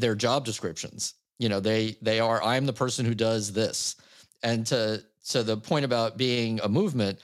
their 0.00 0.14
job 0.14 0.44
descriptions. 0.44 1.14
You 1.38 1.48
know, 1.48 1.60
they 1.60 1.96
they 2.02 2.20
are 2.20 2.42
I'm 2.42 2.66
the 2.66 2.72
person 2.72 3.04
who 3.04 3.14
does 3.14 3.52
this. 3.52 3.96
And 4.42 4.66
to 4.66 5.02
to 5.28 5.42
the 5.42 5.56
point 5.56 5.84
about 5.84 6.16
being 6.16 6.60
a 6.62 6.68
movement, 6.68 7.20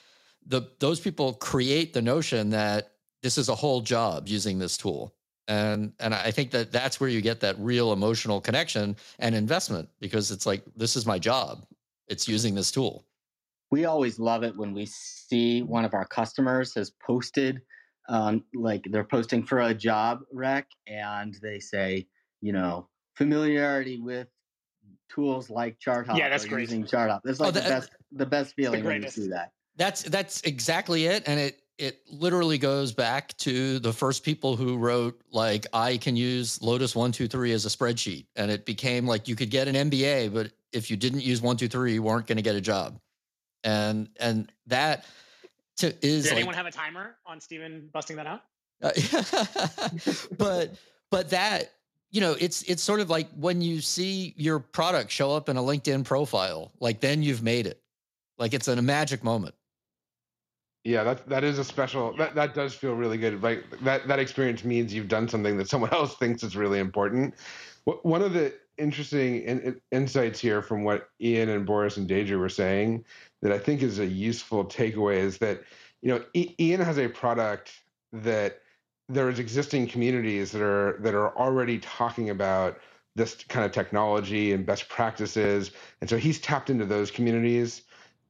the 0.47 0.63
those 0.79 1.01
people 1.01 1.35
create 1.35 1.93
the 1.93 2.03
notion 2.03 2.51
that 2.51 2.93
this 3.23 3.39
is 3.39 3.49
a 3.49 3.55
whole 3.55 3.81
job 3.81 4.29
using 4.29 4.59
this 4.59 4.77
tool 4.77 5.15
and 5.49 5.93
and 5.99 6.15
i 6.15 6.31
think 6.31 6.51
that 6.51 6.71
that's 6.71 7.01
where 7.01 7.09
you 7.09 7.21
get 7.21 7.41
that 7.41 7.59
real 7.59 7.93
emotional 7.93 8.41
connection 8.41 8.97
and 9.19 9.35
investment 9.35 9.89
because 10.01 10.31
it's 10.31 10.47
like 10.47 10.63
this 10.77 10.97
is 10.97 11.07
my 11.07 11.19
job. 11.19 11.65
It's 12.09 12.29
using 12.29 12.55
this 12.55 12.71
tool. 12.71 13.05
We 13.71 13.85
always 13.85 14.19
love 14.19 14.45
it 14.45 14.57
when 14.57 14.73
we 14.73 14.87
see 14.87 15.63
one 15.63 15.85
of 15.85 15.93
our 15.93 16.07
customers 16.07 16.75
has 16.75 16.91
posted 16.91 17.61
um, 18.09 18.45
like 18.55 18.87
they're 18.91 19.05
posting 19.05 19.43
for 19.43 19.61
a 19.61 19.75
job 19.75 20.21
rec 20.33 20.67
and 20.87 21.37
they 21.43 21.59
say 21.59 22.07
you 22.41 22.53
know 22.53 22.89
familiarity 23.17 24.01
with 24.01 24.29
tools 25.11 25.51
like 25.51 25.79
ChartHop 25.79 26.17
yeah 26.17 26.29
that's 26.31 26.47
great. 26.47 26.63
using 26.63 26.85
ChartHop. 26.85 27.21
That's 27.25 27.41
oh, 27.41 27.45
like 27.45 27.57
oh, 27.57 27.61
the 27.61 27.69
best 27.69 27.91
the 28.13 28.27
best 28.27 28.55
feeling 28.55 28.83
the 28.83 28.89
when 28.89 29.03
you 29.03 29.11
see 29.11 29.29
that. 29.29 29.53
That's 29.77 30.03
that's 30.03 30.41
exactly 30.43 31.05
it 31.05 31.25
and 31.27 31.39
it 31.39 31.61
it 31.79 32.01
literally 32.11 32.59
goes 32.59 32.93
back 32.93 33.37
to 33.39 33.79
the 33.79 33.93
first 33.93 34.25
people 34.25 34.57
who 34.57 34.77
wrote 34.77 35.21
like 35.31 35.67
I 35.73 35.97
can 35.97 36.17
use 36.17 36.61
Lotus 36.61 36.95
one 36.95 37.13
two 37.13 37.29
three 37.29 37.53
as 37.53 37.65
a 37.65 37.69
spreadsheet, 37.69 38.27
and 38.37 38.51
it 38.51 38.67
became 38.67 39.07
like 39.07 39.29
you 39.29 39.37
could 39.37 39.51
get 39.51 39.69
an 39.69 39.91
MBA, 39.91 40.35
but 40.35 40.51
if 40.73 40.91
you 40.91 40.97
didn't 40.97 41.23
use 41.23 41.41
one 41.41 41.57
two 41.57 41.69
three, 41.69 41.95
you 41.95 42.03
weren't 42.03 42.27
going 42.27 42.37
to 42.37 42.43
get 42.43 42.57
a 42.57 42.61
job, 42.61 42.99
and 43.63 44.09
and 44.19 44.53
that 44.67 45.07
to, 45.79 45.95
is. 46.03 46.25
Did 46.25 46.31
like, 46.31 46.37
anyone 46.39 46.55
have 46.55 46.67
a 46.67 46.73
timer 46.73 47.17
on 47.25 47.41
Steven 47.41 47.89
busting 47.93 48.17
that 48.17 48.27
out? 48.27 48.43
Uh, 48.83 48.91
but 50.37 50.75
but 51.11 51.31
that 51.31 51.73
you 52.11 52.21
know 52.21 52.37
it's 52.41 52.63
it's 52.63 52.83
sort 52.83 53.01
of 53.01 53.09
like 53.09 53.29
when 53.39 53.61
you 53.61 53.81
see 53.81 54.35
your 54.37 54.59
product 54.59 55.13
show 55.13 55.33
up 55.33 55.49
in 55.49 55.57
a 55.57 55.63
LinkedIn 55.63 56.05
profile, 56.05 56.73
like 56.81 57.01
then 57.01 57.23
you've 57.23 57.43
made 57.43 57.69
it, 57.69 57.81
like 58.37 58.53
it's 58.53 58.67
a 58.67 58.83
magic 58.83 59.23
moment. 59.23 59.55
Yeah, 60.85 61.05
that 61.05 61.29
that 61.29 61.45
is 61.45 61.59
a 61.59 61.65
special. 61.65 62.17
That 62.17 62.35
that 62.35 62.55
does 62.55 62.75
feel 62.75 62.95
really 62.95 63.19
good. 63.19 63.43
Like 63.43 63.65
that 63.83 64.07
that 64.09 64.19
experience 64.19 64.65
means 64.65 64.95
you've 64.95 65.09
done 65.09 65.29
something 65.29 65.57
that 65.59 65.69
someone 65.69 65.91
else 65.93 66.17
thinks 66.17 66.43
is 66.43 66.57
really 66.57 66.79
important. 66.79 67.35
One 67.85 68.23
of 68.23 68.33
the 68.33 68.55
interesting 68.77 69.43
in, 69.43 69.81
insights 69.91 70.41
here 70.41 70.63
from 70.63 70.85
what 70.85 71.09
Ian 71.21 71.49
and 71.49 71.67
Boris 71.67 71.97
and 71.97 72.07
Deirdre 72.07 72.39
were 72.39 72.49
saying 72.49 73.05
that 73.43 73.53
I 73.53 73.59
think 73.59 73.83
is 73.83 73.99
a 73.99 74.07
useful 74.07 74.65
takeaway 74.65 75.17
is 75.17 75.39
that 75.39 75.63
you 76.01 76.09
know 76.09 76.25
Ian 76.35 76.81
has 76.81 76.99
a 76.99 77.09
product 77.09 77.73
that 78.13 78.61
there's 79.09 79.39
existing 79.39 79.89
communities 79.89 80.53
that 80.53 80.63
are 80.63 80.99
that 81.01 81.15
are 81.15 81.37
already 81.37 81.79
talking 81.79 82.31
about 82.31 82.79
this 83.17 83.35
kind 83.49 83.67
of 83.67 83.73
technology 83.73 84.53
and 84.53 84.65
best 84.65 84.89
practices 84.89 85.73
and 86.01 86.09
so 86.09 86.17
he's 86.17 86.41
tapped 86.41 86.71
into 86.71 86.85
those 86.85 87.11
communities 87.11 87.83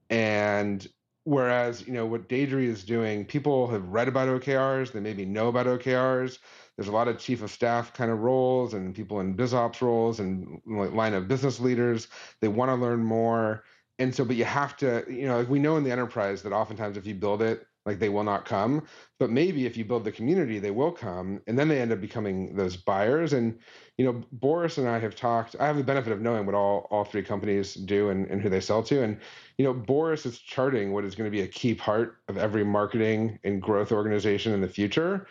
and 0.09 0.89
whereas 1.29 1.87
you 1.87 1.93
know 1.93 2.07
what 2.07 2.29
Deirdre 2.29 2.63
is 2.63 2.85
doing 2.85 3.25
people 3.25 3.67
have 3.69 3.87
read 3.89 4.09
about 4.09 4.29
okrs 4.29 4.93
they 4.93 5.01
maybe 5.01 5.25
know 5.25 5.49
about 5.49 5.67
okrs 5.67 6.39
there's 6.79 6.89
a 6.89 6.93
lot 6.93 7.09
of 7.09 7.19
chief 7.19 7.43
of 7.43 7.51
staff 7.51 7.93
kind 7.93 8.09
of 8.09 8.21
roles 8.21 8.73
and 8.73 8.95
people 8.95 9.19
in 9.19 9.33
biz 9.33 9.53
ops 9.53 9.83
roles 9.83 10.21
and 10.21 10.63
line 10.65 11.13
of 11.13 11.27
business 11.27 11.59
leaders. 11.59 12.07
They 12.41 12.47
want 12.47 12.69
to 12.69 12.77
learn 12.77 13.05
more. 13.05 13.65
And 13.99 14.15
so 14.15 14.25
but 14.25 14.37
you 14.37 14.45
have 14.45 14.77
to 14.77 15.05
you 15.09 15.27
know 15.27 15.39
like 15.39 15.49
we 15.49 15.59
know 15.59 15.77
in 15.77 15.83
the 15.83 15.91
enterprise 15.91 16.41
that 16.43 16.53
oftentimes 16.53 16.97
if 16.97 17.05
you 17.05 17.17
build 17.17 17.43
it 17.43 17.67
like 17.89 17.99
they 17.99 18.09
will 18.09 18.23
not 18.23 18.45
come. 18.45 18.87
But 19.19 19.31
maybe 19.31 19.67
if 19.67 19.77
you 19.77 19.85
build 19.85 20.05
the 20.05 20.13
community 20.13 20.59
they 20.59 20.71
will 20.71 20.93
come. 20.93 21.41
And 21.47 21.59
then 21.59 21.69
they 21.69 21.81
end 21.81 21.91
up 21.91 22.01
becoming 22.01 22.55
those 22.55 22.77
buyers. 22.77 23.33
And 23.33 23.59
you 23.97 24.05
know 24.05 24.23
boris 24.31 24.79
and 24.79 24.89
i 24.89 24.97
have 24.97 25.17
talked 25.17 25.57
i 25.59 25.67
have 25.67 25.77
the 25.77 25.83
benefit 25.83 26.13
of 26.13 26.21
knowing 26.21 26.47
what 26.47 26.55
all 26.55 26.87
all 26.89 27.05
three 27.05 27.23
companies 27.23 27.75
do 27.75 28.11
and, 28.11 28.31
and 28.31 28.41
who 28.41 28.49
they 28.49 28.61
sell 28.61 28.83
to. 28.85 29.03
And 29.03 29.19
you 29.57 29.65
know 29.65 29.75
boris 29.75 30.25
is 30.25 30.39
charting 30.39 30.93
what 30.93 31.05
is 31.05 31.17
going 31.17 31.29
to 31.29 31.37
be 31.37 31.43
a 31.43 31.49
key 31.49 31.75
part 31.75 32.19
of 32.29 32.39
every 32.39 32.65
marketing 32.65 33.41
and 33.43 33.61
growth 33.61 33.91
organization 33.91 34.53
in 34.53 34.61
the 34.61 34.69
future. 34.69 35.27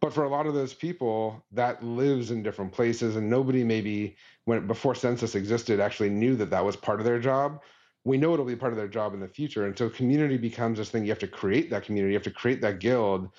But 0.00 0.12
for 0.12 0.24
a 0.24 0.28
lot 0.28 0.46
of 0.46 0.52
those 0.52 0.74
people 0.74 1.42
that 1.52 1.82
lives 1.82 2.30
in 2.30 2.42
different 2.42 2.72
places. 2.72 3.16
And 3.16 3.30
nobody 3.30 3.64
maybe 3.64 4.16
when 4.44 4.66
before 4.66 4.94
census 4.94 5.34
existed 5.34 5.80
actually 5.80 6.10
knew 6.10 6.36
that 6.36 6.50
that 6.50 6.62
was 6.62 6.76
part 6.76 7.00
of 7.00 7.06
their 7.06 7.18
job 7.18 7.62
we 8.04 8.18
know 8.18 8.34
it'll 8.34 8.44
be 8.44 8.56
part 8.56 8.72
of 8.72 8.76
their 8.76 8.88
job 8.88 9.14
in 9.14 9.20
the 9.20 9.28
future. 9.28 9.66
And 9.66 9.76
so 9.76 9.88
community 9.88 10.36
becomes 10.36 10.78
this 10.78 10.90
thing 10.90 11.04
you 11.04 11.10
have 11.10 11.18
to 11.20 11.26
create 11.26 11.70
that 11.70 11.84
community, 11.84 12.12
you 12.12 12.18
have 12.18 12.24
to 12.24 12.30
create 12.30 12.60
that 12.60 12.78
guild. 12.78 13.30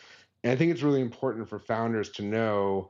And 0.44 0.52
I 0.52 0.56
think 0.56 0.72
it's 0.72 0.82
really 0.82 1.02
important 1.02 1.48
for 1.48 1.60
founders 1.60 2.10
to 2.12 2.24
know 2.24 2.90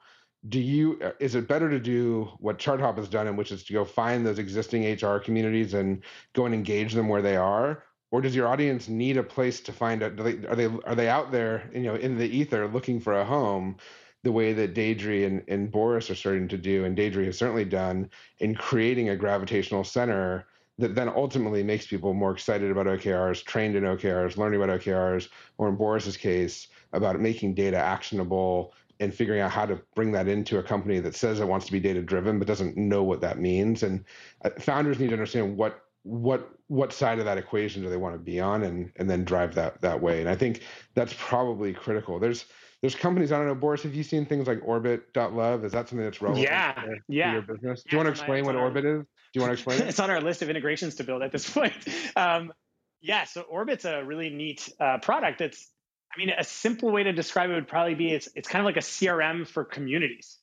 do 0.49 0.59
you 0.59 0.99
is 1.19 1.35
it 1.35 1.47
better 1.47 1.69
to 1.69 1.79
do 1.79 2.29
what 2.39 2.59
ChartHop 2.59 2.97
has 2.97 3.09
done 3.09 3.27
and 3.27 3.37
which 3.37 3.51
is 3.51 3.63
to 3.63 3.73
go 3.73 3.83
find 3.83 4.25
those 4.25 4.39
existing 4.39 4.83
HR 4.83 5.17
communities 5.17 5.73
and 5.73 6.03
go 6.33 6.45
and 6.45 6.53
engage 6.53 6.93
them 6.93 7.07
where 7.07 7.21
they 7.21 7.35
are 7.35 7.83
or 8.11 8.21
does 8.21 8.35
your 8.35 8.47
audience 8.47 8.87
need 8.87 9.17
a 9.17 9.23
place 9.23 9.59
to 9.61 9.73
find 9.73 10.03
it 10.03 10.19
are 10.19 10.55
they 10.55 10.65
are 10.85 10.95
they 10.95 11.09
out 11.09 11.31
there 11.31 11.69
you 11.73 11.81
know 11.81 11.95
in 11.95 12.17
the 12.17 12.27
ether 12.27 12.67
looking 12.67 12.99
for 12.99 13.19
a 13.19 13.25
home 13.25 13.75
the 14.23 14.31
way 14.31 14.53
that 14.53 14.73
Deirdre 14.73 15.23
and, 15.25 15.43
and 15.47 15.71
Boris 15.71 16.09
are 16.09 16.15
starting 16.15 16.47
to 16.47 16.57
do 16.57 16.85
and 16.85 16.95
Deirdre 16.95 17.25
has 17.25 17.37
certainly 17.37 17.65
done 17.65 18.09
in 18.39 18.53
creating 18.55 19.09
a 19.09 19.15
gravitational 19.15 19.83
center 19.83 20.45
that 20.77 20.95
then 20.95 21.09
ultimately 21.09 21.63
makes 21.63 21.87
people 21.87 22.13
more 22.13 22.31
excited 22.31 22.69
about 22.69 22.85
OKRs, 22.85 23.43
trained 23.45 23.75
in 23.75 23.83
OKRs, 23.83 24.37
learning 24.37 24.61
about 24.61 24.81
OKRs, 24.81 25.29
or 25.57 25.69
in 25.69 25.75
Boris's 25.75 26.17
case, 26.17 26.67
about 26.91 27.19
making 27.19 27.53
data 27.53 27.77
actionable 27.77 28.73
and 28.99 29.13
figuring 29.13 29.41
out 29.41 29.51
how 29.51 29.65
to 29.65 29.79
bring 29.93 30.11
that 30.11 30.27
into 30.27 30.57
a 30.57 30.63
company 30.63 30.99
that 30.99 31.15
says 31.15 31.39
it 31.39 31.47
wants 31.47 31.65
to 31.65 31.71
be 31.71 31.79
data 31.79 32.01
driven 32.01 32.39
but 32.39 32.47
doesn't 32.47 32.77
know 32.77 33.03
what 33.03 33.21
that 33.21 33.39
means. 33.39 33.83
And 33.83 34.03
uh, 34.43 34.51
founders 34.59 34.99
need 34.99 35.07
to 35.07 35.13
understand 35.13 35.57
what 35.57 35.81
what 36.03 36.51
what 36.67 36.93
side 36.93 37.17
of 37.19 37.25
that 37.25 37.37
equation 37.37 37.81
do 37.81 37.89
they 37.89 37.97
want 37.97 38.13
to 38.13 38.19
be 38.19 38.39
on 38.39 38.63
and 38.63 38.91
and 38.97 39.09
then 39.09 39.25
drive 39.25 39.55
that 39.55 39.81
that 39.81 40.01
way. 40.01 40.21
And 40.21 40.29
I 40.29 40.35
think 40.35 40.61
that's 40.93 41.13
probably 41.17 41.73
critical. 41.73 42.19
There's 42.19 42.45
there's 42.81 42.95
companies 42.95 43.31
I 43.31 43.37
don't 43.37 43.47
know, 43.47 43.55
Boris. 43.55 43.83
Have 43.83 43.95
you 43.95 44.03
seen 44.03 44.25
things 44.25 44.47
like 44.47 44.59
Orbit.love? 44.63 45.65
Is 45.65 45.71
that 45.71 45.89
something 45.89 46.05
that's 46.05 46.21
relevant? 46.21 46.47
Yeah, 46.47 46.73
to, 46.73 46.95
yeah. 47.07 47.27
To 47.27 47.33
your 47.33 47.41
business? 47.41 47.83
Do 47.83 47.89
you 47.91 47.97
want 47.97 48.07
to 48.07 48.11
explain 48.11 48.45
what 48.45 48.55
Orbit 48.55 48.85
is? 48.85 49.03
Do 49.35 49.41
you 49.41 49.47
want 49.47 49.57
to 49.57 49.63
explain 49.63 49.81
it? 49.81 49.87
it's 49.89 49.99
on 49.99 50.09
our 50.09 50.21
list 50.21 50.41
of 50.43 50.49
integrations 50.49 50.95
to 50.95 51.03
build 51.03 51.21
at 51.21 51.33
this 51.33 51.49
point. 51.53 51.73
Um, 52.15 52.53
yeah, 53.01 53.25
so 53.25 53.41
Orbit's 53.41 53.83
a 53.83 54.01
really 54.01 54.29
neat 54.29 54.69
uh, 54.79 54.99
product. 54.99 55.41
It's, 55.41 55.69
I 56.15 56.17
mean, 56.17 56.29
a 56.29 56.43
simple 56.45 56.89
way 56.89 57.03
to 57.03 57.11
describe 57.11 57.49
it 57.49 57.53
would 57.53 57.67
probably 57.67 57.95
be 57.95 58.13
it's 58.13 58.29
it's 58.33 58.47
kind 58.47 58.61
of 58.61 58.65
like 58.65 58.77
a 58.77 58.79
CRM 58.79 59.45
for 59.45 59.65
communities, 59.65 60.37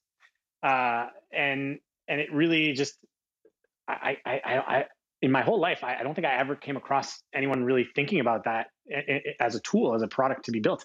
uh, 0.63 1.07
and 1.33 1.79
and 2.07 2.21
it 2.21 2.31
really 2.35 2.75
just, 2.75 2.99
I 3.89 4.19
I 4.27 4.41
I, 4.45 4.59
I 4.59 4.85
in 5.23 5.33
my 5.33 5.41
whole 5.41 5.59
life, 5.59 5.83
I, 5.83 6.03
don't 6.03 6.13
think 6.15 6.27
I 6.27 6.35
ever 6.35 6.55
came 6.55 6.77
across 6.77 7.23
anyone 7.33 7.65
really 7.65 7.89
thinking 7.95 8.21
about 8.21 8.45
that 8.45 8.67
as 9.41 9.55
a 9.55 9.61
tool, 9.61 9.95
as 9.95 10.03
a 10.03 10.09
product 10.09 10.45
to 10.47 10.53
be 10.53 10.61
built. 10.61 10.85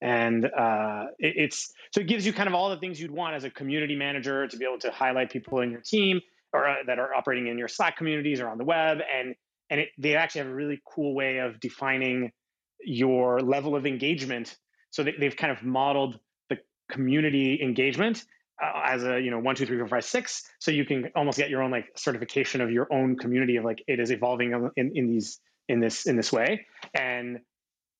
And 0.00 0.44
uh, 0.44 1.06
it, 1.18 1.34
it's 1.36 1.72
so 1.92 2.02
it 2.02 2.06
gives 2.06 2.24
you 2.24 2.32
kind 2.32 2.48
of 2.48 2.54
all 2.54 2.70
the 2.70 2.76
things 2.76 3.00
you'd 3.00 3.10
want 3.10 3.34
as 3.34 3.42
a 3.42 3.50
community 3.50 3.96
manager 3.96 4.46
to 4.46 4.56
be 4.56 4.64
able 4.64 4.78
to 4.80 4.92
highlight 4.92 5.30
people 5.32 5.60
in 5.60 5.72
your 5.72 5.80
team, 5.80 6.20
or 6.52 6.68
uh, 6.68 6.74
that 6.86 6.98
are 6.98 7.14
operating 7.14 7.48
in 7.48 7.58
your 7.58 7.68
Slack 7.68 7.96
communities 7.96 8.40
or 8.40 8.48
on 8.48 8.58
the 8.58 8.64
web, 8.64 8.98
and 9.14 9.34
and 9.70 9.80
it, 9.80 9.90
they 9.98 10.16
actually 10.16 10.40
have 10.40 10.50
a 10.50 10.54
really 10.54 10.80
cool 10.84 11.14
way 11.14 11.38
of 11.38 11.60
defining 11.60 12.32
your 12.80 13.40
level 13.40 13.76
of 13.76 13.86
engagement. 13.86 14.56
So 14.90 15.02
they, 15.02 15.14
they've 15.18 15.36
kind 15.36 15.52
of 15.52 15.62
modeled 15.62 16.18
the 16.48 16.58
community 16.90 17.60
engagement 17.62 18.24
uh, 18.62 18.80
as 18.84 19.04
a 19.04 19.20
you 19.20 19.30
know 19.30 19.38
one 19.38 19.54
two 19.54 19.66
three 19.66 19.78
four 19.78 19.88
five 19.88 20.04
six, 20.04 20.44
so 20.58 20.70
you 20.70 20.84
can 20.84 21.10
almost 21.14 21.38
get 21.38 21.50
your 21.50 21.62
own 21.62 21.70
like 21.70 21.86
certification 21.96 22.60
of 22.60 22.70
your 22.70 22.92
own 22.92 23.16
community 23.16 23.56
of 23.56 23.64
like 23.64 23.82
it 23.86 24.00
is 24.00 24.10
evolving 24.10 24.70
in, 24.76 24.92
in 24.94 25.06
these 25.06 25.40
in 25.68 25.80
this 25.80 26.06
in 26.06 26.16
this 26.16 26.32
way, 26.32 26.66
and 26.94 27.40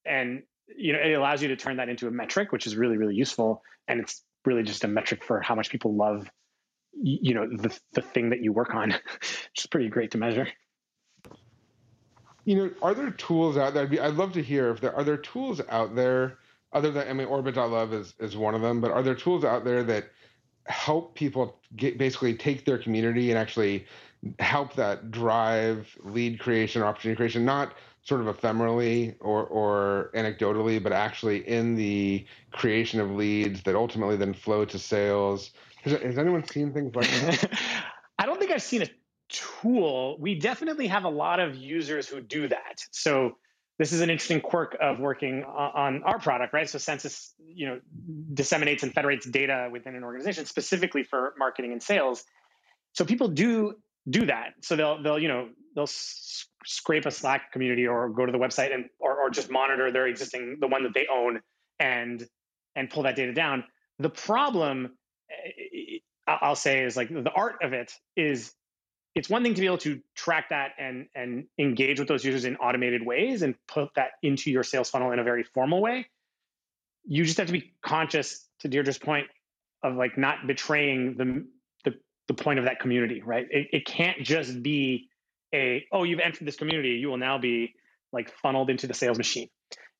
and 0.06 0.42
you 0.76 0.92
know 0.92 1.00
it 1.00 1.12
allows 1.12 1.42
you 1.42 1.48
to 1.48 1.56
turn 1.56 1.76
that 1.76 1.88
into 1.88 2.08
a 2.08 2.10
metric, 2.10 2.50
which 2.52 2.66
is 2.66 2.76
really 2.76 2.96
really 2.96 3.14
useful, 3.14 3.62
and 3.86 4.00
it's 4.00 4.22
really 4.44 4.62
just 4.62 4.84
a 4.84 4.88
metric 4.88 5.22
for 5.22 5.40
how 5.40 5.54
much 5.54 5.70
people 5.70 5.94
love 5.94 6.28
you 7.02 7.34
know 7.34 7.48
the 7.48 7.76
the 7.92 8.02
thing 8.02 8.30
that 8.30 8.42
you 8.42 8.52
work 8.52 8.74
on 8.74 8.92
is 9.56 9.66
pretty 9.66 9.88
great 9.88 10.10
to 10.12 10.18
measure. 10.18 10.48
You 12.44 12.56
know 12.56 12.70
are 12.82 12.94
there 12.94 13.10
tools 13.10 13.56
out 13.56 13.74
there? 13.74 13.88
I'd 14.02 14.14
love 14.14 14.32
to 14.32 14.42
hear 14.42 14.70
if 14.70 14.80
there 14.80 14.94
are 14.94 15.04
there 15.04 15.16
tools 15.16 15.60
out 15.68 15.94
there 15.94 16.38
other 16.72 16.90
than 16.90 17.08
i 17.08 17.12
mean 17.12 17.26
orbit.love 17.26 17.92
is 17.92 18.14
is 18.18 18.36
one 18.36 18.54
of 18.54 18.60
them 18.60 18.80
but 18.80 18.90
are 18.90 19.02
there 19.02 19.14
tools 19.14 19.44
out 19.44 19.64
there 19.64 19.82
that 19.82 20.10
help 20.66 21.14
people 21.14 21.60
get 21.76 21.96
basically 21.96 22.34
take 22.34 22.64
their 22.64 22.78
community 22.78 23.30
and 23.30 23.38
actually 23.38 23.86
help 24.38 24.74
that 24.74 25.10
drive 25.10 25.96
lead 26.02 26.38
creation 26.38 26.82
or 26.82 26.86
opportunity 26.86 27.16
creation 27.16 27.44
not 27.44 27.74
sort 28.02 28.20
of 28.20 28.36
ephemerally 28.36 29.14
or, 29.20 29.44
or 29.44 30.10
anecdotally 30.14 30.82
but 30.82 30.92
actually 30.92 31.46
in 31.48 31.74
the 31.74 32.24
creation 32.50 33.00
of 33.00 33.10
leads 33.10 33.62
that 33.62 33.74
ultimately 33.74 34.16
then 34.16 34.34
flow 34.34 34.64
to 34.64 34.78
sales 34.78 35.52
has, 35.82 35.92
has 36.00 36.18
anyone 36.18 36.46
seen 36.46 36.72
things 36.72 36.94
like 36.94 37.08
that? 37.08 37.50
I 38.18 38.26
don't 38.26 38.38
think 38.38 38.50
I've 38.50 38.62
seen 38.62 38.82
a 38.82 38.88
tool. 39.28 40.16
We 40.18 40.34
definitely 40.34 40.86
have 40.88 41.04
a 41.04 41.08
lot 41.08 41.40
of 41.40 41.54
users 41.54 42.08
who 42.08 42.20
do 42.20 42.48
that. 42.48 42.82
So 42.90 43.36
this 43.78 43.92
is 43.92 44.00
an 44.00 44.10
interesting 44.10 44.40
quirk 44.40 44.76
of 44.80 44.98
working 44.98 45.44
on 45.44 46.02
our 46.02 46.18
product, 46.18 46.52
right? 46.52 46.68
So 46.68 46.78
Census, 46.78 47.32
you 47.38 47.66
know, 47.66 47.80
disseminates 48.34 48.82
and 48.82 48.92
federates 48.92 49.24
data 49.26 49.68
within 49.70 49.94
an 49.94 50.02
organization 50.02 50.46
specifically 50.46 51.04
for 51.04 51.34
marketing 51.38 51.72
and 51.72 51.82
sales. 51.82 52.24
So 52.94 53.04
people 53.04 53.28
do 53.28 53.74
do 54.10 54.26
that. 54.26 54.54
So 54.62 54.74
they'll 54.74 55.02
they'll 55.02 55.18
you 55.18 55.28
know 55.28 55.48
they'll 55.74 55.84
s- 55.84 56.46
scrape 56.64 57.06
a 57.06 57.10
Slack 57.10 57.52
community 57.52 57.86
or 57.86 58.08
go 58.08 58.26
to 58.26 58.32
the 58.32 58.38
website 58.38 58.74
and 58.74 58.86
or, 58.98 59.16
or 59.16 59.30
just 59.30 59.50
monitor 59.50 59.92
their 59.92 60.08
existing 60.08 60.56
the 60.60 60.66
one 60.66 60.82
that 60.82 60.94
they 60.94 61.06
own 61.12 61.40
and 61.78 62.26
and 62.74 62.90
pull 62.90 63.04
that 63.04 63.14
data 63.14 63.32
down. 63.32 63.62
The 64.00 64.10
problem 64.10 64.96
Eh, 65.30 65.98
I'll 66.26 66.56
say 66.56 66.84
is 66.84 66.96
like 66.96 67.08
the 67.08 67.30
art 67.34 67.56
of 67.62 67.72
it 67.72 67.92
is 68.16 68.52
it's 69.14 69.28
one 69.28 69.42
thing 69.42 69.54
to 69.54 69.60
be 69.60 69.66
able 69.66 69.78
to 69.78 70.00
track 70.14 70.50
that 70.50 70.72
and 70.78 71.06
and 71.14 71.46
engage 71.58 71.98
with 71.98 72.08
those 72.08 72.24
users 72.24 72.44
in 72.44 72.56
automated 72.56 73.04
ways 73.04 73.42
and 73.42 73.54
put 73.66 73.88
that 73.96 74.10
into 74.22 74.50
your 74.50 74.62
sales 74.62 74.90
funnel 74.90 75.10
in 75.12 75.18
a 75.18 75.24
very 75.24 75.42
formal 75.42 75.80
way. 75.80 76.06
You 77.04 77.24
just 77.24 77.38
have 77.38 77.46
to 77.46 77.52
be 77.52 77.72
conscious 77.82 78.46
to 78.60 78.68
Deirdre's 78.68 78.98
point 78.98 79.26
of 79.82 79.96
like 79.96 80.18
not 80.18 80.46
betraying 80.46 81.16
the 81.16 81.46
the, 81.84 81.96
the 82.28 82.34
point 82.34 82.58
of 82.58 82.66
that 82.66 82.80
community, 82.80 83.22
right? 83.22 83.46
It, 83.50 83.68
it 83.72 83.86
can't 83.86 84.22
just 84.22 84.62
be 84.62 85.08
a 85.54 85.84
oh 85.92 86.04
you've 86.04 86.20
entered 86.20 86.46
this 86.46 86.56
community, 86.56 86.90
you 86.90 87.08
will 87.08 87.16
now 87.16 87.38
be 87.38 87.74
like 88.12 88.30
funneled 88.42 88.70
into 88.70 88.86
the 88.86 88.94
sales 88.94 89.18
machine. 89.18 89.48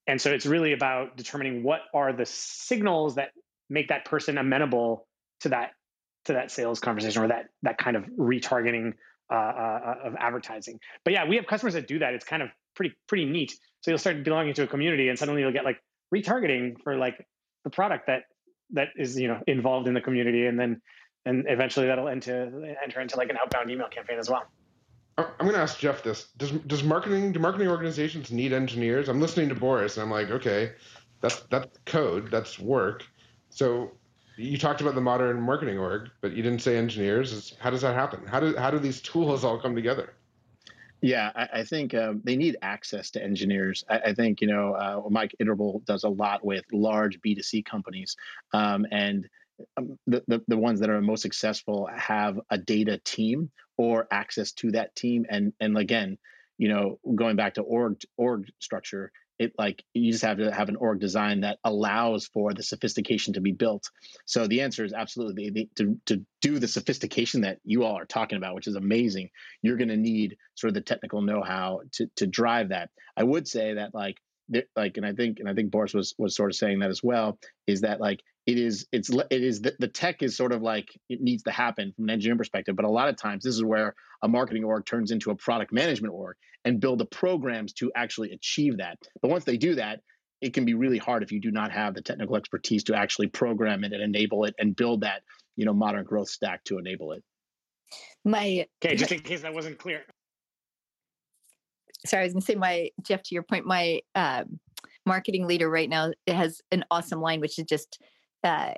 And 0.07 0.21
so 0.21 0.31
it's 0.31 0.47
really 0.47 0.73
about 0.73 1.17
determining 1.17 1.63
what 1.63 1.81
are 1.93 2.13
the 2.13 2.25
signals 2.25 3.17
that 3.17 3.31
make 3.69 3.89
that 3.89 4.05
person 4.05 4.39
amenable 4.39 5.08
to 5.41 5.51
that 5.51 5.71
to 6.25 6.35
that 6.35 6.51
sales 6.51 6.81
conversation 6.81 7.23
or 7.23 7.29
that 7.29 7.47
that 7.63 7.79
kind 7.79 7.97
of 7.97 8.05
retargeting 8.19 8.95
uh, 9.31 9.35
uh, 9.35 9.95
of 10.05 10.15
advertising. 10.17 10.81
But 11.05 11.13
yeah, 11.13 11.27
we 11.27 11.37
have 11.37 11.47
customers 11.47 11.75
that 11.75 11.87
do 11.87 11.99
that. 11.99 12.15
It's 12.15 12.25
kind 12.25 12.43
of 12.43 12.51
pretty 12.75 12.95
pretty 13.07 13.25
neat. 13.25 13.53
So 13.81 13.91
you'll 13.91 13.99
start 13.99 14.25
belonging 14.25 14.55
to 14.55 14.63
a 14.63 14.67
community, 14.67 15.09
and 15.09 15.19
suddenly 15.19 15.43
you'll 15.43 15.53
get 15.53 15.65
like 15.65 15.81
retargeting 16.15 16.83
for 16.83 16.97
like 16.97 17.27
the 17.65 17.71
product 17.71 18.07
that 18.07 18.23
that 18.73 18.89
is 18.97 19.19
you 19.19 19.29
know 19.29 19.41
involved 19.47 19.89
in 19.89 19.95
the 19.95 20.01
community, 20.01 20.47
and 20.47 20.59
then 20.59 20.81
and 21.25 21.45
eventually 21.49 21.87
that'll 21.87 22.09
enter 22.09 22.77
enter 22.83 23.01
into 23.01 23.17
like 23.17 23.31
an 23.31 23.37
outbound 23.37 23.71
email 23.71 23.89
campaign 23.89 24.19
as 24.19 24.31
well. 24.31 24.45
I'm 25.19 25.27
going 25.41 25.55
to 25.55 25.61
ask 25.61 25.79
Jeff 25.79 26.03
this: 26.03 26.29
Does 26.37 26.53
does 26.53 26.83
marketing 26.85 27.33
do 27.33 27.41
marketing 27.41 27.69
organizations 27.69 28.31
need 28.31 28.53
engineers? 28.53 29.09
I'm 29.09 29.21
listening 29.21 29.49
to 29.49 29.55
Boris, 29.55 29.97
and 29.97 30.05
I'm 30.05 30.11
like, 30.11 30.31
okay, 30.31 30.73
that's 31.21 31.41
that's 31.51 31.79
code, 31.87 32.31
that's 32.31 32.59
work. 32.59 33.05
So 33.51 33.93
you 34.39 34.57
talked 34.57 34.81
about 34.81 34.95
the 34.95 35.01
modern 35.01 35.41
marketing 35.41 35.79
org, 35.79 36.11
but 36.21 36.33
you 36.33 36.43
didn't 36.43 36.61
say 36.61 36.77
engineers. 36.77 37.55
How 37.59 37.71
does 37.71 37.83
that 37.83 37.95
happen? 37.95 38.27
How 38.27 38.41
do 38.41 38.57
how 38.57 38.71
do 38.71 38.79
these 38.79 39.01
tools 39.01 39.45
all 39.45 39.59
come 39.59 39.75
together? 39.75 40.15
Yeah, 41.01 41.31
I, 41.35 41.61
I 41.61 41.65
think 41.65 41.95
um, 41.95 42.21
they 42.25 42.37
need 42.37 42.57
access 42.63 43.11
to 43.13 43.23
engineers. 43.23 43.85
I, 43.89 43.99
I 43.99 44.15
think 44.15 44.41
you 44.41 44.47
know 44.47 44.75
uh, 44.75 45.03
Mike 45.11 45.35
Interval 45.41 45.83
does 45.87 46.05
a 46.05 46.09
lot 46.09 46.45
with 46.45 46.65
large 46.73 47.21
B 47.21 47.35
two 47.35 47.43
C 47.43 47.63
companies, 47.63 48.17
um, 48.53 48.87
and 48.91 49.29
um, 49.77 49.99
the, 50.07 50.23
the, 50.29 50.43
the 50.49 50.57
ones 50.57 50.81
that 50.81 50.91
are 50.91 51.01
most 51.01 51.23
successful 51.23 51.89
have 51.97 52.41
a 52.51 52.59
data 52.59 53.01
team 53.05 53.51
or 53.77 54.07
access 54.11 54.53
to 54.53 54.71
that 54.73 54.95
team. 54.95 55.27
And 55.29 55.53
and 55.61 55.77
again, 55.77 56.17
you 56.59 56.69
know, 56.69 56.99
going 57.15 57.37
back 57.37 57.55
to 57.55 57.63
org 57.63 58.01
org 58.17 58.49
structure, 58.61 59.11
it 59.39 59.53
like 59.59 59.85
you 59.95 60.13
just 60.13 60.25
have 60.25 60.39
to 60.39 60.53
have 60.53 60.69
an 60.69 60.77
org 60.77 61.01
design 61.01 61.41
that 61.41 61.59
allows 61.65 62.27
for 62.27 62.53
the 62.53 62.63
sophistication 62.63 63.35
to 63.35 63.41
be 63.41 63.53
built. 63.53 63.89
So 64.27 64.47
the 64.47 64.63
answer 64.63 64.85
is 64.85 64.93
absolutely 64.93 65.69
to 65.77 66.01
to 66.07 66.25
do 66.41 66.59
the 66.59 66.69
sophistication 66.69 67.43
that 67.43 67.59
you 67.65 67.85
all 67.85 67.97
are 67.97 68.05
talking 68.05 68.39
about, 68.39 68.55
which 68.55 68.67
is 68.67 68.75
amazing. 68.75 69.31
You're 69.63 69.77
going 69.77 69.89
to 69.89 69.97
need 69.97 70.37
sort 70.55 70.69
of 70.69 70.75
the 70.75 70.81
technical 70.81 71.23
know-how 71.23 71.83
to 71.93 72.07
to 72.17 72.27
drive 72.27 72.71
that. 72.71 72.91
I 73.17 73.25
would 73.25 73.47
say 73.47 73.75
that 73.75 73.95
like 73.95 74.17
like 74.77 74.97
and 74.97 75.05
i 75.05 75.13
think 75.13 75.41
and 75.41 75.49
i 75.49 75.53
think 75.53 75.71
boris 75.71 75.93
was 75.93 76.15
was 76.17 76.35
sort 76.35 76.51
of 76.51 76.57
saying 76.57 76.79
that 76.79 76.89
as 76.89 77.03
well 77.03 77.39
is 77.67 77.83
that 77.83 78.01
like 78.01 78.21
it 78.49 78.57
is 78.59 78.87
it's 78.93 79.11
it 79.11 79.45
is 79.45 79.61
the, 79.61 79.75
the 79.79 79.89
tech 79.89 80.23
is 80.23 80.35
sort 80.35 80.53
of 80.53 80.63
like 80.63 80.89
it 81.11 81.21
needs 81.21 81.43
to 81.43 81.51
happen 81.51 81.93
from 81.93 82.05
an 82.05 82.11
engineering 82.11 82.39
perspective 82.39 82.75
but 82.75 82.87
a 82.87 82.91
lot 82.91 83.11
of 83.11 83.17
times 83.17 83.45
this 83.45 83.55
is 83.55 83.63
where 83.63 83.95
a 84.23 84.29
marketing 84.29 84.65
org 84.65 84.87
turns 84.87 85.11
into 85.11 85.31
a 85.31 85.35
product 85.35 85.71
management 85.71 86.15
org 86.15 86.35
and 86.65 86.81
build 86.81 86.99
the 86.99 87.05
programs 87.05 87.75
to 87.75 87.93
actually 87.95 88.33
achieve 88.33 88.79
that. 88.79 88.99
But 89.21 89.31
once 89.31 89.45
they 89.45 89.59
do 89.59 89.75
that 89.75 90.01
it 90.41 90.55
can 90.55 90.65
be 90.65 90.73
really 90.73 90.97
hard 90.97 91.23
if 91.23 91.31
you 91.31 91.41
do 91.41 91.51
not 91.51 91.73
have 91.73 91.95
the 91.95 92.01
technical 92.01 92.37
expertise 92.37 92.85
to 92.85 92.95
actually 92.95 93.27
program 93.27 93.85
it 93.85 93.93
and 93.93 94.03
enable 94.03 94.45
it 94.45 94.55
and 94.59 94.75
build 94.75 95.03
that 95.03 95.23
you 95.57 95.67
know 95.67 95.75
modern 95.75 96.05
growth 96.05 96.31
stack 96.31 96.65
to 96.65 96.79
enable 96.79 97.13
it. 97.13 97.23
My 98.25 98.67
okay 98.83 98.97
just 98.97 99.13
in 99.13 99.21
case 99.21 99.43
that 99.43 99.53
wasn't 99.53 99.79
clear. 99.79 100.05
Sorry 102.07 102.23
i 102.23 102.25
was 102.25 102.33
going 102.33 102.41
to 102.41 102.47
say 102.47 102.55
my 102.55 102.89
jeff 103.03 103.23
to 103.25 103.35
your 103.35 103.43
point 103.43 103.67
my 103.67 104.01
um, 104.15 104.59
marketing 105.05 105.47
leader 105.47 105.69
right 105.69 105.91
now 105.91 106.13
has 106.27 106.63
an 106.71 106.85
awesome 106.91 107.21
line 107.21 107.41
which 107.41 107.59
is 107.59 107.65
just 107.65 107.99
uh, 108.45 108.73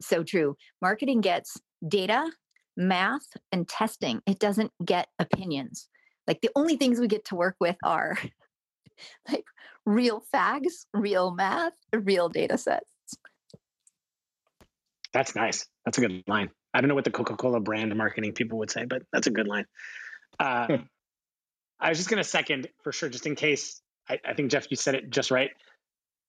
so 0.00 0.22
true. 0.22 0.56
Marketing 0.80 1.20
gets 1.20 1.58
data, 1.86 2.30
math, 2.76 3.26
and 3.50 3.68
testing. 3.68 4.20
It 4.26 4.38
doesn't 4.38 4.72
get 4.84 5.08
opinions. 5.18 5.88
Like 6.26 6.40
the 6.40 6.50
only 6.54 6.76
things 6.76 7.00
we 7.00 7.08
get 7.08 7.24
to 7.26 7.34
work 7.34 7.56
with 7.60 7.76
are 7.82 8.16
like 9.28 9.44
real 9.84 10.20
facts, 10.32 10.86
real 10.94 11.34
math, 11.34 11.72
real 11.92 12.28
data 12.28 12.56
sets. 12.58 12.86
That's 15.12 15.34
nice. 15.34 15.66
That's 15.84 15.98
a 15.98 16.00
good 16.00 16.22
line. 16.26 16.50
I 16.72 16.80
don't 16.80 16.88
know 16.88 16.94
what 16.94 17.04
the 17.04 17.10
Coca 17.10 17.36
Cola 17.36 17.60
brand 17.60 17.94
marketing 17.94 18.32
people 18.32 18.58
would 18.58 18.70
say, 18.70 18.84
but 18.86 19.02
that's 19.12 19.26
a 19.26 19.30
good 19.30 19.46
line. 19.46 19.66
Uh, 20.40 20.66
hmm. 20.66 20.74
I 21.78 21.90
was 21.90 21.98
just 21.98 22.08
going 22.08 22.22
to 22.22 22.28
second 22.28 22.68
for 22.82 22.92
sure, 22.92 23.08
just 23.08 23.26
in 23.26 23.34
case. 23.34 23.82
I, 24.08 24.18
I 24.24 24.34
think 24.34 24.50
Jeff, 24.50 24.70
you 24.70 24.76
said 24.76 24.94
it 24.94 25.10
just 25.10 25.30
right. 25.30 25.50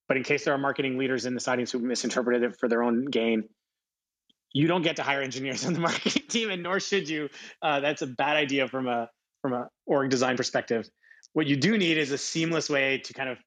But 0.07 0.17
in 0.17 0.23
case 0.23 0.45
there 0.45 0.53
are 0.53 0.57
marketing 0.57 0.97
leaders 0.97 1.25
in 1.25 1.33
this 1.33 1.47
audience 1.47 1.71
who 1.71 1.79
misinterpreted 1.79 2.43
it 2.43 2.59
for 2.59 2.67
their 2.67 2.83
own 2.83 3.05
gain, 3.05 3.47
you 4.53 4.67
don't 4.67 4.83
get 4.83 4.97
to 4.97 5.03
hire 5.03 5.21
engineers 5.21 5.65
on 5.65 5.73
the 5.73 5.79
marketing 5.89 6.23
team, 6.27 6.49
and 6.49 6.63
nor 6.63 6.79
should 6.79 7.09
you. 7.09 7.29
Uh, 7.61 7.79
that's 7.79 8.01
a 8.01 8.07
bad 8.07 8.37
idea 8.37 8.67
from 8.67 8.87
a 8.87 9.09
from 9.41 9.53
a 9.53 9.69
org 9.85 10.09
design 10.09 10.37
perspective. 10.37 10.87
What 11.33 11.47
you 11.47 11.57
do 11.57 11.77
need 11.77 11.97
is 11.97 12.11
a 12.11 12.17
seamless 12.17 12.69
way 12.69 12.99
to 12.99 13.13
kind 13.13 13.29
of 13.29 13.37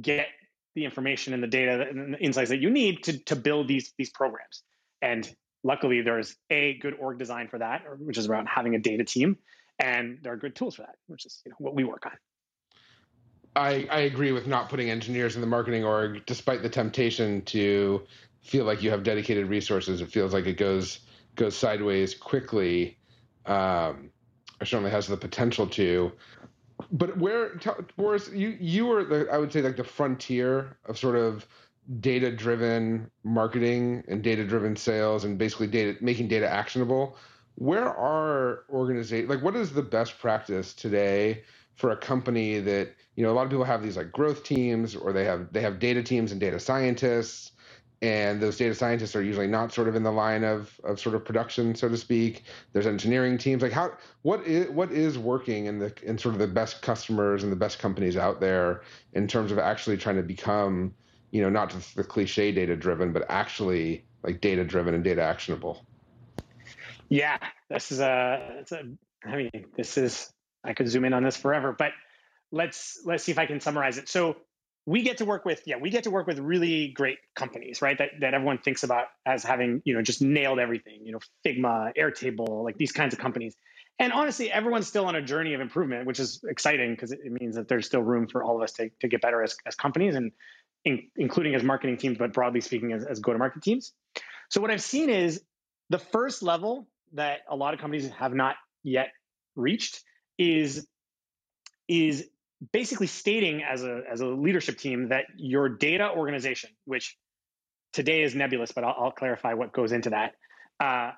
get 0.00 0.28
the 0.74 0.84
information 0.84 1.34
and 1.34 1.42
the 1.42 1.48
data 1.48 1.86
and 1.88 2.14
the 2.14 2.18
insights 2.18 2.50
that 2.50 2.60
you 2.60 2.70
need 2.70 3.04
to 3.04 3.18
to 3.24 3.36
build 3.36 3.68
these 3.68 3.92
these 3.98 4.10
programs. 4.10 4.62
And 5.02 5.30
luckily, 5.62 6.00
there's 6.00 6.36
a 6.50 6.78
good 6.78 6.94
org 6.98 7.18
design 7.18 7.48
for 7.48 7.58
that, 7.58 7.82
which 7.98 8.18
is 8.18 8.28
around 8.28 8.46
having 8.46 8.74
a 8.74 8.78
data 8.78 9.04
team, 9.04 9.36
and 9.78 10.18
there 10.22 10.32
are 10.32 10.36
good 10.36 10.56
tools 10.56 10.76
for 10.76 10.82
that, 10.82 10.96
which 11.06 11.26
is 11.26 11.42
you 11.44 11.50
know, 11.50 11.56
what 11.58 11.74
we 11.74 11.84
work 11.84 12.06
on. 12.06 12.12
I, 13.56 13.88
I 13.90 14.00
agree 14.00 14.32
with 14.32 14.46
not 14.46 14.68
putting 14.68 14.90
engineers 14.90 15.34
in 15.34 15.40
the 15.40 15.46
marketing 15.46 15.84
org, 15.84 16.24
despite 16.26 16.62
the 16.62 16.68
temptation 16.68 17.42
to 17.46 18.02
feel 18.42 18.64
like 18.64 18.82
you 18.82 18.90
have 18.90 19.02
dedicated 19.02 19.48
resources. 19.48 20.00
It 20.00 20.10
feels 20.10 20.32
like 20.32 20.46
it 20.46 20.58
goes 20.58 21.00
goes 21.34 21.56
sideways 21.56 22.14
quickly. 22.14 22.98
Um, 23.46 24.10
or 24.60 24.66
certainly 24.66 24.90
has 24.90 25.06
the 25.06 25.16
potential 25.16 25.66
to. 25.68 26.12
But 26.92 27.16
where, 27.18 27.58
Boris, 27.96 28.30
you 28.30 28.56
you 28.60 28.86
were 28.86 29.04
the 29.04 29.28
I 29.30 29.38
would 29.38 29.52
say 29.52 29.62
like 29.62 29.76
the 29.76 29.84
frontier 29.84 30.76
of 30.86 30.98
sort 30.98 31.16
of 31.16 31.46
data 32.00 32.30
driven 32.30 33.10
marketing 33.24 34.02
and 34.08 34.22
data 34.22 34.44
driven 34.44 34.76
sales 34.76 35.24
and 35.24 35.38
basically 35.38 35.66
data 35.66 35.96
making 36.00 36.28
data 36.28 36.48
actionable. 36.48 37.16
Where 37.54 37.88
are 37.88 38.64
organizations 38.68 39.30
like 39.30 39.42
what 39.42 39.56
is 39.56 39.72
the 39.72 39.82
best 39.82 40.18
practice 40.18 40.74
today 40.74 41.42
for 41.76 41.90
a 41.90 41.96
company 41.96 42.58
that 42.58 42.94
you 43.14 43.22
know 43.22 43.30
a 43.30 43.34
lot 43.34 43.44
of 43.44 43.50
people 43.50 43.64
have 43.64 43.82
these 43.82 43.96
like 43.96 44.10
growth 44.12 44.42
teams 44.42 44.96
or 44.96 45.12
they 45.12 45.24
have 45.24 45.52
they 45.52 45.60
have 45.60 45.78
data 45.78 46.02
teams 46.02 46.32
and 46.32 46.40
data 46.40 46.58
scientists 46.58 47.52
and 48.02 48.42
those 48.42 48.58
data 48.58 48.74
scientists 48.74 49.16
are 49.16 49.22
usually 49.22 49.46
not 49.46 49.72
sort 49.72 49.88
of 49.88 49.94
in 49.94 50.02
the 50.02 50.12
line 50.12 50.44
of 50.44 50.78
of 50.84 51.00
sort 51.00 51.14
of 51.14 51.24
production 51.24 51.74
so 51.74 51.88
to 51.88 51.96
speak. 51.96 52.44
There's 52.72 52.86
engineering 52.86 53.38
teams. 53.38 53.62
Like 53.62 53.72
how 53.72 53.92
what 54.22 54.46
is 54.46 54.68
what 54.70 54.92
is 54.92 55.18
working 55.18 55.66
in 55.66 55.78
the 55.78 55.94
in 56.02 56.18
sort 56.18 56.34
of 56.34 56.38
the 56.38 56.46
best 56.46 56.82
customers 56.82 57.42
and 57.42 57.50
the 57.50 57.56
best 57.56 57.78
companies 57.78 58.16
out 58.16 58.40
there 58.40 58.82
in 59.14 59.26
terms 59.26 59.50
of 59.50 59.58
actually 59.58 59.96
trying 59.96 60.16
to 60.16 60.22
become 60.22 60.94
you 61.30 61.42
know 61.42 61.48
not 61.48 61.70
just 61.70 61.96
the 61.96 62.04
cliche 62.04 62.52
data 62.52 62.76
driven 62.76 63.12
but 63.12 63.24
actually 63.28 64.04
like 64.22 64.40
data 64.40 64.64
driven 64.64 64.94
and 64.94 65.02
data 65.02 65.22
actionable? 65.22 65.84
Yeah. 67.08 67.38
This 67.70 67.92
is 67.92 68.00
a, 68.00 68.58
it's 68.60 68.72
a 68.72 68.82
i 69.24 69.36
mean 69.36 69.66
this 69.76 69.96
is 69.96 70.32
I 70.64 70.74
could 70.74 70.88
zoom 70.88 71.04
in 71.04 71.12
on 71.12 71.22
this 71.22 71.36
forever, 71.36 71.74
but 71.76 71.92
let's 72.52 73.00
let's 73.04 73.24
see 73.24 73.32
if 73.32 73.38
I 73.38 73.46
can 73.46 73.60
summarize 73.60 73.98
it. 73.98 74.08
So 74.08 74.36
we 74.86 75.02
get 75.02 75.18
to 75.18 75.24
work 75.24 75.44
with 75.44 75.62
yeah 75.66 75.76
we 75.76 75.90
get 75.90 76.04
to 76.04 76.10
work 76.10 76.26
with 76.26 76.38
really 76.38 76.88
great 76.88 77.18
companies 77.34 77.82
right 77.82 77.98
that, 77.98 78.10
that 78.20 78.32
everyone 78.32 78.58
thinks 78.58 78.84
about 78.84 79.06
as 79.26 79.42
having 79.42 79.82
you 79.84 79.94
know 79.94 80.00
just 80.00 80.22
nailed 80.22 80.58
everything 80.58 81.00
you 81.04 81.12
know 81.12 81.18
figma 81.44 81.92
airtable 81.98 82.64
like 82.64 82.78
these 82.78 82.92
kinds 82.92 83.12
of 83.12 83.20
companies 83.20 83.54
and 83.98 84.12
honestly 84.12 84.50
everyone's 84.50 84.86
still 84.86 85.04
on 85.04 85.16
a 85.16 85.22
journey 85.22 85.54
of 85.54 85.60
improvement 85.60 86.06
which 86.06 86.20
is 86.20 86.40
exciting 86.48 86.92
because 86.92 87.12
it 87.12 87.20
means 87.24 87.56
that 87.56 87.68
there's 87.68 87.84
still 87.84 88.02
room 88.02 88.26
for 88.28 88.42
all 88.42 88.56
of 88.56 88.62
us 88.62 88.72
to, 88.72 88.88
to 89.00 89.08
get 89.08 89.20
better 89.20 89.42
as, 89.42 89.56
as 89.66 89.74
companies 89.74 90.14
and 90.14 90.32
in, 90.84 91.08
including 91.16 91.54
as 91.54 91.62
marketing 91.62 91.96
teams 91.96 92.16
but 92.16 92.32
broadly 92.32 92.60
speaking 92.60 92.92
as, 92.92 93.04
as 93.04 93.18
go-to-market 93.18 93.62
teams 93.62 93.92
so 94.48 94.60
what 94.60 94.70
i've 94.70 94.82
seen 94.82 95.10
is 95.10 95.42
the 95.90 95.98
first 95.98 96.42
level 96.42 96.86
that 97.12 97.40
a 97.48 97.56
lot 97.56 97.74
of 97.74 97.80
companies 97.80 98.08
have 98.10 98.34
not 98.34 98.56
yet 98.82 99.08
reached 99.56 100.02
is 100.38 100.86
is 101.88 102.28
basically 102.72 103.06
stating 103.06 103.62
as 103.62 103.82
a 103.82 104.02
as 104.10 104.20
a 104.20 104.26
leadership 104.26 104.78
team 104.78 105.08
that 105.08 105.24
your 105.36 105.68
data 105.68 106.10
organization, 106.10 106.70
which 106.84 107.16
today 107.92 108.22
is 108.22 108.34
nebulous, 108.34 108.72
but 108.72 108.84
I'll, 108.84 108.96
I'll 108.98 109.10
clarify 109.10 109.54
what 109.54 109.72
goes 109.72 109.92
into 109.92 110.10
that, 110.10 110.34
uh, 110.80 111.12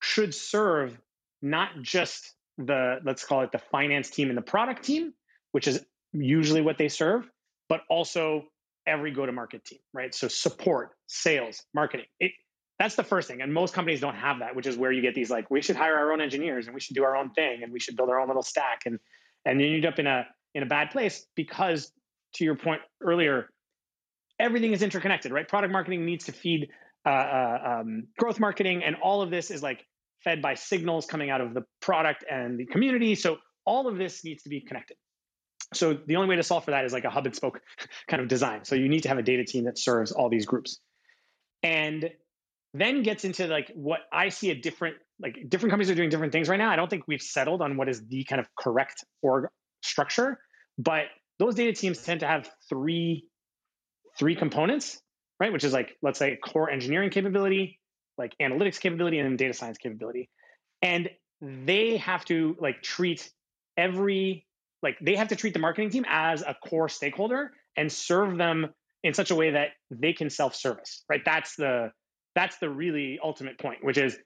should 0.00 0.34
serve 0.34 0.98
not 1.42 1.82
just 1.82 2.34
the 2.58 2.98
let's 3.04 3.24
call 3.24 3.42
it 3.42 3.52
the 3.52 3.58
finance 3.58 4.10
team 4.10 4.28
and 4.28 4.36
the 4.36 4.42
product 4.42 4.84
team, 4.84 5.12
which 5.52 5.66
is 5.68 5.84
usually 6.12 6.60
what 6.60 6.78
they 6.78 6.88
serve, 6.88 7.28
but 7.68 7.82
also 7.88 8.44
every 8.86 9.12
go 9.12 9.24
to 9.24 9.32
market 9.32 9.64
team, 9.64 9.78
right? 9.92 10.14
So 10.14 10.28
support, 10.28 10.90
sales, 11.06 11.62
marketing. 11.74 12.06
It, 12.18 12.32
that's 12.80 12.94
the 12.94 13.04
first 13.04 13.28
thing. 13.28 13.42
And 13.42 13.52
most 13.52 13.74
companies 13.74 14.00
don't 14.00 14.14
have 14.14 14.38
that, 14.38 14.56
which 14.56 14.66
is 14.66 14.78
where 14.78 14.90
you 14.90 15.02
get 15.02 15.14
these 15.14 15.30
like, 15.30 15.50
we 15.50 15.60
should 15.60 15.76
hire 15.76 15.94
our 15.96 16.12
own 16.12 16.22
engineers 16.22 16.64
and 16.64 16.74
we 16.74 16.80
should 16.80 16.96
do 16.96 17.04
our 17.04 17.14
own 17.14 17.30
thing 17.32 17.62
and 17.62 17.70
we 17.70 17.78
should 17.78 17.94
build 17.94 18.08
our 18.08 18.18
own 18.18 18.26
little 18.26 18.42
stack. 18.42 18.86
And 18.86 18.98
and 19.44 19.60
you 19.60 19.76
end 19.76 19.84
up 19.84 19.98
in 19.98 20.06
a 20.06 20.26
in 20.54 20.62
a 20.62 20.66
bad 20.66 20.90
place 20.90 21.26
because 21.36 21.92
to 22.36 22.44
your 22.44 22.56
point 22.56 22.80
earlier, 23.02 23.50
everything 24.38 24.72
is 24.72 24.82
interconnected, 24.82 25.30
right? 25.30 25.46
Product 25.46 25.70
marketing 25.70 26.06
needs 26.06 26.24
to 26.24 26.32
feed 26.32 26.70
uh, 27.04 27.10
uh, 27.10 27.80
um, 27.80 28.06
growth 28.18 28.40
marketing, 28.40 28.82
and 28.82 28.96
all 28.96 29.20
of 29.20 29.30
this 29.30 29.50
is 29.50 29.62
like 29.62 29.84
fed 30.24 30.40
by 30.40 30.54
signals 30.54 31.04
coming 31.04 31.28
out 31.28 31.42
of 31.42 31.52
the 31.52 31.64
product 31.82 32.24
and 32.30 32.58
the 32.58 32.64
community. 32.64 33.14
So 33.14 33.36
all 33.66 33.88
of 33.88 33.98
this 33.98 34.24
needs 34.24 34.42
to 34.44 34.48
be 34.48 34.62
connected. 34.62 34.96
So 35.74 35.98
the 36.06 36.16
only 36.16 36.28
way 36.28 36.36
to 36.36 36.42
solve 36.42 36.64
for 36.64 36.70
that 36.70 36.86
is 36.86 36.94
like 36.94 37.04
a 37.04 37.10
hub 37.10 37.26
and 37.26 37.36
spoke 37.36 37.60
kind 38.08 38.22
of 38.22 38.28
design. 38.28 38.64
So 38.64 38.74
you 38.74 38.88
need 38.88 39.02
to 39.02 39.08
have 39.08 39.18
a 39.18 39.22
data 39.22 39.44
team 39.44 39.64
that 39.64 39.78
serves 39.78 40.12
all 40.12 40.30
these 40.30 40.46
groups. 40.46 40.80
And 41.62 42.10
then 42.74 43.02
gets 43.02 43.24
into 43.24 43.46
like 43.46 43.70
what 43.74 44.00
I 44.12 44.28
see 44.28 44.50
a 44.50 44.54
different 44.54 44.96
like 45.20 45.36
different 45.48 45.70
companies 45.70 45.90
are 45.90 45.94
doing 45.94 46.08
different 46.08 46.32
things 46.32 46.48
right 46.48 46.58
now. 46.58 46.70
I 46.70 46.76
don't 46.76 46.88
think 46.88 47.04
we've 47.06 47.22
settled 47.22 47.62
on 47.62 47.76
what 47.76 47.88
is 47.88 48.06
the 48.06 48.24
kind 48.24 48.40
of 48.40 48.48
correct 48.56 49.04
org 49.22 49.48
structure, 49.82 50.38
but 50.78 51.04
those 51.38 51.54
data 51.54 51.72
teams 51.72 52.02
tend 52.02 52.20
to 52.20 52.26
have 52.26 52.48
three 52.68 53.26
three 54.18 54.36
components, 54.36 55.00
right? 55.40 55.52
Which 55.52 55.64
is 55.64 55.72
like 55.72 55.96
let's 56.02 56.18
say 56.18 56.36
core 56.36 56.70
engineering 56.70 57.10
capability, 57.10 57.80
like 58.18 58.34
analytics 58.40 58.78
capability, 58.80 59.18
and 59.18 59.28
then 59.28 59.36
data 59.36 59.54
science 59.54 59.78
capability. 59.78 60.30
And 60.82 61.10
they 61.40 61.96
have 61.96 62.24
to 62.26 62.56
like 62.60 62.82
treat 62.82 63.30
every 63.76 64.46
like 64.82 64.96
they 65.00 65.16
have 65.16 65.28
to 65.28 65.36
treat 65.36 65.54
the 65.54 65.60
marketing 65.60 65.90
team 65.90 66.04
as 66.08 66.42
a 66.42 66.54
core 66.68 66.88
stakeholder 66.88 67.52
and 67.76 67.90
serve 67.90 68.38
them 68.38 68.68
in 69.02 69.14
such 69.14 69.30
a 69.30 69.34
way 69.34 69.50
that 69.50 69.68
they 69.90 70.12
can 70.12 70.28
self-service, 70.28 71.04
right? 71.08 71.22
That's 71.24 71.56
the 71.56 71.90
that's 72.34 72.58
the 72.58 72.68
really 72.68 73.18
ultimate 73.22 73.58
point, 73.58 73.84
which 73.84 73.98
is 73.98 74.16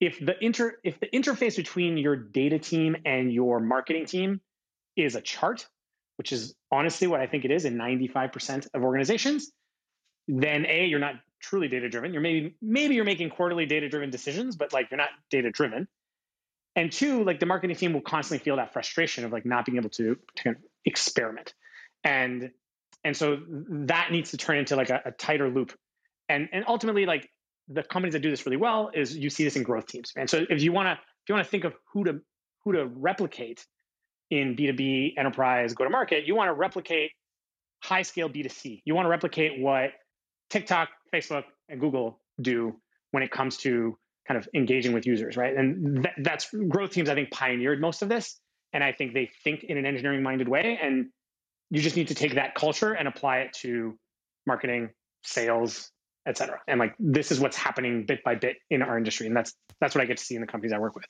if 0.00 0.18
the 0.18 0.34
inter 0.42 0.76
if 0.82 0.98
the 1.00 1.08
interface 1.08 1.56
between 1.56 1.98
your 1.98 2.16
data 2.16 2.58
team 2.58 2.96
and 3.04 3.32
your 3.32 3.60
marketing 3.60 4.06
team 4.06 4.40
is 4.96 5.14
a 5.14 5.20
chart, 5.20 5.68
which 6.16 6.32
is 6.32 6.54
honestly 6.70 7.06
what 7.06 7.20
I 7.20 7.26
think 7.26 7.44
it 7.44 7.50
is 7.50 7.64
in 7.64 7.76
95% 7.76 8.68
of 8.74 8.82
organizations, 8.82 9.50
then 10.28 10.66
A, 10.66 10.86
you're 10.86 10.98
not 10.98 11.14
truly 11.40 11.68
data 11.68 11.88
driven. 11.88 12.12
You're 12.12 12.22
maybe 12.22 12.54
maybe 12.62 12.94
you're 12.94 13.04
making 13.04 13.30
quarterly 13.30 13.66
data 13.66 13.88
driven 13.88 14.10
decisions, 14.10 14.56
but 14.56 14.72
like 14.72 14.90
you're 14.90 14.98
not 14.98 15.10
data 15.30 15.50
driven. 15.50 15.88
And 16.76 16.92
two, 16.92 17.24
like 17.24 17.40
the 17.40 17.46
marketing 17.46 17.76
team 17.76 17.92
will 17.92 18.00
constantly 18.00 18.42
feel 18.42 18.56
that 18.56 18.72
frustration 18.72 19.24
of 19.24 19.32
like 19.32 19.44
not 19.44 19.64
being 19.64 19.76
able 19.76 19.90
to, 19.90 20.16
to 20.36 20.54
experiment. 20.84 21.52
And 22.04 22.50
and 23.02 23.16
so 23.16 23.38
that 23.48 24.12
needs 24.12 24.30
to 24.30 24.36
turn 24.36 24.58
into 24.58 24.76
like 24.76 24.90
a, 24.90 25.02
a 25.06 25.10
tighter 25.10 25.48
loop. 25.48 25.72
And 26.28 26.48
and 26.52 26.64
ultimately, 26.68 27.06
like 27.06 27.28
the 27.72 27.82
companies 27.82 28.12
that 28.14 28.20
do 28.20 28.30
this 28.30 28.44
really 28.44 28.56
well 28.56 28.90
is 28.92 29.16
you 29.16 29.30
see 29.30 29.44
this 29.44 29.56
in 29.56 29.62
growth 29.62 29.86
teams. 29.86 30.12
And 30.16 30.28
so 30.28 30.44
if 30.48 30.62
you 30.62 30.72
want 30.72 30.86
to 30.86 30.92
if 30.92 31.28
you 31.28 31.34
want 31.34 31.44
to 31.44 31.50
think 31.50 31.64
of 31.64 31.74
who 31.92 32.04
to 32.04 32.20
who 32.64 32.72
to 32.72 32.86
replicate 32.86 33.64
in 34.30 34.56
B2B 34.56 35.14
enterprise 35.16 35.74
go 35.74 35.84
to 35.84 35.90
market, 35.90 36.26
you 36.26 36.34
want 36.34 36.48
to 36.48 36.52
replicate 36.52 37.12
high 37.82 38.02
scale 38.02 38.28
B2C. 38.28 38.82
You 38.84 38.94
want 38.94 39.06
to 39.06 39.10
replicate 39.10 39.60
what 39.60 39.90
TikTok, 40.50 40.88
Facebook, 41.12 41.44
and 41.68 41.80
Google 41.80 42.20
do 42.40 42.76
when 43.12 43.22
it 43.22 43.30
comes 43.30 43.56
to 43.58 43.96
kind 44.26 44.38
of 44.38 44.48
engaging 44.54 44.92
with 44.92 45.06
users, 45.06 45.36
right? 45.36 45.56
And 45.56 46.04
that, 46.04 46.12
that's 46.18 46.48
growth 46.68 46.90
teams, 46.90 47.08
I 47.08 47.14
think, 47.14 47.30
pioneered 47.30 47.80
most 47.80 48.02
of 48.02 48.08
this. 48.08 48.38
And 48.72 48.84
I 48.84 48.92
think 48.92 49.14
they 49.14 49.30
think 49.42 49.64
in 49.64 49.76
an 49.76 49.86
engineering 49.86 50.22
minded 50.22 50.48
way. 50.48 50.78
And 50.80 51.06
you 51.70 51.80
just 51.80 51.96
need 51.96 52.08
to 52.08 52.14
take 52.14 52.34
that 52.34 52.54
culture 52.54 52.92
and 52.92 53.08
apply 53.08 53.38
it 53.38 53.52
to 53.62 53.98
marketing, 54.46 54.90
sales, 55.24 55.90
et 56.26 56.36
cetera. 56.36 56.60
And 56.68 56.78
like 56.78 56.94
this 56.98 57.32
is 57.32 57.40
what's 57.40 57.56
happening 57.56 58.04
bit 58.04 58.22
by 58.24 58.34
bit 58.34 58.58
in 58.70 58.82
our 58.82 58.96
industry. 58.98 59.26
And 59.26 59.36
that's 59.36 59.54
that's 59.80 59.94
what 59.94 60.02
I 60.02 60.04
get 60.06 60.18
to 60.18 60.24
see 60.24 60.34
in 60.34 60.40
the 60.40 60.46
companies 60.46 60.72
I 60.72 60.78
work 60.78 60.94
with. 60.94 61.06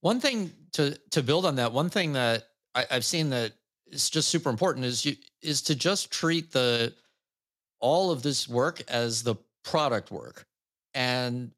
One 0.00 0.20
thing 0.20 0.52
to 0.72 0.98
to 1.10 1.22
build 1.22 1.46
on 1.46 1.56
that, 1.56 1.72
one 1.72 1.90
thing 1.90 2.12
that 2.12 2.44
I, 2.74 2.86
I've 2.90 3.04
seen 3.04 3.30
that 3.30 3.52
is 3.86 4.10
just 4.10 4.28
super 4.28 4.50
important 4.50 4.84
is 4.86 5.04
you 5.04 5.16
is 5.42 5.62
to 5.62 5.74
just 5.74 6.10
treat 6.10 6.52
the 6.52 6.94
all 7.80 8.10
of 8.10 8.22
this 8.22 8.48
work 8.48 8.82
as 8.88 9.22
the 9.22 9.36
product 9.64 10.10
work 10.10 10.46
and 10.94 11.50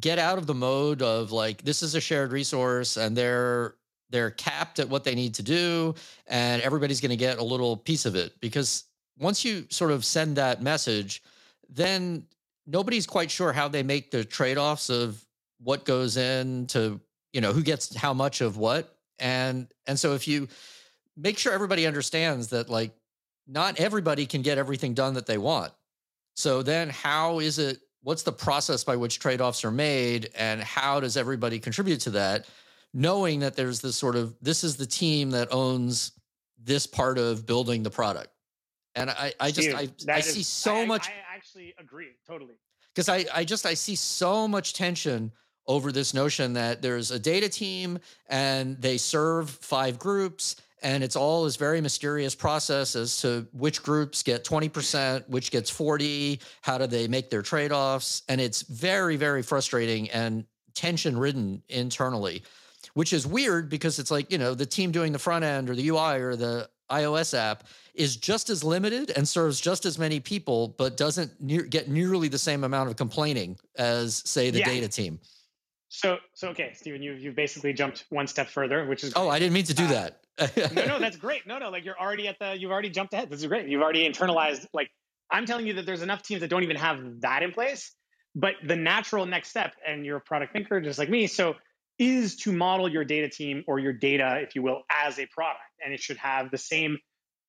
get 0.00 0.18
out 0.18 0.38
of 0.38 0.46
the 0.46 0.54
mode 0.54 1.02
of 1.02 1.32
like 1.32 1.62
this 1.62 1.82
is 1.82 1.94
a 1.94 2.00
shared 2.00 2.32
resource 2.32 2.96
and 2.96 3.16
they're 3.16 3.74
they're 4.10 4.30
capped 4.30 4.78
at 4.78 4.88
what 4.88 5.04
they 5.04 5.14
need 5.14 5.34
to 5.34 5.42
do 5.42 5.94
and 6.26 6.62
everybody's 6.62 7.00
going 7.00 7.10
to 7.10 7.16
get 7.16 7.38
a 7.38 7.44
little 7.44 7.76
piece 7.76 8.06
of 8.06 8.14
it 8.14 8.38
because 8.40 8.84
once 9.18 9.44
you 9.44 9.66
sort 9.70 9.90
of 9.90 10.04
send 10.04 10.36
that 10.36 10.62
message 10.62 11.22
then 11.68 12.24
nobody's 12.66 13.06
quite 13.06 13.30
sure 13.30 13.52
how 13.52 13.68
they 13.68 13.82
make 13.82 14.10
the 14.10 14.24
trade-offs 14.24 14.90
of 14.90 15.22
what 15.60 15.84
goes 15.84 16.16
into 16.16 17.00
you 17.32 17.40
know 17.40 17.52
who 17.52 17.62
gets 17.62 17.94
how 17.96 18.14
much 18.14 18.40
of 18.40 18.56
what. 18.56 18.94
And 19.18 19.68
and 19.86 19.98
so 19.98 20.14
if 20.14 20.28
you 20.28 20.48
make 21.16 21.38
sure 21.38 21.52
everybody 21.52 21.86
understands 21.86 22.48
that 22.48 22.68
like 22.68 22.92
not 23.46 23.80
everybody 23.80 24.26
can 24.26 24.42
get 24.42 24.58
everything 24.58 24.94
done 24.94 25.14
that 25.14 25.26
they 25.26 25.38
want. 25.38 25.72
So 26.34 26.62
then 26.62 26.88
how 26.88 27.40
is 27.40 27.58
it 27.58 27.78
what's 28.02 28.22
the 28.22 28.32
process 28.32 28.84
by 28.84 28.96
which 28.96 29.18
trade-offs 29.18 29.64
are 29.64 29.70
made 29.70 30.30
and 30.36 30.62
how 30.62 31.00
does 31.00 31.16
everybody 31.16 31.58
contribute 31.58 32.00
to 32.00 32.10
that 32.10 32.46
knowing 32.94 33.40
that 33.40 33.56
there's 33.56 33.80
this 33.80 33.96
sort 33.96 34.16
of 34.16 34.36
this 34.40 34.62
is 34.64 34.76
the 34.76 34.86
team 34.86 35.30
that 35.30 35.48
owns 35.52 36.12
this 36.62 36.86
part 36.86 37.18
of 37.18 37.44
building 37.44 37.82
the 37.82 37.90
product 37.90 38.30
and 39.00 39.10
i 39.10 39.32
i 39.40 39.50
just 39.50 39.68
Dude, 39.68 39.76
i, 39.76 40.12
I 40.12 40.18
is, 40.18 40.32
see 40.32 40.42
so 40.42 40.76
I, 40.76 40.86
much 40.86 41.08
i 41.08 41.34
actually 41.34 41.74
agree 41.78 42.10
totally. 42.26 42.54
Because 42.94 43.08
i 43.08 43.24
i 43.34 43.44
just 43.44 43.66
i 43.66 43.74
see 43.74 43.94
so 43.94 44.48
much 44.48 44.72
tension 44.72 45.32
over 45.66 45.92
this 45.92 46.14
notion 46.14 46.54
that 46.54 46.80
there's 46.80 47.10
a 47.10 47.18
data 47.18 47.48
team 47.48 47.98
and 48.28 48.80
they 48.80 48.96
serve 48.96 49.50
five 49.50 49.98
groups 49.98 50.56
and 50.82 51.02
it's 51.02 51.16
all 51.16 51.44
this 51.44 51.56
very 51.56 51.80
mysterious 51.80 52.34
process 52.34 52.96
as 52.96 53.20
to 53.20 53.46
which 53.52 53.82
groups 53.82 54.22
get 54.22 54.44
20% 54.44 55.28
which 55.28 55.50
gets 55.50 55.68
40 55.68 56.40
how 56.62 56.78
do 56.78 56.86
they 56.86 57.08
make 57.08 57.30
their 57.30 57.42
trade-offs? 57.42 58.22
And 58.28 58.40
it's 58.40 58.62
very 58.62 59.16
very 59.16 59.42
frustrating 59.42 60.10
and 60.10 60.44
tension 60.74 61.18
ridden 61.18 61.62
internally 61.68 62.42
which 62.94 63.12
is 63.12 63.26
weird 63.26 63.68
because 63.68 63.98
it's 63.98 64.10
like 64.10 64.32
you 64.32 64.38
know 64.38 64.54
the 64.54 64.66
team 64.66 64.90
doing 64.90 65.12
the 65.12 65.18
front 65.18 65.44
end 65.44 65.68
or 65.68 65.74
the 65.74 65.88
ui 65.88 66.20
or 66.20 66.36
the 66.36 66.68
ios 66.90 67.36
app 67.36 67.64
is 67.94 68.16
just 68.16 68.50
as 68.50 68.62
limited 68.62 69.10
and 69.16 69.26
serves 69.26 69.60
just 69.60 69.84
as 69.84 69.98
many 69.98 70.20
people 70.20 70.74
but 70.78 70.96
doesn't 70.96 71.40
near, 71.40 71.62
get 71.62 71.88
nearly 71.88 72.28
the 72.28 72.38
same 72.38 72.64
amount 72.64 72.88
of 72.88 72.96
complaining 72.96 73.56
as 73.76 74.22
say 74.24 74.50
the 74.50 74.60
yeah. 74.60 74.66
data 74.66 74.88
team 74.88 75.18
so 75.88 76.18
so 76.34 76.48
okay 76.48 76.72
Steven 76.74 77.02
you 77.02 77.12
you 77.12 77.32
basically 77.32 77.72
jumped 77.72 78.04
one 78.10 78.26
step 78.26 78.48
further 78.48 78.86
which 78.86 79.04
is 79.04 79.12
oh, 79.14 79.20
great. 79.20 79.26
oh 79.26 79.30
i 79.30 79.38
didn't 79.38 79.54
mean 79.54 79.64
to 79.64 79.74
do 79.74 79.84
uh, 79.84 79.88
that 79.88 80.20
no, 80.56 80.86
no, 80.86 80.98
that's 80.98 81.16
great. 81.16 81.46
No, 81.46 81.58
no, 81.58 81.68
like 81.68 81.84
you're 81.84 81.98
already 81.98 82.28
at 82.28 82.38
the, 82.38 82.56
you've 82.56 82.70
already 82.70 82.90
jumped 82.90 83.12
ahead. 83.12 83.28
This 83.28 83.40
is 83.40 83.46
great. 83.46 83.66
You've 83.66 83.82
already 83.82 84.08
internalized. 84.08 84.66
Like 84.72 84.88
I'm 85.30 85.46
telling 85.46 85.66
you 85.66 85.74
that 85.74 85.86
there's 85.86 86.02
enough 86.02 86.22
teams 86.22 86.40
that 86.40 86.48
don't 86.48 86.62
even 86.62 86.76
have 86.76 87.20
that 87.20 87.42
in 87.42 87.52
place. 87.52 87.92
But 88.34 88.54
the 88.64 88.76
natural 88.76 89.26
next 89.26 89.48
step, 89.48 89.74
and 89.86 90.06
you're 90.06 90.18
a 90.18 90.20
product 90.20 90.52
thinker 90.52 90.80
just 90.80 90.98
like 90.98 91.08
me, 91.08 91.26
so 91.26 91.56
is 91.98 92.36
to 92.36 92.52
model 92.52 92.88
your 92.88 93.04
data 93.04 93.28
team 93.28 93.64
or 93.66 93.78
your 93.78 93.92
data, 93.92 94.38
if 94.40 94.54
you 94.54 94.62
will, 94.62 94.82
as 94.90 95.18
a 95.18 95.26
product, 95.26 95.60
and 95.84 95.92
it 95.92 96.00
should 96.00 96.16
have 96.18 96.50
the 96.50 96.58
same. 96.58 96.98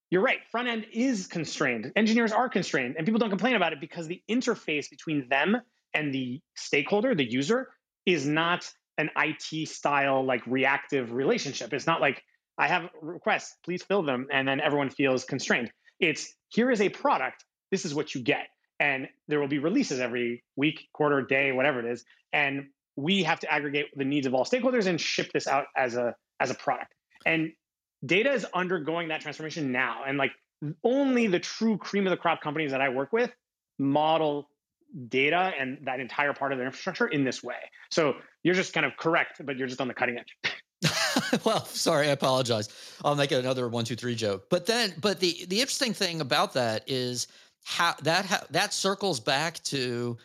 You're 0.09 0.23
right. 0.23 0.39
Front 0.51 0.67
end 0.67 0.87
is 0.91 1.27
constrained. 1.27 1.91
Engineers 1.95 2.31
are 2.31 2.49
constrained, 2.49 2.95
and 2.97 3.05
people 3.05 3.19
don't 3.19 3.29
complain 3.29 3.55
about 3.55 3.73
it 3.73 3.79
because 3.79 4.07
the 4.07 4.21
interface 4.29 4.89
between 4.89 5.29
them 5.29 5.57
and 5.93 6.13
the 6.13 6.41
stakeholder, 6.55 7.13
the 7.13 7.29
user, 7.29 7.69
is 8.05 8.25
not 8.25 8.69
an 8.97 9.09
IT 9.15 9.69
style 9.69 10.25
like 10.25 10.45
reactive 10.45 11.11
relationship. 11.11 11.73
It's 11.73 11.87
not 11.87 12.01
like 12.01 12.23
I 12.57 12.67
have 12.67 12.89
requests, 13.01 13.55
please 13.63 13.83
fill 13.83 14.03
them. 14.03 14.27
And 14.31 14.47
then 14.47 14.59
everyone 14.59 14.89
feels 14.89 15.23
constrained. 15.23 15.71
It's 15.99 16.33
here 16.49 16.69
is 16.69 16.81
a 16.81 16.89
product, 16.89 17.45
this 17.71 17.85
is 17.85 17.93
what 17.93 18.13
you 18.13 18.21
get. 18.21 18.47
And 18.79 19.07
there 19.27 19.39
will 19.39 19.47
be 19.47 19.59
releases 19.59 19.99
every 19.99 20.43
week, 20.55 20.87
quarter, 20.93 21.21
day, 21.21 21.51
whatever 21.51 21.79
it 21.79 21.91
is. 21.91 22.03
And 22.33 22.67
we 22.99 23.23
have 23.23 23.39
to 23.39 23.51
aggregate 23.51 23.87
the 23.95 24.05
needs 24.05 24.27
of 24.27 24.33
all 24.33 24.45
stakeholders 24.45 24.85
and 24.85 24.99
ship 24.99 25.31
this 25.33 25.47
out 25.47 25.65
as 25.75 25.95
a 25.95 26.15
as 26.39 26.51
a 26.51 26.55
product. 26.55 26.93
And 27.25 27.51
data 28.05 28.31
is 28.31 28.45
undergoing 28.53 29.09
that 29.09 29.21
transformation 29.21 29.71
now. 29.71 30.03
And 30.07 30.17
like 30.17 30.31
only 30.83 31.27
the 31.27 31.39
true 31.39 31.77
cream 31.77 32.05
of 32.07 32.11
the 32.11 32.17
crop 32.17 32.41
companies 32.41 32.71
that 32.71 32.81
I 32.81 32.89
work 32.89 33.13
with 33.13 33.31
model 33.77 34.49
data 35.07 35.53
and 35.57 35.77
that 35.83 35.99
entire 35.99 36.33
part 36.33 36.51
of 36.51 36.57
their 36.57 36.67
infrastructure 36.67 37.07
in 37.07 37.23
this 37.23 37.43
way. 37.43 37.55
So 37.91 38.15
you're 38.43 38.55
just 38.55 38.73
kind 38.73 38.85
of 38.85 38.97
correct, 38.97 39.41
but 39.45 39.57
you're 39.57 39.67
just 39.67 39.81
on 39.81 39.87
the 39.87 39.93
cutting 39.93 40.17
edge. 40.17 40.53
well, 41.43 41.65
sorry, 41.65 42.07
I 42.07 42.11
apologize. 42.11 42.69
I'll 43.03 43.15
make 43.15 43.31
another 43.31 43.67
one, 43.67 43.85
two, 43.85 43.95
three 43.95 44.15
joke. 44.15 44.49
But 44.49 44.65
then, 44.65 44.93
but 45.01 45.19
the 45.19 45.45
the 45.47 45.59
interesting 45.59 45.93
thing 45.93 46.21
about 46.21 46.53
that 46.53 46.83
is 46.87 47.27
how 47.65 47.95
that 48.03 48.25
how, 48.25 48.39
that 48.51 48.73
circles 48.73 49.19
back 49.19 49.61
to 49.65 50.17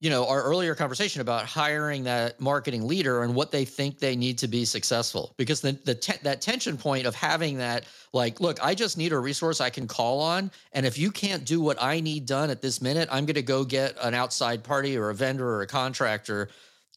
you 0.00 0.10
know 0.10 0.26
our 0.26 0.42
earlier 0.42 0.74
conversation 0.74 1.20
about 1.20 1.46
hiring 1.46 2.04
that 2.04 2.40
marketing 2.40 2.86
leader 2.86 3.22
and 3.22 3.34
what 3.34 3.50
they 3.50 3.64
think 3.64 3.98
they 3.98 4.14
need 4.14 4.38
to 4.38 4.48
be 4.48 4.64
successful. 4.64 5.34
Because 5.36 5.60
the, 5.60 5.72
the 5.84 5.94
te- 5.94 6.18
that 6.22 6.40
tension 6.40 6.76
point 6.76 7.06
of 7.06 7.14
having 7.14 7.58
that 7.58 7.84
like 8.12 8.40
look 8.40 8.62
i 8.62 8.74
just 8.74 8.98
need 8.98 9.12
a 9.12 9.18
resource 9.18 9.60
i 9.60 9.70
can 9.70 9.86
call 9.86 10.20
on 10.20 10.50
and 10.72 10.86
if 10.86 10.98
you 10.98 11.10
can't 11.10 11.44
do 11.44 11.60
what 11.60 11.82
i 11.82 12.00
need 12.00 12.26
done 12.26 12.50
at 12.50 12.62
this 12.62 12.80
minute 12.80 13.08
i'm 13.10 13.26
going 13.26 13.34
to 13.34 13.42
go 13.42 13.64
get 13.64 13.96
an 14.02 14.14
outside 14.14 14.62
party 14.62 14.96
or 14.96 15.10
a 15.10 15.14
vendor 15.14 15.48
or 15.48 15.62
a 15.62 15.66
contractor 15.66 16.48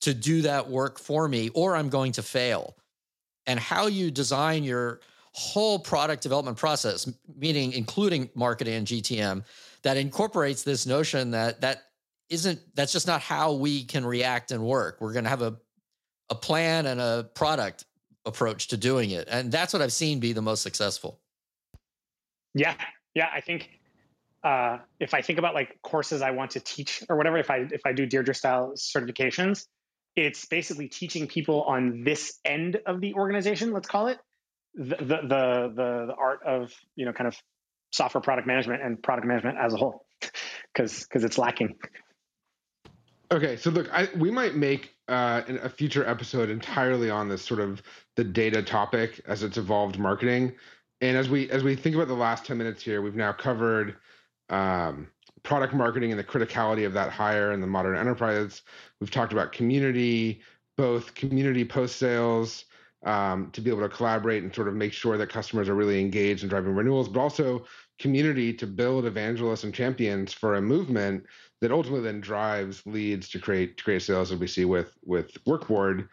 to 0.02 0.14
do 0.14 0.42
that 0.42 0.70
work 0.70 1.00
for 1.00 1.28
me 1.28 1.50
or 1.50 1.76
i'm 1.76 1.90
going 1.90 2.12
to 2.14 2.24
fail. 2.24 2.76
And 3.48 3.60
how 3.60 3.88
you 3.88 4.12
design 4.12 4.64
your 4.64 5.00
whole 5.32 5.80
product 5.80 6.22
development 6.22 6.58
process, 6.58 7.12
meaning 7.36 7.74
including 7.74 8.30
marketing 8.36 8.76
and 8.76 8.88
GTM, 8.88 9.44
that 9.84 9.98
incorporates 9.98 10.64
this 10.64 10.86
notion 10.86 11.32
that 11.32 11.62
that 11.62 11.84
isn't 12.30 12.60
that's 12.76 12.92
just 12.92 13.08
not 13.08 13.22
how 13.22 13.54
we 13.54 13.84
can 13.84 14.06
react 14.06 14.52
and 14.52 14.64
work. 14.64 14.98
We're 15.00 15.14
going 15.14 15.26
to 15.26 15.30
have 15.30 15.42
a 15.42 15.58
a 16.30 16.36
plan 16.36 16.86
and 16.86 17.02
a 17.02 17.30
product 17.34 17.86
approach 18.26 18.68
to 18.68 18.78
doing 18.78 19.12
it, 19.12 19.28
and 19.30 19.52
that's 19.52 19.74
what 19.74 19.82
I've 19.82 19.94
seen 19.94 20.20
be 20.20 20.34
the 20.34 20.42
most 20.42 20.62
successful. 20.62 21.20
Yeah, 22.54 22.76
yeah, 23.16 23.30
I 23.34 23.42
think 23.42 23.70
uh, 24.44 24.78
if 25.00 25.14
I 25.14 25.22
think 25.22 25.40
about 25.40 25.54
like 25.54 25.82
courses 25.82 26.22
I 26.22 26.32
want 26.32 26.52
to 26.52 26.60
teach 26.60 27.04
or 27.10 27.18
whatever, 27.18 27.38
if 27.38 27.50
I 27.50 27.68
if 27.72 27.82
I 27.86 27.94
do 27.94 28.06
Deirdre 28.06 28.34
style 28.34 28.74
certifications, 28.78 29.66
it's 30.16 30.46
basically 30.46 30.88
teaching 30.88 31.28
people 31.28 31.64
on 31.64 32.04
this 32.04 32.40
end 32.46 32.80
of 32.86 33.02
the 33.02 33.14
organization, 33.16 33.74
let's 33.74 33.88
call 33.88 34.08
it, 34.08 34.20
the, 34.76 34.96
the 34.96 35.06
the 35.06 35.74
the, 35.76 36.06
the 36.08 36.16
art 36.18 36.42
of 36.46 36.74
you 36.96 37.06
know 37.06 37.14
kind 37.14 37.28
of 37.28 37.36
software 37.92 38.22
product 38.22 38.48
management 38.48 38.84
and 38.84 39.02
product 39.02 39.28
management 39.28 39.58
as 39.58 39.74
a 39.74 39.78
whole, 39.78 40.06
because 40.74 41.04
because 41.04 41.24
it's 41.24 41.38
lacking. 41.38 41.76
Okay, 43.32 43.58
so 43.58 43.70
look, 43.70 43.88
I, 43.94 44.10
we 44.18 44.32
might 44.32 44.56
make 44.56 44.96
uh, 45.08 45.44
a 45.48 45.70
future 45.70 46.08
episode 46.08 46.50
entirely 46.50 47.12
on 47.12 47.30
this 47.30 47.44
sort 47.44 47.60
of 47.60 47.84
the 48.16 48.24
data 48.24 48.64
topic 48.64 49.22
as 49.28 49.44
it's 49.44 49.58
evolved 49.58 50.00
marketing, 50.00 50.56
and 51.02 51.16
as 51.16 51.30
we 51.30 51.50
as 51.52 51.64
we 51.64 51.76
think 51.76 51.96
about 51.96 52.08
the 52.08 52.16
last 52.16 52.46
ten 52.46 52.58
minutes 52.58 52.82
here, 52.82 53.04
we've 53.04 53.16
now 53.16 53.32
covered 53.32 53.98
um, 54.50 55.08
product 55.44 55.76
marketing 55.76 56.12
and 56.12 56.20
the 56.20 56.24
criticality 56.24 56.88
of 56.88 56.94
that 56.94 57.12
hire 57.12 57.52
in 57.52 57.62
the 57.62 57.68
modern 57.68 57.96
enterprise. 57.96 58.64
We've 59.00 59.12
talked 59.12 59.32
about 59.32 59.52
community, 59.52 60.42
both 60.76 61.14
community 61.14 61.64
post 61.64 61.98
sales 61.98 62.66
um, 63.06 63.52
to 63.52 63.62
be 63.62 63.70
able 63.70 63.82
to 63.82 63.90
collaborate 63.90 64.42
and 64.42 64.54
sort 64.54 64.68
of 64.68 64.74
make 64.74 64.92
sure 64.92 65.18
that 65.18 65.30
customers 65.30 65.70
are 65.70 65.76
really 65.76 66.02
engaged 66.02 66.42
in 66.42 66.50
driving 66.50 66.74
renewals, 66.74 67.08
but 67.08 67.20
also 67.20 67.66
community 68.00 68.54
to 68.54 68.66
build 68.66 69.06
evangelists 69.06 69.64
and 69.64 69.74
champions 69.74 70.34
for 70.34 70.56
a 70.56 70.62
movement 70.62 71.26
that 71.62 71.72
ultimately 71.72 72.02
then 72.02 72.22
drives 72.22 72.86
leads 72.86 73.30
to 73.30 73.40
create 73.40 73.78
to 73.78 73.84
create 73.84 74.02
sales 74.02 74.32
as 74.32 74.40
we 74.40 74.48
see 74.48 74.66
with 74.66 74.98
with 75.06 75.34
Workboard. 75.46 76.08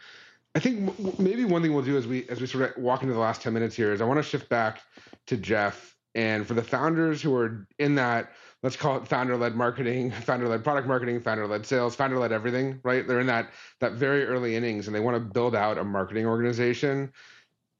I 0.54 0.58
think 0.58 1.18
maybe 1.18 1.44
one 1.44 1.62
thing 1.62 1.74
we'll 1.74 1.84
do 1.84 1.96
as 1.96 2.06
we 2.06 2.28
as 2.28 2.40
we 2.40 2.46
sort 2.46 2.76
of 2.76 2.82
walk 2.82 3.02
into 3.02 3.14
the 3.14 3.20
last 3.20 3.42
10 3.42 3.52
minutes 3.52 3.76
here 3.76 3.92
is 3.92 4.00
I 4.00 4.04
want 4.04 4.18
to 4.18 4.22
shift 4.22 4.48
back 4.48 4.80
to 5.26 5.36
Jeff 5.36 5.94
and 6.14 6.46
for 6.46 6.54
the 6.54 6.62
founders 6.62 7.20
who 7.20 7.34
are 7.36 7.66
in 7.78 7.94
that 7.96 8.32
let's 8.62 8.74
call 8.74 8.96
it 8.96 9.06
founder-led 9.06 9.54
marketing, 9.54 10.10
founder-led 10.22 10.64
product 10.64 10.88
marketing, 10.88 11.20
founder-led 11.20 11.66
sales, 11.66 11.94
founder-led 11.94 12.32
everything, 12.32 12.80
right? 12.82 13.06
They're 13.06 13.20
in 13.20 13.26
that 13.26 13.50
that 13.80 13.92
very 13.92 14.24
early 14.24 14.56
innings 14.56 14.86
and 14.86 14.96
they 14.96 15.00
want 15.00 15.14
to 15.16 15.20
build 15.20 15.54
out 15.54 15.78
a 15.78 15.84
marketing 15.84 16.26
organization. 16.26 17.12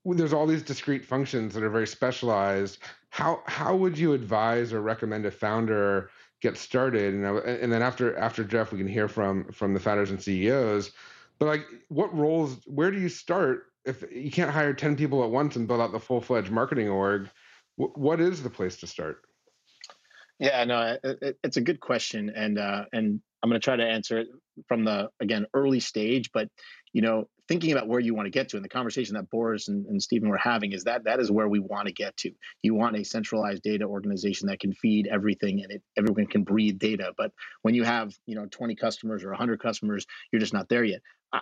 There's 0.04 0.32
all 0.32 0.46
these 0.46 0.62
discrete 0.62 1.04
functions 1.04 1.54
that 1.54 1.64
are 1.64 1.70
very 1.70 1.86
specialized. 1.86 2.78
How 3.10 3.42
how 3.46 3.74
would 3.74 3.98
you 3.98 4.12
advise 4.12 4.72
or 4.72 4.82
recommend 4.82 5.26
a 5.26 5.30
founder 5.30 6.10
get 6.48 6.58
started? 6.58 7.14
And, 7.14 7.24
and 7.24 7.72
then 7.72 7.82
after 7.82 8.16
after 8.16 8.44
Jeff, 8.44 8.72
we 8.72 8.78
can 8.78 8.88
hear 8.88 9.08
from 9.08 9.52
from 9.52 9.74
the 9.74 9.80
founders 9.80 10.10
and 10.10 10.22
CEOs 10.22 10.92
but 11.38 11.46
like, 11.46 11.66
what 11.88 12.16
roles? 12.16 12.58
Where 12.66 12.90
do 12.90 12.98
you 12.98 13.08
start 13.08 13.66
if 13.84 14.04
you 14.10 14.30
can't 14.30 14.50
hire 14.50 14.72
ten 14.72 14.96
people 14.96 15.22
at 15.24 15.30
once 15.30 15.56
and 15.56 15.68
build 15.68 15.80
out 15.80 15.92
the 15.92 16.00
full 16.00 16.20
fledged 16.20 16.50
marketing 16.50 16.88
org? 16.88 17.28
what 17.78 18.22
is 18.22 18.42
the 18.42 18.48
place 18.48 18.78
to 18.78 18.86
start? 18.86 19.18
Yeah, 20.38 20.64
no, 20.64 20.96
it, 21.04 21.38
it's 21.44 21.58
a 21.58 21.60
good 21.60 21.78
question, 21.78 22.30
and 22.34 22.58
uh, 22.58 22.84
and 22.94 23.20
I'm 23.42 23.50
going 23.50 23.60
to 23.60 23.64
try 23.64 23.76
to 23.76 23.84
answer 23.84 24.18
it 24.18 24.28
from 24.66 24.84
the 24.84 25.10
again 25.20 25.46
early 25.52 25.80
stage. 25.80 26.30
But 26.32 26.48
you 26.94 27.02
know, 27.02 27.28
thinking 27.48 27.72
about 27.72 27.88
where 27.88 28.00
you 28.00 28.14
want 28.14 28.26
to 28.26 28.30
get 28.30 28.48
to, 28.50 28.56
and 28.56 28.64
the 28.64 28.68
conversation 28.68 29.14
that 29.14 29.30
Boris 29.30 29.68
and, 29.68 29.86
and 29.86 30.02
Stephen 30.02 30.28
were 30.28 30.36
having 30.36 30.72
is 30.72 30.84
that 30.84 31.04
that 31.04 31.20
is 31.20 31.30
where 31.30 31.48
we 31.48 31.60
want 31.60 31.86
to 31.86 31.92
get 31.92 32.16
to. 32.18 32.32
You 32.62 32.74
want 32.74 32.96
a 32.96 33.04
centralized 33.04 33.62
data 33.62 33.84
organization 33.84 34.48
that 34.48 34.60
can 34.60 34.72
feed 34.72 35.06
everything, 35.06 35.62
and 35.62 35.72
it, 35.72 35.82
everyone 35.96 36.26
can 36.26 36.44
breathe 36.44 36.78
data. 36.78 37.12
But 37.16 37.32
when 37.62 37.74
you 37.74 37.84
have 37.84 38.14
you 38.26 38.34
know 38.34 38.46
20 38.50 38.74
customers 38.76 39.24
or 39.24 39.30
100 39.30 39.60
customers, 39.60 40.06
you're 40.32 40.40
just 40.40 40.54
not 40.54 40.68
there 40.68 40.84
yet. 40.84 41.00
Uh, 41.32 41.40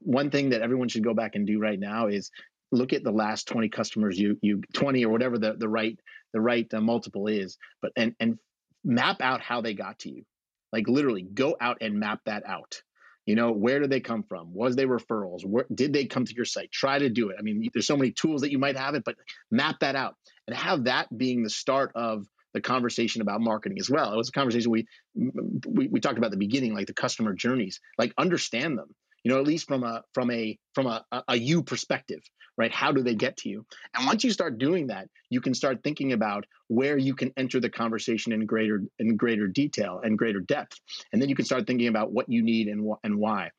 one 0.00 0.30
thing 0.30 0.50
that 0.50 0.62
everyone 0.62 0.88
should 0.88 1.04
go 1.04 1.14
back 1.14 1.34
and 1.34 1.46
do 1.46 1.58
right 1.58 1.78
now 1.78 2.06
is 2.06 2.30
look 2.72 2.92
at 2.92 3.04
the 3.04 3.10
last 3.10 3.48
20 3.48 3.68
customers 3.68 4.18
you 4.18 4.36
you 4.42 4.62
20 4.72 5.04
or 5.04 5.10
whatever 5.10 5.38
the 5.38 5.54
the 5.54 5.68
right 5.68 5.98
the 6.32 6.40
right 6.40 6.72
uh, 6.74 6.80
multiple 6.80 7.28
is 7.28 7.56
but 7.80 7.92
and 7.96 8.14
and 8.20 8.38
map 8.84 9.20
out 9.20 9.40
how 9.40 9.60
they 9.60 9.74
got 9.74 9.98
to 10.00 10.10
you 10.10 10.24
like 10.72 10.88
literally 10.88 11.22
go 11.22 11.56
out 11.60 11.78
and 11.80 11.98
map 11.98 12.20
that 12.26 12.44
out 12.46 12.82
you 13.26 13.34
know 13.34 13.52
where 13.52 13.80
did 13.80 13.90
they 13.90 14.00
come 14.00 14.22
from? 14.22 14.52
Was 14.52 14.76
they 14.76 14.86
referrals? 14.86 15.44
Where 15.44 15.66
did 15.74 15.92
they 15.92 16.06
come 16.06 16.24
to 16.24 16.34
your 16.34 16.44
site? 16.44 16.70
Try 16.72 16.98
to 16.98 17.08
do 17.08 17.30
it. 17.30 17.36
I 17.38 17.42
mean 17.42 17.68
there's 17.72 17.86
so 17.86 17.96
many 17.96 18.12
tools 18.12 18.42
that 18.42 18.50
you 18.50 18.58
might 18.58 18.76
have 18.76 18.94
it 18.94 19.04
but 19.04 19.16
map 19.50 19.80
that 19.80 19.96
out 19.96 20.16
and 20.46 20.56
have 20.56 20.84
that 20.84 21.16
being 21.16 21.42
the 21.42 21.50
start 21.50 21.92
of 21.94 22.26
the 22.52 22.60
conversation 22.60 23.20
about 23.20 23.40
marketing 23.40 23.78
as 23.80 23.90
well. 23.90 24.12
It 24.12 24.16
was 24.16 24.28
a 24.28 24.32
conversation 24.32 24.70
we 24.70 24.86
we, 25.14 25.88
we 25.88 26.00
talked 26.00 26.18
about 26.18 26.30
the 26.30 26.36
beginning 26.36 26.74
like 26.74 26.86
the 26.86 26.94
customer 26.94 27.34
journeys 27.34 27.80
like 27.98 28.12
understand 28.18 28.78
them 28.78 28.94
you 29.24 29.32
know 29.32 29.38
at 29.38 29.46
least 29.46 29.66
from 29.66 29.82
a 29.82 30.02
from 30.12 30.30
a 30.30 30.58
from 30.74 30.86
a, 30.86 31.04
a, 31.10 31.22
a 31.28 31.36
you 31.36 31.62
perspective 31.62 32.20
right? 32.56 32.70
How 32.70 32.92
do 32.92 33.02
they 33.02 33.16
get 33.16 33.38
to 33.38 33.48
you? 33.48 33.66
And 33.96 34.06
once 34.06 34.22
you 34.22 34.30
start 34.30 34.58
doing 34.58 34.86
that 34.86 35.08
you 35.28 35.40
can 35.40 35.54
start 35.54 35.82
thinking 35.82 36.12
about 36.12 36.44
where 36.68 36.96
you 36.96 37.14
can 37.14 37.32
enter 37.36 37.58
the 37.58 37.68
conversation 37.68 38.32
in 38.32 38.46
greater 38.46 38.82
in 38.98 39.16
greater 39.16 39.48
detail 39.48 40.00
and 40.02 40.16
greater 40.16 40.40
depth. 40.40 40.78
And 41.12 41.20
then 41.20 41.28
you 41.28 41.34
can 41.34 41.44
start 41.44 41.66
thinking 41.66 41.88
about 41.88 42.12
what 42.12 42.28
you 42.28 42.42
need 42.42 42.68
and 42.68 42.88
and 43.02 43.18
why. 43.18 43.50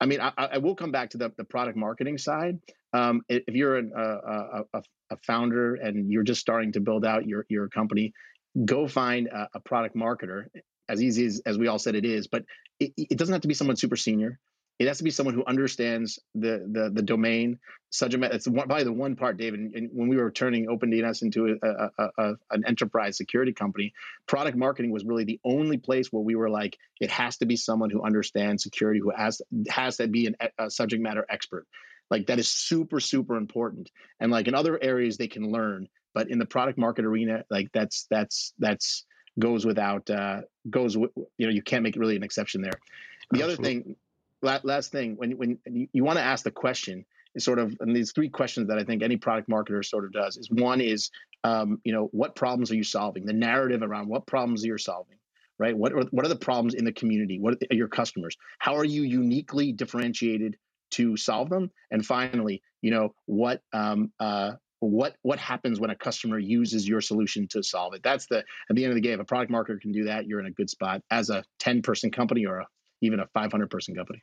I 0.00 0.06
mean 0.06 0.20
i, 0.20 0.32
I 0.36 0.58
will 0.58 0.74
come 0.74 0.92
back 0.92 1.10
to 1.10 1.18
the, 1.18 1.32
the 1.36 1.44
product 1.44 1.76
marketing 1.76 2.18
side. 2.18 2.58
Um, 2.92 3.22
if 3.28 3.54
you're 3.54 3.76
an, 3.76 3.92
a, 3.96 4.64
a, 4.74 4.82
a 5.12 5.16
founder 5.26 5.76
and 5.76 6.10
you're 6.10 6.22
just 6.22 6.40
starting 6.40 6.72
to 6.72 6.80
build 6.80 7.06
out 7.06 7.26
your, 7.26 7.46
your 7.48 7.68
company 7.68 8.12
go 8.66 8.86
find 8.86 9.28
a, 9.28 9.48
a 9.54 9.60
product 9.60 9.96
marketer 9.96 10.46
as 10.88 11.02
easy 11.02 11.24
as, 11.24 11.40
as 11.46 11.56
we 11.56 11.68
all 11.68 11.78
said 11.78 11.94
it 11.94 12.04
is 12.04 12.26
but 12.26 12.44
it, 12.80 12.92
it 12.96 13.16
doesn't 13.16 13.32
have 13.32 13.42
to 13.42 13.48
be 13.48 13.54
someone 13.54 13.76
super 13.76 13.96
senior 13.96 14.38
it 14.82 14.88
has 14.88 14.98
to 14.98 15.04
be 15.04 15.10
someone 15.10 15.34
who 15.34 15.44
understands 15.44 16.18
the 16.34 16.66
the, 16.70 16.90
the 16.92 17.02
domain 17.02 17.58
subject 17.90 18.20
matter. 18.20 18.34
It's 18.34 18.48
one, 18.48 18.66
probably 18.66 18.84
the 18.84 18.92
one 18.92 19.16
part, 19.16 19.36
David. 19.36 19.60
And 19.74 19.90
when 19.92 20.08
we 20.08 20.16
were 20.16 20.30
turning 20.30 20.66
OpenDNS 20.66 21.22
into 21.22 21.58
a, 21.62 21.68
a, 21.98 22.10
a, 22.18 22.34
an 22.50 22.64
enterprise 22.66 23.16
security 23.16 23.52
company, 23.52 23.92
product 24.26 24.56
marketing 24.56 24.90
was 24.90 25.04
really 25.04 25.24
the 25.24 25.40
only 25.44 25.76
place 25.76 26.12
where 26.12 26.22
we 26.22 26.34
were 26.34 26.50
like, 26.50 26.78
it 27.00 27.10
has 27.10 27.36
to 27.38 27.46
be 27.46 27.56
someone 27.56 27.90
who 27.90 28.02
understands 28.02 28.62
security, 28.62 28.98
who 28.98 29.10
has 29.10 29.40
has 29.68 29.98
to 29.98 30.08
be 30.08 30.26
an, 30.26 30.36
a 30.58 30.70
subject 30.70 31.02
matter 31.02 31.24
expert. 31.28 31.66
Like 32.10 32.26
that 32.26 32.38
is 32.38 32.48
super 32.48 32.98
super 32.98 33.36
important. 33.36 33.90
And 34.20 34.32
like 34.32 34.48
in 34.48 34.54
other 34.54 34.82
areas, 34.82 35.16
they 35.16 35.28
can 35.28 35.50
learn, 35.50 35.88
but 36.14 36.28
in 36.28 36.38
the 36.38 36.46
product 36.46 36.78
market 36.78 37.04
arena, 37.04 37.44
like 37.50 37.68
that's 37.72 38.06
that's 38.10 38.52
that's 38.58 39.04
goes 39.38 39.64
without 39.64 40.10
uh, 40.10 40.42
goes 40.68 40.94
you 40.94 41.10
know 41.38 41.50
you 41.50 41.62
can't 41.62 41.82
make 41.82 41.96
really 41.96 42.16
an 42.16 42.22
exception 42.22 42.62
there. 42.62 42.78
The 43.30 43.42
Absolutely. 43.42 43.54
other 43.54 43.62
thing 43.62 43.96
last 44.42 44.92
thing 44.92 45.16
when 45.16 45.32
when 45.32 45.58
you, 45.92 46.04
want 46.04 46.18
to 46.18 46.24
ask 46.24 46.44
the 46.44 46.50
question 46.50 47.04
is 47.34 47.44
sort 47.44 47.58
of 47.58 47.76
and 47.80 47.94
these 47.94 48.12
three 48.12 48.28
questions 48.28 48.68
that 48.68 48.78
I 48.78 48.84
think 48.84 49.02
any 49.02 49.16
product 49.16 49.48
marketer 49.48 49.84
sort 49.84 50.04
of 50.04 50.12
does 50.12 50.36
is 50.36 50.50
one 50.50 50.80
is 50.80 51.10
um, 51.44 51.80
you 51.84 51.92
know 51.92 52.08
what 52.12 52.34
problems 52.36 52.70
are 52.70 52.76
you 52.76 52.84
solving? 52.84 53.24
The 53.24 53.32
narrative 53.32 53.82
around 53.82 54.08
what 54.08 54.26
problems 54.26 54.64
are 54.64 54.66
you're 54.66 54.78
solving 54.78 55.16
right? 55.58 55.76
What 55.76 55.92
are, 55.92 56.02
what 56.10 56.24
are 56.24 56.30
the 56.30 56.34
problems 56.34 56.74
in 56.74 56.84
the 56.84 56.92
community? 56.92 57.38
What 57.38 57.54
are 57.70 57.76
your 57.76 57.86
customers? 57.86 58.36
How 58.58 58.74
are 58.74 58.84
you 58.84 59.02
uniquely 59.02 59.70
differentiated 59.70 60.56
to 60.92 61.16
solve 61.16 61.50
them? 61.50 61.70
And 61.90 62.04
finally 62.04 62.62
you 62.80 62.90
know 62.90 63.14
what 63.26 63.62
um, 63.72 64.12
uh, 64.18 64.52
what 64.80 65.14
what 65.22 65.38
happens 65.38 65.78
when 65.78 65.90
a 65.90 65.96
customer 65.96 66.38
uses 66.38 66.88
your 66.88 67.00
solution 67.00 67.46
to 67.48 67.62
solve 67.62 67.94
it? 67.94 68.02
That's 68.02 68.26
the 68.26 68.38
at 68.38 68.76
the 68.76 68.84
end 68.84 68.90
of 68.90 68.96
the 68.96 69.02
day 69.02 69.12
if 69.12 69.20
a 69.20 69.24
product 69.24 69.52
marketer 69.52 69.80
can 69.80 69.92
do 69.92 70.04
that 70.04 70.26
you're 70.26 70.40
in 70.40 70.46
a 70.46 70.50
good 70.50 70.68
spot 70.68 71.02
as 71.10 71.30
a 71.30 71.44
10 71.60 71.82
person 71.82 72.10
company 72.10 72.46
or 72.46 72.58
a, 72.58 72.66
even 73.00 73.20
a 73.20 73.26
500 73.28 73.70
person 73.70 73.94
company 73.94 74.22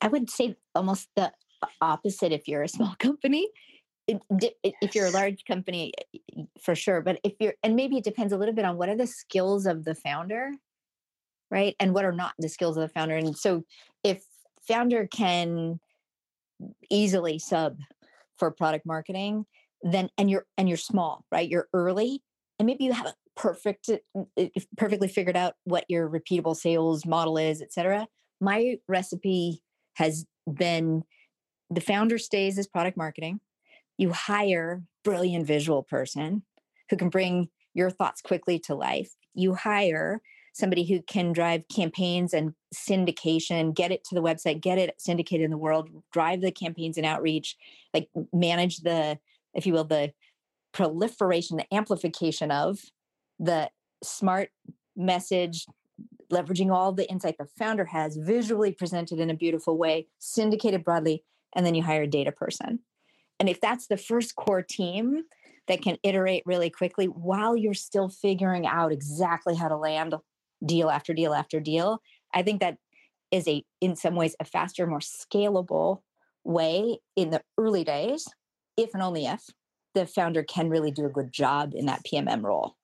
I 0.00 0.08
would 0.08 0.30
say 0.30 0.56
almost 0.74 1.08
the 1.16 1.32
opposite 1.80 2.32
if 2.32 2.48
you're 2.48 2.62
a 2.62 2.68
small 2.68 2.94
company. 2.98 3.48
if 4.08 4.94
you're 4.94 5.06
a 5.06 5.10
large 5.10 5.44
company, 5.44 5.92
for 6.60 6.74
sure. 6.74 7.00
But 7.00 7.20
if 7.22 7.34
you're, 7.38 7.54
and 7.62 7.76
maybe 7.76 7.96
it 7.96 8.04
depends 8.04 8.32
a 8.32 8.36
little 8.36 8.54
bit 8.54 8.64
on 8.64 8.76
what 8.76 8.88
are 8.88 8.96
the 8.96 9.06
skills 9.06 9.66
of 9.66 9.84
the 9.84 9.94
founder, 9.94 10.52
right? 11.50 11.76
And 11.78 11.94
what 11.94 12.04
are 12.04 12.12
not 12.12 12.34
the 12.38 12.48
skills 12.48 12.76
of 12.76 12.82
the 12.82 12.88
founder. 12.88 13.16
And 13.16 13.36
so 13.36 13.64
if 14.02 14.22
founder 14.66 15.06
can 15.06 15.80
easily 16.90 17.38
sub 17.38 17.78
for 18.38 18.50
product 18.50 18.86
marketing, 18.86 19.46
then 19.82 20.10
and 20.18 20.30
you're 20.30 20.46
and 20.58 20.68
you're 20.68 20.76
small, 20.76 21.24
right? 21.32 21.48
You're 21.48 21.68
early, 21.72 22.22
and 22.58 22.66
maybe 22.66 22.84
you 22.84 22.92
haven't 22.92 23.16
perfect, 23.36 23.88
uh, 23.88 24.20
uh, 24.38 24.46
perfectly 24.76 25.08
figured 25.08 25.36
out 25.36 25.54
what 25.64 25.84
your 25.88 26.08
repeatable 26.08 26.54
sales 26.54 27.06
model 27.06 27.38
is, 27.38 27.62
et 27.62 27.72
cetera. 27.72 28.06
My 28.40 28.76
recipe 28.88 29.62
has 30.00 30.24
been 30.50 31.02
the 31.68 31.80
founder 31.80 32.18
stays 32.18 32.58
as 32.58 32.66
product 32.66 32.96
marketing. 32.96 33.40
You 33.98 34.12
hire 34.12 34.82
brilliant 35.04 35.46
visual 35.46 35.82
person 35.82 36.42
who 36.88 36.96
can 36.96 37.10
bring 37.10 37.50
your 37.74 37.90
thoughts 37.90 38.22
quickly 38.22 38.58
to 38.60 38.74
life. 38.74 39.10
You 39.34 39.54
hire 39.54 40.22
somebody 40.54 40.84
who 40.84 41.02
can 41.02 41.32
drive 41.32 41.64
campaigns 41.68 42.32
and 42.32 42.54
syndication, 42.74 43.74
get 43.74 43.92
it 43.92 44.02
to 44.04 44.14
the 44.14 44.22
website, 44.22 44.62
get 44.62 44.78
it 44.78 44.94
syndicated 44.98 45.44
in 45.44 45.50
the 45.50 45.58
world, 45.58 45.90
drive 46.12 46.40
the 46.40 46.50
campaigns 46.50 46.96
and 46.96 47.06
outreach, 47.06 47.56
like 47.94 48.08
manage 48.32 48.78
the, 48.78 49.18
if 49.54 49.66
you 49.66 49.74
will, 49.74 49.84
the 49.84 50.12
proliferation, 50.72 51.58
the 51.58 51.74
amplification 51.74 52.50
of 52.50 52.80
the 53.38 53.70
smart 54.02 54.48
message 54.96 55.66
leveraging 56.30 56.72
all 56.72 56.92
the 56.92 57.08
insight 57.10 57.36
the 57.38 57.48
founder 57.58 57.84
has 57.86 58.16
visually 58.16 58.72
presented 58.72 59.20
in 59.20 59.30
a 59.30 59.34
beautiful 59.34 59.76
way, 59.76 60.06
syndicated 60.18 60.84
broadly, 60.84 61.24
and 61.54 61.66
then 61.66 61.74
you 61.74 61.82
hire 61.82 62.02
a 62.02 62.06
data 62.06 62.32
person. 62.32 62.80
And 63.38 63.48
if 63.48 63.60
that's 63.60 63.86
the 63.86 63.96
first 63.96 64.36
core 64.36 64.62
team 64.62 65.24
that 65.68 65.82
can 65.82 65.98
iterate 66.02 66.42
really 66.46 66.70
quickly 66.70 67.06
while 67.06 67.56
you're 67.56 67.74
still 67.74 68.08
figuring 68.08 68.66
out 68.66 68.92
exactly 68.92 69.54
how 69.54 69.68
to 69.68 69.76
land 69.76 70.14
deal 70.64 70.90
after 70.90 71.14
deal 71.14 71.34
after 71.34 71.60
deal, 71.60 72.00
I 72.34 72.42
think 72.42 72.60
that 72.60 72.76
is 73.30 73.46
a 73.48 73.64
in 73.80 73.96
some 73.96 74.14
ways 74.14 74.34
a 74.40 74.44
faster, 74.44 74.86
more 74.86 75.00
scalable 75.00 76.02
way 76.44 76.98
in 77.16 77.30
the 77.30 77.42
early 77.58 77.84
days, 77.84 78.26
if 78.76 78.94
and 78.94 79.02
only 79.02 79.26
if 79.26 79.42
the 79.94 80.06
founder 80.06 80.42
can 80.42 80.68
really 80.68 80.90
do 80.90 81.06
a 81.06 81.10
good 81.10 81.32
job 81.32 81.72
in 81.74 81.86
that 81.86 82.04
PMM 82.04 82.42
role 82.42 82.76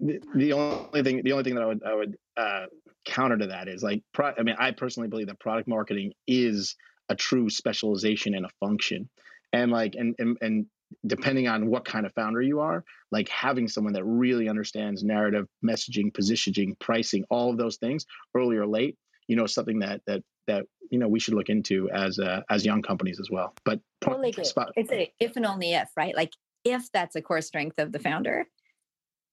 the, 0.00 0.20
the 0.34 0.52
only 0.52 1.02
thing 1.02 1.22
the 1.24 1.32
only 1.32 1.44
thing 1.44 1.54
that 1.54 1.62
I 1.62 1.66
would 1.66 1.82
I 1.84 1.94
would 1.94 2.16
uh, 2.36 2.66
counter 3.04 3.36
to 3.38 3.46
that 3.48 3.68
is 3.68 3.82
like 3.82 4.02
pro, 4.12 4.32
I 4.38 4.42
mean 4.42 4.56
I 4.58 4.70
personally 4.70 5.08
believe 5.08 5.26
that 5.28 5.40
product 5.40 5.68
marketing 5.68 6.12
is 6.26 6.76
a 7.08 7.14
true 7.14 7.50
specialization 7.50 8.34
and 8.34 8.46
a 8.46 8.50
function 8.60 9.08
and 9.52 9.70
like 9.70 9.94
and 9.96 10.14
and, 10.18 10.36
and 10.40 10.66
depending 11.06 11.48
on 11.48 11.68
what 11.68 11.84
kind 11.84 12.06
of 12.06 12.12
founder 12.14 12.40
you 12.40 12.60
are, 12.60 12.84
like 13.12 13.28
having 13.28 13.68
someone 13.68 13.92
that 13.92 14.04
really 14.04 14.48
understands 14.48 15.02
narrative, 15.04 15.46
messaging, 15.64 16.12
positioning, 16.12 16.76
pricing, 16.80 17.24
all 17.30 17.50
of 17.50 17.58
those 17.58 17.76
things, 17.76 18.06
early 18.34 18.56
or 18.56 18.66
late, 18.66 18.96
you 19.26 19.36
know, 19.36 19.46
something 19.46 19.80
that 19.80 20.00
that 20.06 20.22
that 20.46 20.66
you 20.90 20.98
know 20.98 21.08
we 21.08 21.20
should 21.20 21.34
look 21.34 21.48
into 21.48 21.90
as 21.90 22.18
uh, 22.18 22.40
as 22.50 22.64
young 22.64 22.82
companies 22.82 23.20
as 23.20 23.28
well. 23.30 23.54
But 23.64 23.80
totally 24.00 24.32
spot. 24.44 24.72
It's 24.76 24.92
a 24.92 25.12
if 25.20 25.36
and 25.36 25.46
only 25.46 25.74
if, 25.74 25.90
right? 25.96 26.14
Like 26.14 26.32
if 26.64 26.90
that's 26.92 27.16
a 27.16 27.22
core 27.22 27.42
strength 27.42 27.78
of 27.78 27.92
the 27.92 27.98
founder, 27.98 28.46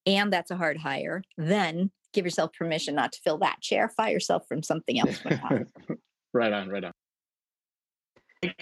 and 0.06 0.32
that's 0.32 0.52
a 0.52 0.58
hard 0.58 0.78
hire, 0.78 1.24
then 1.38 1.92
give 2.14 2.26
yourself 2.26 2.52
permission 2.58 2.96
not 2.96 3.12
to 3.14 3.20
fill 3.24 3.38
that 3.40 3.62
chair. 3.62 3.90
Fire 3.90 4.12
yourself 4.12 4.48
from 4.48 4.64
something 4.64 5.00
else. 5.00 5.20
right 6.34 6.54
on, 6.54 6.70
right 6.70 6.84
on. 6.86 6.92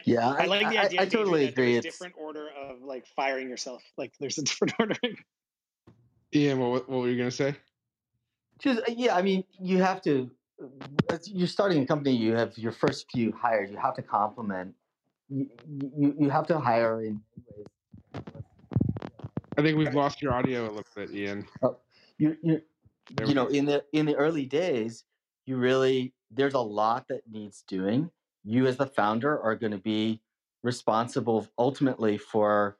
Yeah, 0.05 0.29
I, 0.29 0.43
I 0.43 0.45
like 0.45 0.69
the 0.69 0.77
idea. 0.77 0.99
I, 0.99 1.03
I 1.03 1.05
totally 1.07 1.45
agree. 1.45 1.75
It's 1.75 1.85
different 1.85 2.15
order 2.17 2.47
of 2.49 2.81
like 2.81 3.05
firing 3.15 3.49
yourself. 3.49 3.83
Like 3.97 4.13
there's 4.19 4.37
a 4.37 4.43
different 4.49 4.73
order. 4.79 4.95
Ian, 6.33 6.59
what 6.59 6.89
what 6.89 7.01
were 7.01 7.09
you 7.09 7.17
gonna 7.17 7.31
say? 7.31 7.55
Just 8.59 8.79
uh, 8.79 8.93
yeah, 8.95 9.15
I 9.15 9.21
mean, 9.21 9.43
you 9.59 9.79
have 9.79 10.01
to. 10.03 10.29
You're 11.25 11.47
starting 11.47 11.83
a 11.83 11.85
company. 11.85 12.15
You 12.15 12.35
have 12.35 12.57
your 12.57 12.71
first 12.71 13.11
few 13.11 13.33
hires. 13.33 13.69
You 13.69 13.77
have 13.77 13.95
to 13.95 14.01
complement. 14.01 14.73
You 15.29 15.49
you, 15.67 16.15
you 16.19 16.29
have 16.29 16.47
to 16.47 16.59
hire 16.59 17.01
in 17.01 17.21
ways. 17.35 17.65
I 19.57 19.61
think 19.61 19.77
we've 19.77 19.93
lost 19.93 20.21
your 20.21 20.33
audio 20.33 20.63
a 20.63 20.71
little 20.71 20.85
bit, 20.95 21.11
Ian. 21.11 21.47
Oh, 21.61 21.77
you 22.17 22.37
you 22.41 22.61
you 23.25 23.33
know 23.33 23.47
in 23.47 23.65
the 23.65 23.83
in 23.93 24.05
the 24.05 24.15
early 24.15 24.45
days, 24.45 25.03
you 25.45 25.57
really 25.57 26.13
there's 26.31 26.53
a 26.53 26.59
lot 26.59 27.07
that 27.09 27.21
needs 27.31 27.63
doing 27.67 28.09
you 28.43 28.67
as 28.67 28.77
the 28.77 28.85
founder 28.85 29.39
are 29.41 29.55
going 29.55 29.71
to 29.71 29.77
be 29.77 30.21
responsible 30.63 31.47
ultimately 31.57 32.17
for 32.17 32.77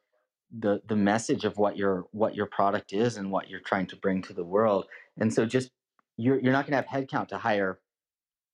the 0.59 0.81
the 0.87 0.95
message 0.95 1.45
of 1.45 1.57
what 1.57 1.77
your 1.77 2.05
what 2.11 2.35
your 2.35 2.45
product 2.45 2.93
is 2.93 3.17
and 3.17 3.31
what 3.31 3.49
you're 3.49 3.59
trying 3.59 3.87
to 3.87 3.95
bring 3.95 4.21
to 4.21 4.33
the 4.33 4.43
world. 4.43 4.85
And 5.17 5.33
so 5.33 5.45
just 5.45 5.71
you're 6.17 6.39
you're 6.39 6.53
not 6.53 6.67
going 6.67 6.81
to 6.81 6.87
have 6.89 7.03
headcount 7.03 7.29
to 7.29 7.37
hire 7.37 7.79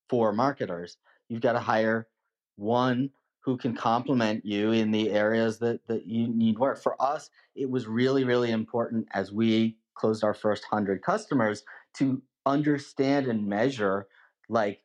four 0.09 0.31
marketers. 0.33 0.97
You've 1.27 1.41
got 1.41 1.53
to 1.53 1.59
hire 1.59 2.07
one 2.55 3.11
who 3.41 3.57
can 3.57 3.75
complement 3.75 4.45
you 4.45 4.71
in 4.71 4.91
the 4.91 5.11
areas 5.11 5.59
that 5.59 5.85
that 5.87 6.05
you 6.05 6.27
need 6.27 6.59
work. 6.59 6.81
For 6.81 7.01
us, 7.01 7.29
it 7.55 7.69
was 7.69 7.87
really 7.87 8.23
really 8.23 8.51
important 8.51 9.07
as 9.13 9.31
we 9.31 9.77
closed 9.95 10.23
our 10.23 10.33
first 10.33 10.63
100 10.69 11.01
customers 11.01 11.63
to 11.93 12.21
understand 12.45 13.27
and 13.27 13.45
measure 13.45 14.07
like 14.47 14.81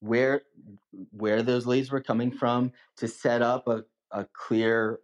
where 0.00 0.42
where 1.12 1.42
those 1.42 1.66
leads 1.66 1.90
were 1.90 2.00
coming 2.00 2.30
from 2.30 2.72
to 2.96 3.08
set 3.08 3.42
up 3.42 3.68
a, 3.68 3.84
a 4.10 4.26
clear 4.32 5.00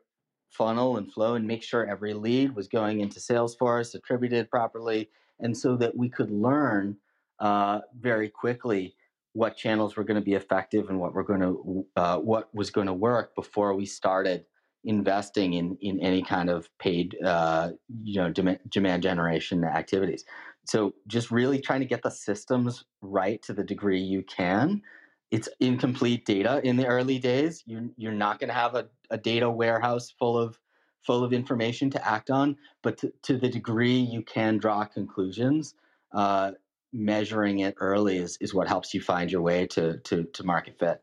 funnel 0.51 0.97
and 0.97 1.13
flow 1.13 1.35
and 1.35 1.47
make 1.47 1.63
sure 1.63 1.87
every 1.87 2.13
lead 2.13 2.55
was 2.55 2.69
going 2.69 3.01
into 3.01 3.21
Salesforce 3.21 3.95
attributed 3.95 4.51
properly, 4.51 5.09
and 5.39 5.57
so 5.57 5.77
that 5.77 5.97
we 5.97 6.09
could 6.09 6.31
learn 6.31 6.97
uh, 7.39 7.81
very 7.99 8.29
quickly 8.29 8.95
what 9.33 9.57
channels 9.57 9.97
were 9.97 10.05
going 10.05 10.21
to 10.21 10.25
be 10.25 10.35
effective 10.35 10.89
and 10.89 10.99
what 10.99 11.15
were 11.15 11.23
going 11.23 11.41
to 11.41 11.87
uh, 11.97 12.19
what 12.19 12.53
was 12.55 12.71
going 12.71 12.87
to 12.87 12.93
work 12.95 13.35
before 13.35 13.75
we 13.75 13.87
started 13.87 14.45
investing 14.85 15.55
in 15.55 15.77
in 15.81 16.01
any 16.01 16.23
kind 16.23 16.49
of 16.49 16.69
paid 16.79 17.17
uh, 17.25 17.71
you 18.03 18.21
know 18.21 18.31
demand, 18.31 18.59
demand 18.69 19.03
generation 19.03 19.65
activities. 19.65 20.25
So 20.67 20.95
just 21.07 21.31
really 21.31 21.61
trying 21.61 21.81
to 21.81 21.87
get 21.87 22.03
the 22.03 22.11
systems 22.11 22.85
right 23.03 23.43
to 23.43 23.53
the 23.53 23.65
degree 23.65 24.01
you 24.01 24.23
can. 24.23 24.83
It's 25.31 25.49
incomplete 25.61 26.27
data 26.27 26.61
in 26.65 26.77
the 26.77 26.87
early 26.87 27.19
days. 27.19 27.63
You're, 27.67 27.89
you're 27.97 28.13
not 28.13 28.41
going 28.41 28.49
to 28.49 28.55
have 28.55 28.75
a, 28.75 28.89
a 29.11 29.19
data 29.19 29.49
warehouse 29.49 30.13
full 30.19 30.37
of 30.37 30.59
full 31.03 31.25
of 31.25 31.33
information 31.33 31.89
to 31.91 32.09
act 32.09 32.31
on, 32.31 32.57
but 32.83 32.99
to, 32.99 33.13
to 33.23 33.39
the 33.39 33.49
degree 33.49 33.99
you 33.99 34.23
can 34.23 34.59
draw 34.59 34.85
conclusions, 34.85 35.75
uh, 36.13 36.53
measuring 36.93 37.61
it 37.61 37.75
early 37.81 38.19
is, 38.19 38.37
is 38.41 38.55
what 38.55 38.69
helps 38.69 38.95
you 38.95 39.01
find 39.01 39.31
your 39.31 39.43
way 39.43 39.67
to, 39.69 39.99
to, 39.99 40.25
to 40.25 40.45
market 40.45 40.79
fit. 40.79 41.03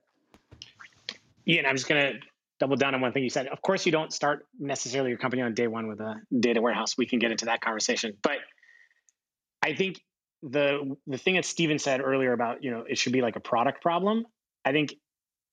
Ian, 1.48 1.66
I'm 1.66 1.76
just 1.76 1.88
going 1.88 2.02
to 2.02 2.20
double 2.60 2.76
down 2.76 2.96
on 2.96 3.02
one 3.02 3.14
thing 3.14 3.24
you 3.24 3.30
said. 3.30 3.48
Of 3.48 3.62
course, 3.62 3.86
you 3.86 3.92
don't 3.92 4.12
start 4.12 4.46
necessarily 4.60 5.10
your 5.10 5.20
company 5.20 5.42
on 5.42 5.54
day 5.54 5.68
one 5.68 5.88
with 5.88 6.00
a 6.00 6.16
data 6.38 6.62
warehouse. 6.62 6.98
We 6.98 7.06
can 7.06 7.20
get 7.20 7.32
into 7.32 7.46
that 7.46 7.62
conversation, 7.62 8.18
but 8.22 8.38
I 9.62 9.76
think 9.76 10.02
the 10.44 10.96
the 11.08 11.18
thing 11.18 11.36
that 11.36 11.46
Steven 11.46 11.80
said 11.80 12.02
earlier 12.02 12.32
about 12.32 12.64
you 12.64 12.72
know 12.72 12.84
it 12.88 12.98
should 12.98 13.14
be 13.14 13.22
like 13.22 13.36
a 13.36 13.40
product 13.40 13.82
problem. 13.82 14.26
I 14.64 14.72
think 14.72 14.96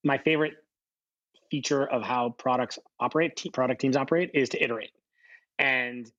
my 0.03 0.19
favorite 0.19 0.55
feature 1.51 1.87
of 1.87 2.03
how 2.03 2.31
products 2.31 2.79
operate, 3.01 3.37
t- 3.37 3.51
product 3.51 3.81
teams 3.81 3.97
operate, 3.97 4.31
is 4.35 4.51
to 4.51 4.63
iterate, 4.63 4.91
and 5.59 6.11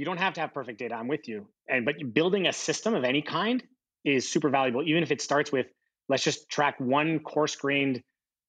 you 0.00 0.06
don't 0.06 0.16
have 0.16 0.32
to 0.32 0.40
have 0.40 0.54
perfect 0.54 0.78
data. 0.78 0.94
I'm 0.94 1.08
with 1.08 1.28
you, 1.28 1.46
and 1.68 1.84
but 1.84 1.96
building 2.14 2.46
a 2.46 2.54
system 2.54 2.94
of 2.94 3.04
any 3.04 3.20
kind 3.20 3.62
is 4.02 4.26
super 4.26 4.48
valuable, 4.48 4.82
even 4.82 5.02
if 5.02 5.10
it 5.10 5.20
starts 5.20 5.52
with 5.52 5.66
let's 6.08 6.24
just 6.24 6.48
track 6.48 6.80
one 6.80 7.18
coarse 7.18 7.54
grained, 7.54 8.02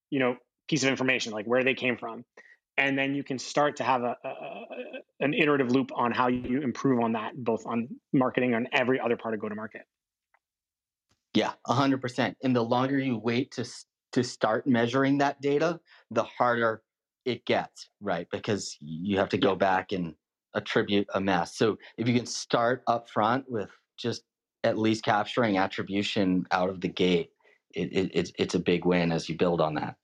you 0.10 0.20
know, 0.20 0.38
piece 0.70 0.84
of 0.84 0.90
information 0.90 1.34
like 1.34 1.46
where 1.46 1.62
they 1.62 1.74
came 1.74 1.98
from, 1.98 2.24
and 2.78 2.98
then 2.98 3.16
you 3.16 3.24
can 3.26 3.38
start 3.38 3.76
to 3.76 3.84
have 3.84 4.02
a, 4.02 4.16
a, 4.24 4.34
an 5.20 5.34
iterative 5.34 5.70
loop 5.72 5.92
on 5.94 6.14
how 6.14 6.30
you 6.30 6.62
improve 6.62 7.04
on 7.04 7.12
that 7.12 7.34
both 7.36 7.66
on 7.66 7.90
marketing 8.14 8.54
and 8.54 8.70
every 8.72 8.98
other 8.98 9.18
part 9.18 9.34
of 9.34 9.42
go 9.42 9.50
to 9.50 9.56
market 9.56 9.82
yeah 11.34 11.52
100% 11.68 12.34
and 12.44 12.56
the 12.56 12.62
longer 12.62 12.98
you 12.98 13.18
wait 13.18 13.52
to 13.52 13.66
to 14.14 14.24
start 14.24 14.66
measuring 14.68 15.18
that 15.18 15.42
data 15.42 15.80
the 16.12 16.24
harder 16.24 16.82
it 17.26 17.46
gets 17.46 17.90
right? 18.00 18.28
Because 18.32 18.76
you 18.80 19.18
have 19.18 19.30
to 19.30 19.38
go 19.38 19.56
back 19.56 19.92
and 19.92 20.16
attribute 20.56 21.08
a 21.14 21.22
mess 21.22 21.56
so 21.56 21.78
if 21.98 22.08
you 22.08 22.14
can 22.14 22.26
start 22.26 22.84
up 22.88 23.10
front 23.10 23.44
with 23.50 23.70
just 23.98 24.24
at 24.64 24.78
least 24.78 25.04
capturing 25.04 25.58
attribution 25.58 26.46
out 26.52 26.70
of 26.70 26.82
the 26.82 26.88
gate 26.88 27.32
it, 27.74 27.92
it, 27.92 28.12
it's, 28.14 28.32
it's 28.38 28.56
a 28.56 28.60
big 28.60 28.86
win 28.86 29.12
as 29.12 29.30
you 29.30 29.36
build 29.36 29.62
on 29.62 29.76
that. 29.76 29.96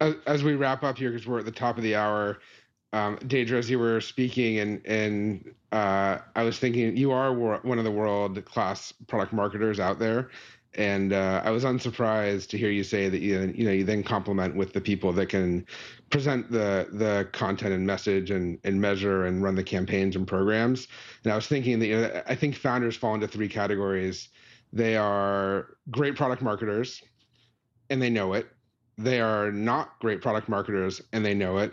As, 0.00 0.14
as 0.26 0.44
we 0.44 0.54
wrap 0.54 0.82
up 0.82 0.98
here, 0.98 1.10
because 1.10 1.26
we're 1.26 1.38
at 1.38 1.44
the 1.44 1.52
top 1.52 1.76
of 1.76 1.82
the 1.82 1.94
hour, 1.94 2.38
um, 2.92 3.18
Deirdre, 3.26 3.58
as 3.58 3.70
you 3.70 3.78
were 3.78 4.00
speaking, 4.00 4.58
and 4.58 4.84
and 4.84 5.54
uh, 5.70 6.18
I 6.36 6.42
was 6.42 6.58
thinking 6.58 6.94
you 6.96 7.10
are 7.10 7.32
one 7.32 7.78
of 7.78 7.84
the 7.84 7.90
world 7.90 8.44
class 8.44 8.92
product 9.06 9.32
marketers 9.32 9.80
out 9.80 9.98
there, 9.98 10.30
and 10.74 11.12
uh, 11.12 11.42
I 11.44 11.50
was 11.50 11.64
unsurprised 11.64 12.50
to 12.50 12.58
hear 12.58 12.70
you 12.70 12.84
say 12.84 13.08
that 13.08 13.20
you 13.20 13.52
you 13.54 13.64
know 13.64 13.72
you 13.72 13.84
then 13.84 14.02
complement 14.02 14.56
with 14.56 14.72
the 14.72 14.80
people 14.80 15.12
that 15.12 15.26
can 15.26 15.66
present 16.10 16.50
the 16.50 16.88
the 16.92 17.28
content 17.32 17.72
and 17.72 17.86
message 17.86 18.30
and 18.30 18.58
and 18.64 18.80
measure 18.80 19.26
and 19.26 19.42
run 19.42 19.54
the 19.54 19.64
campaigns 19.64 20.16
and 20.16 20.26
programs. 20.26 20.88
And 21.24 21.32
I 21.32 21.36
was 21.36 21.46
thinking 21.46 21.78
that 21.78 21.86
you 21.86 21.96
know, 22.00 22.22
I 22.26 22.34
think 22.34 22.56
founders 22.56 22.96
fall 22.96 23.14
into 23.14 23.28
three 23.28 23.48
categories. 23.48 24.28
They 24.72 24.96
are 24.96 25.76
great 25.90 26.16
product 26.16 26.40
marketers, 26.40 27.02
and 27.90 28.00
they 28.00 28.10
know 28.10 28.32
it 28.32 28.46
they 28.98 29.20
are 29.20 29.50
not 29.50 29.98
great 30.00 30.20
product 30.20 30.48
marketers 30.48 31.00
and 31.12 31.24
they 31.24 31.34
know 31.34 31.58
it, 31.58 31.72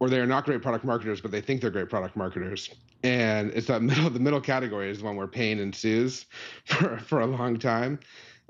or 0.00 0.08
they 0.08 0.20
are 0.20 0.26
not 0.26 0.44
great 0.44 0.62
product 0.62 0.84
marketers 0.84 1.20
but 1.20 1.30
they 1.30 1.40
think 1.40 1.60
they're 1.60 1.70
great 1.70 1.88
product 1.88 2.16
marketers. 2.16 2.70
And 3.02 3.50
it's 3.52 3.66
that 3.68 3.82
middle 3.82 4.10
the 4.10 4.20
middle 4.20 4.40
category 4.40 4.90
is 4.90 4.98
the 4.98 5.04
one 5.04 5.16
where 5.16 5.26
pain 5.26 5.58
ensues 5.58 6.26
for 6.64 6.98
for 6.98 7.20
a 7.20 7.26
long 7.26 7.58
time. 7.58 8.00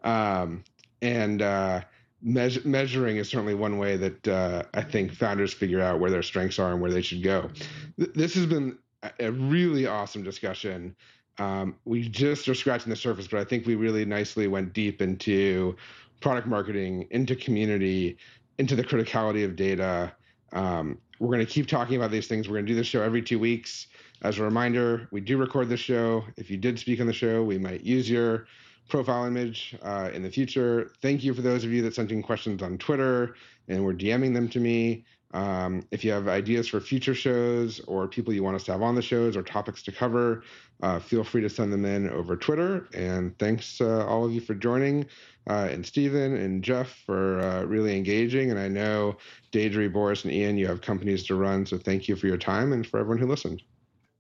Um, 0.05 0.65
and 1.03 1.43
uh, 1.43 1.83
measure, 2.23 2.61
measuring 2.65 3.17
is 3.17 3.29
certainly 3.29 3.55
one 3.55 3.79
way 3.79 3.97
that 3.97 4.29
uh, 4.29 4.63
I 4.75 4.83
think 4.83 5.13
founders 5.13 5.53
figure 5.53 5.81
out 5.81 6.01
where 6.01 6.11
their 6.11 6.23
strengths 6.23 6.59
are 6.59 6.73
and 6.73 6.81
where 6.81 6.91
they 6.91 7.03
should 7.03 7.23
go. 7.23 7.51
Th- 7.99 8.13
this 8.15 8.35
has 8.35 8.47
been 8.47 8.79
a 9.21 9.31
really 9.31 9.87
awesome 9.87 10.23
discussion. 10.23 10.95
Um, 11.39 11.77
we 11.85 12.09
just 12.09 12.49
are 12.49 12.55
scratching 12.55 12.91
the 12.91 12.97
surface, 12.97 13.29
but 13.29 13.41
I 13.41 13.45
think 13.45 13.65
we 13.65 13.77
really 13.77 14.05
nicely 14.05 14.49
went 14.49 14.73
deep 14.73 15.01
into 15.01 15.77
product 16.21 16.49
marketing, 16.49 17.07
into 17.11 17.37
community, 17.37 18.19
into 18.59 18.75
the 18.75 18.83
criticality 18.83 19.45
of 19.45 19.55
data. 19.55 20.13
Um, 20.53 20.99
we're 21.21 21.29
going 21.29 21.47
to 21.47 21.53
keep 21.53 21.69
talking 21.69 21.97
about 21.97 22.11
these 22.11 22.27
things. 22.27 22.49
We're 22.49 22.57
going 22.57 22.67
to 22.67 22.73
do 22.73 22.77
this 22.77 22.89
show 22.89 23.03
every 23.03 23.23
two 23.23 23.39
weeks. 23.39 23.87
As 24.23 24.39
a 24.39 24.43
reminder, 24.43 25.09
we 25.13 25.21
do 25.21 25.37
record 25.37 25.69
this 25.69 25.81
show. 25.81 26.25
If 26.37 26.51
you 26.51 26.57
did 26.57 26.79
speak 26.79 27.01
on 27.01 27.07
the 27.07 27.13
show, 27.13 27.43
we 27.43 27.59
might 27.59 27.83
use 27.83 28.11
your 28.11 28.47
profile 28.89 29.25
image 29.25 29.77
uh, 29.83 30.11
in 30.13 30.23
the 30.23 30.31
future. 30.31 30.91
Thank 31.03 31.23
you 31.23 31.35
for 31.35 31.43
those 31.43 31.65
of 31.65 31.73
you 31.73 31.83
that 31.83 31.95
sent 31.95 32.11
in 32.11 32.23
questions 32.23 32.63
on 32.63 32.79
Twitter 32.79 33.37
and 33.69 33.85
were 33.85 33.95
DMing 33.95 34.35
them 34.35 34.49
to 34.49 34.61
me. 34.61 35.05
Um, 35.35 35.83
if 35.91 36.05
you 36.05 36.11
have 36.11 36.27
ideas 36.27 36.69
for 36.69 36.81
future 36.81 37.15
shows 37.15 37.81
or 37.81 38.09
people 38.09 38.33
you 38.33 38.43
want 38.43 38.57
us 38.57 38.65
to 38.65 38.73
have 38.73 38.81
on 38.81 38.95
the 38.95 39.03
shows 39.03 39.37
or 39.37 39.43
topics 39.43 39.83
to 39.83 39.93
cover, 39.93 40.43
uh, 40.83 40.99
feel 40.99 41.23
free 41.23 41.43
to 41.43 41.51
send 41.51 41.71
them 41.73 41.85
in 41.85 42.09
over 42.09 42.35
Twitter. 42.35 42.89
And 42.95 43.39
thanks 43.39 43.81
uh, 43.81 44.07
all 44.07 44.25
of 44.25 44.33
you 44.33 44.41
for 44.41 44.55
joining, 44.55 45.05
uh, 45.49 45.69
and 45.71 45.85
Steven 45.85 46.35
and 46.35 46.65
Jeff 46.65 46.89
for 47.05 47.41
uh, 47.41 47.65
really 47.65 47.95
engaging. 47.95 48.51
And 48.51 48.59
I 48.59 48.69
know 48.69 49.19
Deirdre, 49.53 49.91
Boris, 49.91 50.25
and 50.25 50.33
Ian, 50.33 50.57
you 50.57 50.67
have 50.67 50.81
companies 50.81 51.25
to 51.27 51.35
run, 51.35 51.67
so 51.67 51.77
thank 51.77 52.09
you 52.09 52.17
for 52.17 52.27
your 52.27 52.39
time 52.39 52.73
and 52.73 52.87
for 52.87 52.99
everyone 52.99 53.19
who 53.19 53.27
listened. 53.27 53.63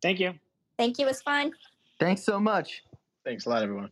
Thank 0.03 0.21
you. 0.21 0.35
Thank 0.79 0.99
you. 0.99 1.07
It 1.07 1.09
was 1.09 1.23
fun. 1.23 1.53
Thanks 1.99 2.23
so 2.23 2.39
much. 2.39 2.83
Thanks 3.25 3.47
a 3.47 3.51
lot, 3.51 3.63
everyone. 3.63 3.91